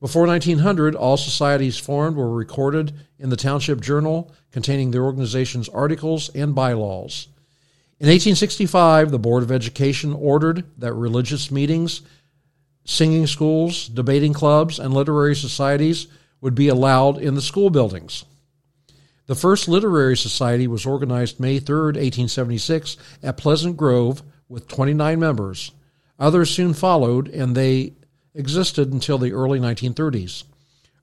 Before 0.00 0.26
1900, 0.26 0.94
all 0.94 1.16
societies 1.16 1.78
formed 1.78 2.16
were 2.16 2.34
recorded 2.34 2.94
in 3.18 3.28
the 3.28 3.36
Township 3.36 3.80
Journal 3.80 4.32
containing 4.50 4.90
the 4.90 4.98
organization's 4.98 5.68
articles 5.68 6.30
and 6.34 6.54
bylaws. 6.54 7.28
In 7.98 8.06
1865, 8.06 9.10
the 9.10 9.18
Board 9.18 9.42
of 9.42 9.52
Education 9.52 10.14
ordered 10.14 10.64
that 10.78 10.94
religious 10.94 11.50
meetings, 11.50 12.00
singing 12.86 13.26
schools, 13.26 13.88
debating 13.88 14.32
clubs, 14.32 14.78
and 14.78 14.94
literary 14.94 15.36
societies 15.36 16.06
would 16.40 16.54
be 16.54 16.68
allowed 16.68 17.18
in 17.18 17.34
the 17.34 17.42
school 17.42 17.68
buildings. 17.68 18.24
The 19.26 19.34
first 19.34 19.68
literary 19.68 20.16
society 20.16 20.66
was 20.66 20.86
organized 20.86 21.38
May 21.38 21.58
3, 21.58 21.76
1876, 21.76 22.96
at 23.22 23.36
Pleasant 23.36 23.76
Grove 23.76 24.22
with 24.50 24.68
29 24.68 25.18
members. 25.18 25.72
Others 26.18 26.50
soon 26.50 26.74
followed, 26.74 27.28
and 27.28 27.56
they 27.56 27.94
existed 28.34 28.92
until 28.92 29.16
the 29.16 29.32
early 29.32 29.58
1930s. 29.58 30.44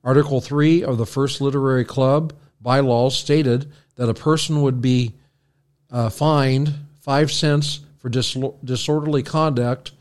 Article 0.04 0.40
3 0.40 0.84
of 0.84 0.98
the 0.98 1.06
first 1.06 1.40
literary 1.40 1.84
club 1.84 2.32
bylaws 2.60 3.18
stated 3.18 3.72
that 3.96 4.08
a 4.08 4.14
person 4.14 4.62
would 4.62 4.80
be 4.80 5.14
uh, 5.90 6.08
fined 6.10 6.72
5 7.00 7.32
cents 7.32 7.80
for 7.98 8.08
dis- 8.08 8.36
disorderly 8.64 9.22
conduct 9.22 9.92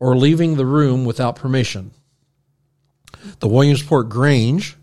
or 0.00 0.16
leaving 0.16 0.56
the 0.56 0.66
room 0.66 1.04
without 1.04 1.36
permission. 1.36 1.92
The 3.38 3.46
Williamsport 3.48 4.08
Grange, 4.08 4.76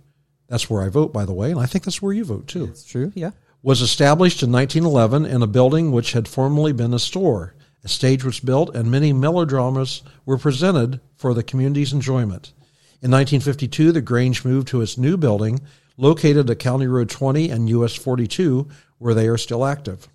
that's 0.47 0.69
where 0.69 0.81
I 0.81 0.87
vote, 0.89 1.11
by 1.11 1.25
the 1.25 1.33
way, 1.33 1.51
and 1.51 1.59
I 1.59 1.65
think 1.65 1.83
that's 1.83 2.01
where 2.01 2.13
you 2.13 2.23
vote 2.23 2.47
too 2.47 2.65
It's 2.65 2.85
true. 2.85 3.11
Yeah. 3.13 3.31
was 3.61 3.81
established 3.81 4.41
in 4.41 4.51
1911 4.51 5.25
in 5.25 5.41
a 5.41 5.47
building 5.47 5.91
which 5.91 6.13
had 6.13 6.27
formerly 6.27 6.71
been 6.71 6.93
a 6.93 6.99
store. 6.99 7.53
A 7.83 7.87
stage 7.87 8.23
was 8.23 8.39
built, 8.39 8.75
and 8.75 8.91
many 8.91 9.13
melodramas 9.13 10.03
were 10.25 10.37
presented 10.37 10.99
for 11.15 11.33
the 11.33 11.43
community's 11.43 11.93
enjoyment. 11.93 12.53
In 13.01 13.11
1952, 13.11 13.93
the 13.93 14.01
Grange 14.01 14.43
moved 14.43 14.67
to 14.69 14.81
its 14.81 14.97
new 14.97 15.15
building, 15.15 15.61
located 15.95 16.49
at 16.49 16.59
County 16.59 16.87
Road 16.87 17.09
20 17.09 17.49
and 17.49 17.69
US 17.69 17.95
42, 17.95 18.67
where 18.97 19.13
they 19.13 19.27
are 19.27 19.37
still 19.37 19.65
active. 19.65 20.07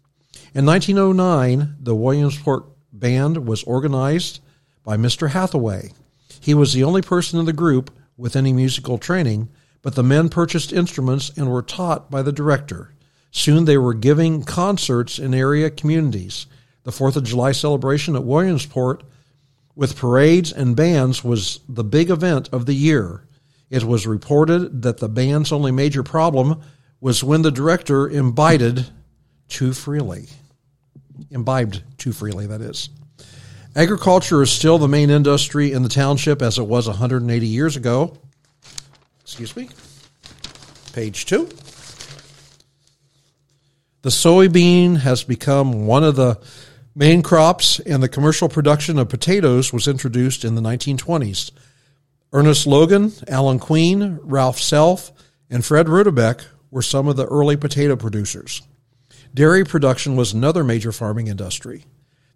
In 0.55 0.67
1909, 0.67 1.77
the 1.81 1.95
Williamsport 1.95 2.67
Band 2.93 3.47
was 3.49 3.65
organized 3.65 4.41
by 4.85 4.97
Mr. 4.97 5.31
Hathaway. 5.31 5.93
He 6.41 6.55
was 6.55 6.75
the 6.75 6.85
only 6.85 7.03
person 7.03 7.39
in 7.41 7.47
the 7.47 7.53
group 7.53 7.91
with 8.17 8.37
any 8.37 8.53
musical 8.53 8.99
training, 8.99 9.49
but 9.83 9.95
the 9.95 10.03
men 10.03 10.29
purchased 10.29 10.73
instruments 10.73 11.31
and 11.37 11.51
were 11.51 11.62
taught 11.62 12.11
by 12.11 12.23
the 12.23 12.33
director. 12.33 12.93
Soon 13.31 13.65
they 13.65 13.79
were 13.79 13.95
giving 13.95 14.45
concerts 14.45 15.19
in 15.19 15.35
area 15.35 15.71
communities. 15.71 16.47
The 16.85 16.93
Fourth 16.93 17.16
of 17.16 17.24
July 17.24 17.53
celebration 17.53 18.14
at 18.14 18.24
Williamsport 18.24 19.03
with 19.74 19.97
parades 19.97 20.53
and 20.53 20.76
bands 20.76 21.24
was 21.24 21.61
the 21.68 21.85
big 21.85 22.11
event 22.11 22.49
of 22.53 22.66
the 22.66 22.74
year. 22.74 23.26
It 23.70 23.82
was 23.82 24.07
reported 24.07 24.82
that 24.82 24.99
the 24.99 25.09
band's 25.09 25.51
only 25.51 25.72
major 25.72 26.03
problem 26.03 26.61
was 27.01 27.24
when 27.24 27.43
the 27.43 27.51
director 27.51 28.09
imbibed 28.09 28.91
too 29.49 29.72
freely. 29.72 30.28
Imbibed 31.30 31.82
too 31.99 32.12
freely, 32.12 32.47
that 32.47 32.61
is. 32.61 32.91
Agriculture 33.74 34.43
is 34.43 34.53
still 34.53 34.78
the 34.78 34.87
main 34.87 35.11
industry 35.11 35.72
in 35.72 35.82
the 35.82 35.89
township 35.89 36.43
as 36.43 36.59
it 36.59 36.66
was 36.66 36.87
180 36.87 37.47
years 37.47 37.76
ago. 37.76 38.16
Excuse 39.22 39.57
me. 39.57 39.68
Page 40.93 41.26
two. 41.26 41.49
The 44.03 44.11
soybean 44.11 44.99
has 44.99 45.24
become 45.24 45.87
one 45.87 46.05
of 46.05 46.14
the 46.14 46.39
main 46.95 47.23
crops, 47.23 47.81
and 47.81 48.03
the 48.03 48.09
commercial 48.09 48.49
production 48.49 48.99
of 48.99 49.09
potatoes 49.09 49.73
was 49.73 49.89
introduced 49.89 50.45
in 50.45 50.55
the 50.55 50.63
1920s. 50.63 51.51
Ernest 52.33 52.67
Logan, 52.67 53.13
Alan 53.29 53.59
Queen, 53.59 54.19
Ralph 54.23 54.59
Self, 54.59 55.13
and 55.51 55.65
Fred 55.65 55.87
Rudebeck 55.87 56.45
were 56.71 56.83
some 56.83 57.07
of 57.07 57.17
the 57.17 57.27
early 57.27 57.57
potato 57.57 57.97
producers. 57.97 58.63
Dairy 59.33 59.65
production 59.65 60.17
was 60.17 60.33
another 60.33 60.65
major 60.65 60.93
farming 60.93 61.29
industry. 61.29 61.85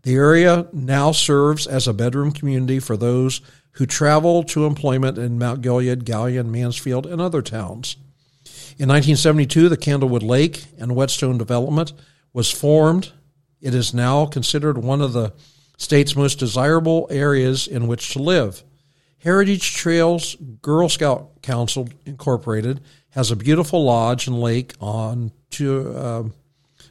The 0.02 0.14
area 0.14 0.68
now 0.72 1.12
serves 1.12 1.66
as 1.66 1.88
a 1.88 1.92
bedroom 1.92 2.32
community 2.32 2.78
for 2.78 2.96
those 2.96 3.40
who 3.72 3.86
travel 3.86 4.42
to 4.44 4.66
employment 4.66 5.18
in 5.18 5.38
Mount 5.38 5.62
Gilead, 5.62 6.04
Galion, 6.04 6.46
Mansfield, 6.46 7.06
and 7.06 7.20
other 7.20 7.42
towns. 7.42 7.96
In 8.78 8.88
1972, 8.88 9.68
the 9.68 9.76
Candlewood 9.76 10.22
Lake 10.22 10.64
and 10.78 10.94
Whetstone 10.94 11.38
development 11.38 11.92
was 12.32 12.50
formed. 12.50 13.12
It 13.60 13.74
is 13.74 13.92
now 13.92 14.26
considered 14.26 14.78
one 14.78 15.00
of 15.00 15.12
the 15.12 15.32
state's 15.76 16.16
most 16.16 16.38
desirable 16.38 17.06
areas 17.10 17.66
in 17.66 17.86
which 17.86 18.12
to 18.12 18.18
live. 18.20 18.62
Heritage 19.18 19.74
Trails 19.74 20.36
Girl 20.62 20.88
Scout 20.88 21.42
Council 21.42 21.88
Incorporated 22.06 22.80
has 23.10 23.30
a 23.30 23.36
beautiful 23.36 23.84
lodge 23.84 24.26
and 24.26 24.40
lake 24.40 24.74
on 24.80 25.32
two, 25.50 25.96
um 25.96 26.34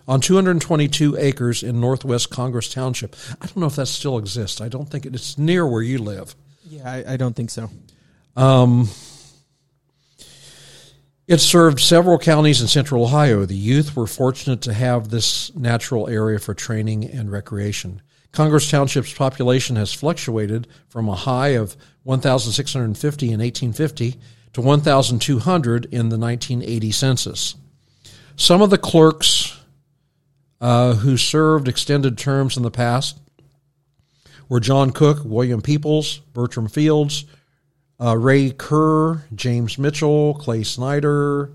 on 0.07 0.21
222 0.21 1.17
acres 1.17 1.63
in 1.63 1.81
northwest 1.81 2.29
Congress 2.29 2.73
Township. 2.73 3.15
I 3.41 3.45
don't 3.45 3.57
know 3.57 3.65
if 3.65 3.75
that 3.75 3.87
still 3.87 4.17
exists. 4.17 4.61
I 4.61 4.69
don't 4.69 4.89
think 4.89 5.05
it, 5.05 5.13
it's 5.13 5.37
near 5.37 5.67
where 5.67 5.81
you 5.81 5.97
live. 5.97 6.33
Yeah, 6.69 6.89
I, 6.89 7.13
I 7.13 7.17
don't 7.17 7.35
think 7.35 7.49
so. 7.49 7.69
It 11.27 11.41
served 11.41 11.81
several 11.81 12.17
counties 12.17 12.61
in 12.61 12.69
central 12.69 13.03
Ohio. 13.03 13.45
The 13.45 13.53
youth 13.53 13.97
were 13.97 14.07
fortunate 14.07 14.61
to 14.61 14.73
have 14.73 15.09
this 15.09 15.53
natural 15.55 16.07
area 16.07 16.39
for 16.39 16.53
training 16.53 17.03
and 17.03 17.29
recreation. 17.29 18.01
Congress 18.31 18.71
Township's 18.71 19.13
population 19.13 19.75
has 19.75 19.93
fluctuated 19.93 20.67
from 20.87 21.09
a 21.09 21.15
high 21.15 21.49
of 21.49 21.75
1,650 22.03 23.25
in 23.25 23.39
1850 23.39 24.15
to 24.53 24.61
1,200 24.61 25.85
in 25.85 26.09
the 26.09 26.17
1980 26.17 26.91
census. 26.91 27.55
Some 28.37 28.61
of 28.61 28.69
the 28.69 28.77
clerks 28.77 29.59
uh, 30.61 30.93
who 30.93 31.17
served 31.17 31.67
extended 31.67 32.17
terms 32.17 32.55
in 32.55 32.63
the 32.63 32.71
past 32.71 33.19
were 34.47 34.61
John 34.61 34.91
Cook, 34.91 35.19
William 35.25 35.61
Peoples, 35.61 36.19
Bertram 36.33 36.69
Fields, 36.69 37.25
uh, 37.99 38.17
Ray 38.17 38.51
Kerr, 38.51 39.23
James 39.33 39.77
Mitchell, 39.77 40.35
Clay 40.35 40.63
Snyder, 40.63 41.51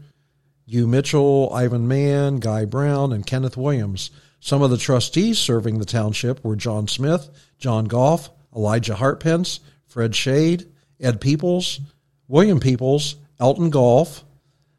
Hugh 0.67 0.87
Mitchell, 0.87 1.53
Ivan 1.53 1.87
Mann, 1.87 2.39
Guy 2.39 2.65
Brown, 2.65 3.13
and 3.13 3.27
Kenneth 3.27 3.57
Williams. 3.57 4.11
Some 4.41 4.63
of 4.63 4.71
the 4.71 4.79
trustees 4.79 5.39
serving 5.39 5.79
the 5.79 5.85
township 5.85 6.43
were 6.45 6.57
John 6.57 6.89
Smith, 6.89 7.29
John 7.59 7.85
Goff, 7.85 8.31
Elijah 8.55 8.95
Hartpence, 8.95 9.61
Fred 9.87 10.15
Shade, 10.15 10.67
Ed 10.99 11.21
Peoples, 11.21 11.81
William 12.27 12.59
Peoples, 12.59 13.17
Elton 13.39 13.71
Golf, 13.71 14.25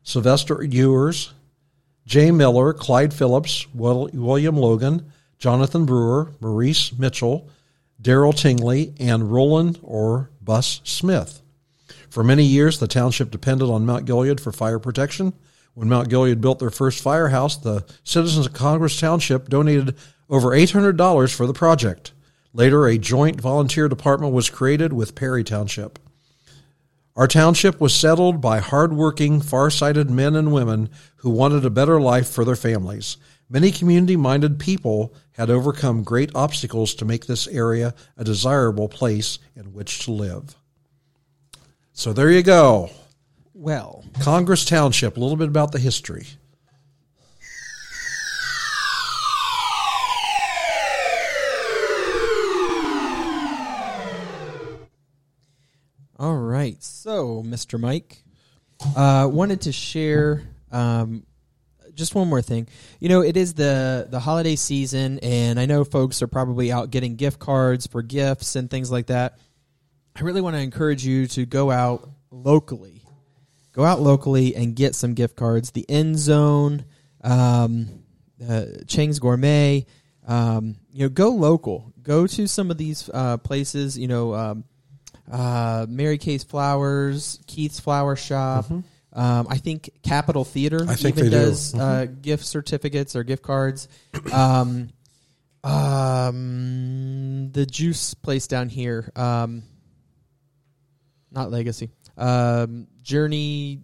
Sylvester 0.03 0.64
Ewers, 0.64 1.34
Jay 2.05 2.32
Miller, 2.32 2.74
Clyde 2.74 3.14
Phillips, 3.14 3.68
William 3.74 4.57
Logan, 4.57 5.11
Jonathan 5.38 5.86
Brewer, 5.86 6.34
Maurice 6.41 6.97
Mitchell, 6.97 7.49
Daryl 8.01 8.36
Tingley, 8.36 8.93
and 8.99 9.32
Roland 9.32 9.80
or 9.84 10.30
Bus 10.41 10.82
Smith. 10.84 11.43
For 12.14 12.24
many 12.24 12.43
years, 12.43 12.78
the 12.78 12.88
township 12.88 13.32
depended 13.32 13.72
on 13.72 13.88
Mount 13.88 14.05
Gilead 14.05 14.39
for 14.39 14.51
fire 14.51 14.78
protection. 14.78 15.34
When 15.74 15.89
Mount 15.89 16.09
Gilead 16.09 16.41
built 16.41 16.59
their 16.59 16.70
first 16.70 17.01
firehouse, 17.01 17.57
the 17.57 17.86
citizens 18.03 18.45
of 18.45 18.53
Congress 18.53 18.99
Township 18.99 19.49
donated 19.49 19.95
over 20.30 20.49
$800 20.49 21.36
for 21.36 21.47
the 21.47 21.55
project. 21.55 22.11
Later, 22.53 22.86
a 22.86 22.99
joint 22.99 23.41
volunteer 23.41 23.89
department 23.89 24.32
was 24.32 24.51
created 24.51 24.93
with 24.93 25.16
Perry 25.16 25.43
Township. 25.43 25.97
Our 27.16 27.28
township 27.28 27.82
was 27.82 27.95
settled 27.95 28.39
by 28.39 28.59
hardworking, 28.59 29.41
far-sighted 29.41 30.11
men 30.11 30.36
and 30.36 30.53
women 30.53 30.91
who 31.16 31.32
wanted 31.32 31.66
a 31.66 31.72
better 31.72 31.99
life 31.99 32.30
for 32.30 32.45
their 32.45 32.55
families. 32.55 33.18
Many 33.49 33.72
community-minded 33.72 34.59
people 34.59 35.16
had 35.32 35.49
overcome 35.49 36.03
great 36.03 36.30
obstacles 36.36 36.93
to 36.93 37.05
make 37.05 37.26
this 37.26 37.47
area 37.47 37.95
a 38.16 38.24
desirable 38.24 38.88
place 38.88 39.39
in 39.55 39.74
which 39.74 40.05
to 40.05 40.11
live. 40.11 40.55
So 41.94 42.12
there 42.12 42.32
you 42.32 42.41
go. 42.41 42.89
Well, 43.54 44.04
Congress 44.20 44.66
Township, 44.66 45.16
a 45.16 45.20
little 45.20 45.38
bit 45.38 45.48
about 45.48 45.72
the 45.72 45.80
history. 45.80 46.26
all 56.20 56.36
right. 56.36 56.82
So, 56.82 57.44
Mr. 57.44 57.80
Mike, 57.80 58.24
uh, 58.96 59.30
wanted 59.32 59.62
to 59.62 59.72
share 59.72 60.44
um, 60.72 61.26
just 61.94 62.16
one 62.16 62.28
more 62.28 62.41
thing. 62.41 62.68
You 63.00 63.10
know, 63.10 63.22
it 63.22 63.38
is 63.38 63.54
the 63.54 64.08
the 64.10 64.20
holiday 64.20 64.56
season, 64.56 65.20
and 65.20 65.60
I 65.60 65.66
know 65.66 65.84
folks 65.84 66.22
are 66.22 66.28
probably 66.28 66.72
out 66.72 66.91
getting 66.91 67.18
gift 67.18 67.39
cards 67.39 67.88
for 67.88 68.02
gifts 68.02 68.56
and 68.56 68.70
things 68.70 68.89
like 68.89 69.08
that. 69.08 69.38
I 70.16 70.22
really 70.22 70.41
want 70.41 70.55
to 70.55 70.61
encourage 70.61 71.05
you 71.05 71.28
to 71.28 71.45
go 71.45 71.72
out 71.72 72.09
locally. 72.32 73.01
Go 73.72 73.84
out 73.84 74.01
locally 74.01 74.55
and 74.55 74.76
get 74.76 74.93
some 74.93 75.14
gift 75.16 75.36
cards. 75.36 75.72
The 75.72 75.86
End 75.89 76.18
Zone, 76.20 76.86
um, 77.24 77.88
uh, 78.47 78.66
Chang's 78.88 79.18
Gourmet. 79.20 79.86
Um, 80.28 80.76
you 80.91 81.05
know, 81.05 81.09
go 81.09 81.30
local. 81.30 81.91
Go 82.01 82.28
to 82.28 82.47
some 82.47 82.70
of 82.70 82.78
these 82.78 83.09
uh, 83.14 83.38
places. 83.38 83.97
You 83.97 84.07
know, 84.07 84.34
um, 84.36 84.64
uh, 85.32 85.88
Mary 85.89 86.18
Kay's 86.20 86.43
Flowers, 86.43 87.39
Keith's 87.47 87.80
Flower 87.80 88.16
Shop. 88.16 88.70
Um, 89.16 89.47
I 89.49 89.57
think 89.57 89.89
Capital 90.03 90.43
Theater 90.43 90.80
Mm-hmm. 90.80 90.93
Think 90.93 91.18
even 91.18 91.32
they 91.32 91.38
do. 91.38 91.45
does 91.45 91.74
uh, 91.76 92.05
gift 92.22 92.45
certificates 92.45 93.16
or 93.16 93.24
gift 93.24 93.41
cards. 93.43 93.88
Um, 94.32 94.89
um, 95.64 97.49
the 97.51 97.66
juice 97.66 98.14
place 98.14 98.47
down 98.47 98.70
here, 98.70 99.11
um, 99.16 99.64
not 101.34 101.52
Legacy, 101.52 101.90
um, 102.18 102.88
Journey. 103.02 103.82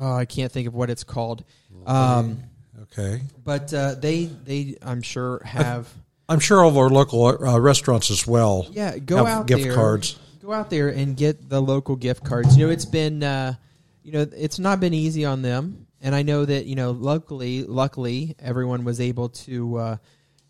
Oh, 0.00 0.12
I 0.14 0.24
can't 0.26 0.50
think 0.52 0.68
of 0.68 0.74
what 0.74 0.90
it's 0.90 1.04
called. 1.04 1.44
Um, 1.86 2.38
Okay. 2.82 3.20
but 3.44 3.74
uh, 3.74 3.94
they 3.96 4.24
they 4.26 4.76
I'm 4.82 5.02
sure 5.02 5.42
have. 5.44 5.92
I'm 6.28 6.38
sure 6.40 6.62
all 6.62 6.68
of 6.70 6.76
our 6.78 6.88
local 6.90 7.24
uh, 7.26 7.58
restaurants 7.58 8.10
as 8.10 8.26
well. 8.26 8.66
Yeah, 8.70 8.98
go 8.98 9.16
have 9.24 9.26
out 9.40 9.46
gift 9.46 9.64
there. 9.64 9.74
cards. 9.74 10.18
Go 10.40 10.52
out 10.52 10.70
there 10.70 10.88
and 10.88 11.16
get 11.16 11.48
the 11.48 11.60
local 11.60 11.96
gift 11.96 12.22
cards. 12.24 12.56
You 12.56 12.66
know, 12.66 12.72
it's 12.72 12.84
been, 12.84 13.22
uh, 13.22 13.54
you 14.02 14.12
know, 14.12 14.26
it's 14.36 14.58
not 14.58 14.78
been 14.80 14.94
easy 14.94 15.24
on 15.24 15.42
them, 15.42 15.86
and 16.00 16.14
I 16.14 16.22
know 16.22 16.44
that 16.44 16.66
you 16.66 16.76
know, 16.76 16.92
luckily, 16.92 17.64
luckily, 17.64 18.36
everyone 18.38 18.84
was 18.84 19.00
able 19.00 19.30
to, 19.30 19.76
uh, 19.76 19.96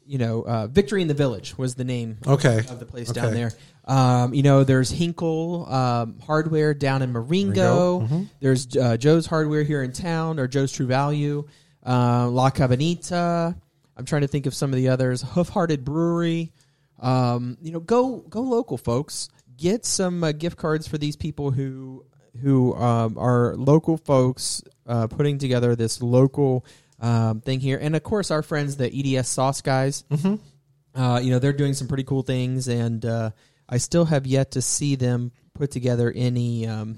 you 0.05 0.19
know, 0.19 0.43
uh, 0.43 0.67
Victory 0.67 1.01
in 1.03 1.09
the 1.09 1.15
Village 1.15 1.57
was 1.57 1.75
the 1.77 1.85
name 1.85 2.19
Okay. 2.27 2.59
of 2.59 2.79
the 2.81 2.87
place 2.87 3.11
down 3.11 3.33
there. 3.35 3.53
Um, 3.89 4.35
you 4.35 4.43
know, 4.43 4.65
there's 4.65 4.91
Hinkle 4.91 5.67
um, 5.73 6.21
Hardware 6.21 6.75
down 6.75 7.01
in 7.01 7.11
Marengo. 7.11 8.01
Marengo, 8.01 8.15
mhm. 8.15 8.29
There's 8.39 8.77
uh, 8.77 8.99
Joe's 8.99 9.25
Hardware 9.25 9.63
here 9.63 9.83
in 9.83 9.93
town, 9.93 10.39
or 10.39 10.47
Joe's 10.47 10.71
True 10.71 10.87
Value. 10.87 11.49
Uh, 11.85 12.29
La 12.29 12.51
Cabanita. 12.51 13.57
I'm 13.97 14.05
trying 14.05 14.23
to 14.23 14.29
think 14.29 14.47
of 14.47 14.55
some 14.55 14.71
of 14.71 14.77
the 14.77 14.89
others. 14.89 15.25
Hoofhearted 15.25 15.85
Brewery. 15.85 16.53
Um, 17.01 17.57
you 17.63 17.73
know, 17.73 17.81
go 17.81 18.19
go 18.19 18.43
local, 18.43 18.77
folks. 18.77 19.31
Get 19.57 19.87
some 19.87 20.23
uh, 20.23 20.33
gift 20.33 20.59
cards 20.59 20.87
for 20.87 20.99
these 20.99 21.17
people 21.17 21.51
who 21.51 22.05
who 22.43 22.75
um, 22.75 23.17
are 23.17 23.57
local 23.57 23.97
folks 23.97 24.63
uh, 24.87 25.07
putting 25.07 25.39
together 25.39 25.75
this 25.75 26.03
local 26.03 26.67
um, 27.01 27.41
thing 27.41 27.61
here, 27.61 27.79
and 27.81 27.97
of 27.97 28.03
course, 28.03 28.31
our 28.31 28.43
friends, 28.43 28.77
the 28.77 29.17
EDS 29.17 29.29
Sauce 29.29 29.63
guys. 29.63 30.05
Mm-hmm. 30.11 31.01
Uh, 31.01 31.21
you 31.21 31.31
know, 31.31 31.39
they're 31.39 31.53
doing 31.53 31.75
some 31.75 31.89
pretty 31.89 32.05
cool 32.05 32.23
things, 32.23 32.69
and 32.69 33.05
uh, 33.05 33.31
I 33.69 33.79
still 33.79 34.07
have 34.07 34.27
yet 34.27 34.53
to 34.53 34.63
see 34.63 34.95
them 34.97 35.33
put 35.55 35.71
together 35.71 36.13
any 36.15 36.67
um, 36.67 36.97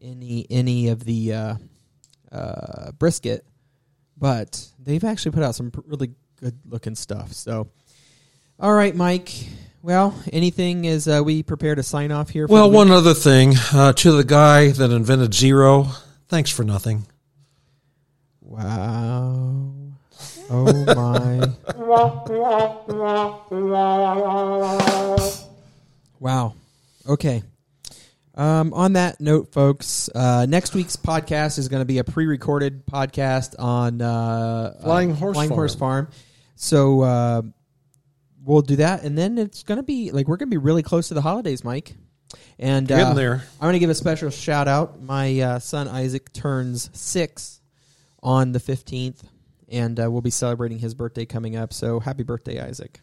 any 0.00 0.46
any 0.50 0.88
of 0.88 1.04
the 1.04 1.32
uh, 1.32 1.54
uh, 2.30 2.92
brisket, 2.92 3.44
but 4.16 4.64
they've 4.78 5.04
actually 5.04 5.32
put 5.32 5.42
out 5.42 5.54
some 5.54 5.72
really 5.86 6.12
good 6.40 6.58
looking 6.66 6.94
stuff. 6.94 7.32
So, 7.32 7.68
all 8.60 8.72
right, 8.72 8.94
Mike. 8.94 9.32
Well, 9.80 10.14
anything 10.32 10.86
as 10.86 11.06
uh, 11.06 11.22
we 11.24 11.42
prepare 11.42 11.74
to 11.74 11.82
sign 11.82 12.10
off 12.10 12.30
here? 12.30 12.48
For 12.48 12.52
Well, 12.52 12.70
one 12.70 12.90
other 12.90 13.14
thing 13.14 13.54
uh, 13.72 13.92
to 13.94 14.12
the 14.12 14.24
guy 14.24 14.70
that 14.70 14.90
invented 14.90 15.34
zero. 15.34 15.86
Thanks 16.28 16.50
for 16.50 16.64
nothing. 16.64 17.06
Wow. 18.40 19.72
Oh 20.50 20.84
my. 20.94 21.52
wow. 26.20 26.54
Okay. 27.08 27.42
Um, 28.34 28.72
on 28.72 28.92
that 28.92 29.20
note, 29.20 29.52
folks, 29.52 30.08
uh, 30.14 30.46
next 30.48 30.72
week's 30.72 30.94
podcast 30.94 31.58
is 31.58 31.68
going 31.68 31.80
to 31.80 31.86
be 31.86 31.98
a 31.98 32.04
pre-recorded 32.04 32.86
podcast 32.86 33.56
on 33.58 34.00
uh, 34.00 34.74
Flying 34.80 35.10
uh, 35.10 35.14
Horse 35.16 35.34
Flying 35.34 35.48
Farm. 35.48 35.58
Horse 35.58 35.74
Farm. 35.74 36.08
So 36.54 37.00
uh, 37.00 37.42
we'll 38.44 38.62
do 38.62 38.76
that, 38.76 39.02
and 39.02 39.18
then 39.18 39.38
it's 39.38 39.64
going 39.64 39.78
to 39.78 39.82
be 39.82 40.12
like 40.12 40.28
we're 40.28 40.36
going 40.36 40.48
to 40.48 40.54
be 40.54 40.62
really 40.62 40.84
close 40.84 41.08
to 41.08 41.14
the 41.14 41.20
holidays, 41.20 41.64
Mike. 41.64 41.94
And 42.60 42.86
Getting 42.86 43.06
uh, 43.06 43.14
there. 43.14 43.34
I'm 43.60 43.64
going 43.64 43.72
to 43.72 43.78
give 43.78 43.90
a 43.90 43.94
special 43.94 44.30
shout 44.30 44.68
out. 44.68 45.00
My 45.00 45.40
uh, 45.40 45.58
son 45.58 45.88
Isaac 45.88 46.32
turns 46.32 46.90
six 46.92 47.60
on 48.22 48.52
the 48.52 48.58
15th, 48.58 49.22
and 49.68 49.98
uh, 49.98 50.10
we'll 50.10 50.20
be 50.20 50.30
celebrating 50.30 50.78
his 50.78 50.94
birthday 50.94 51.24
coming 51.24 51.56
up. 51.56 51.72
So 51.72 52.00
happy 52.00 52.24
birthday, 52.24 52.60
Isaac. 52.60 53.00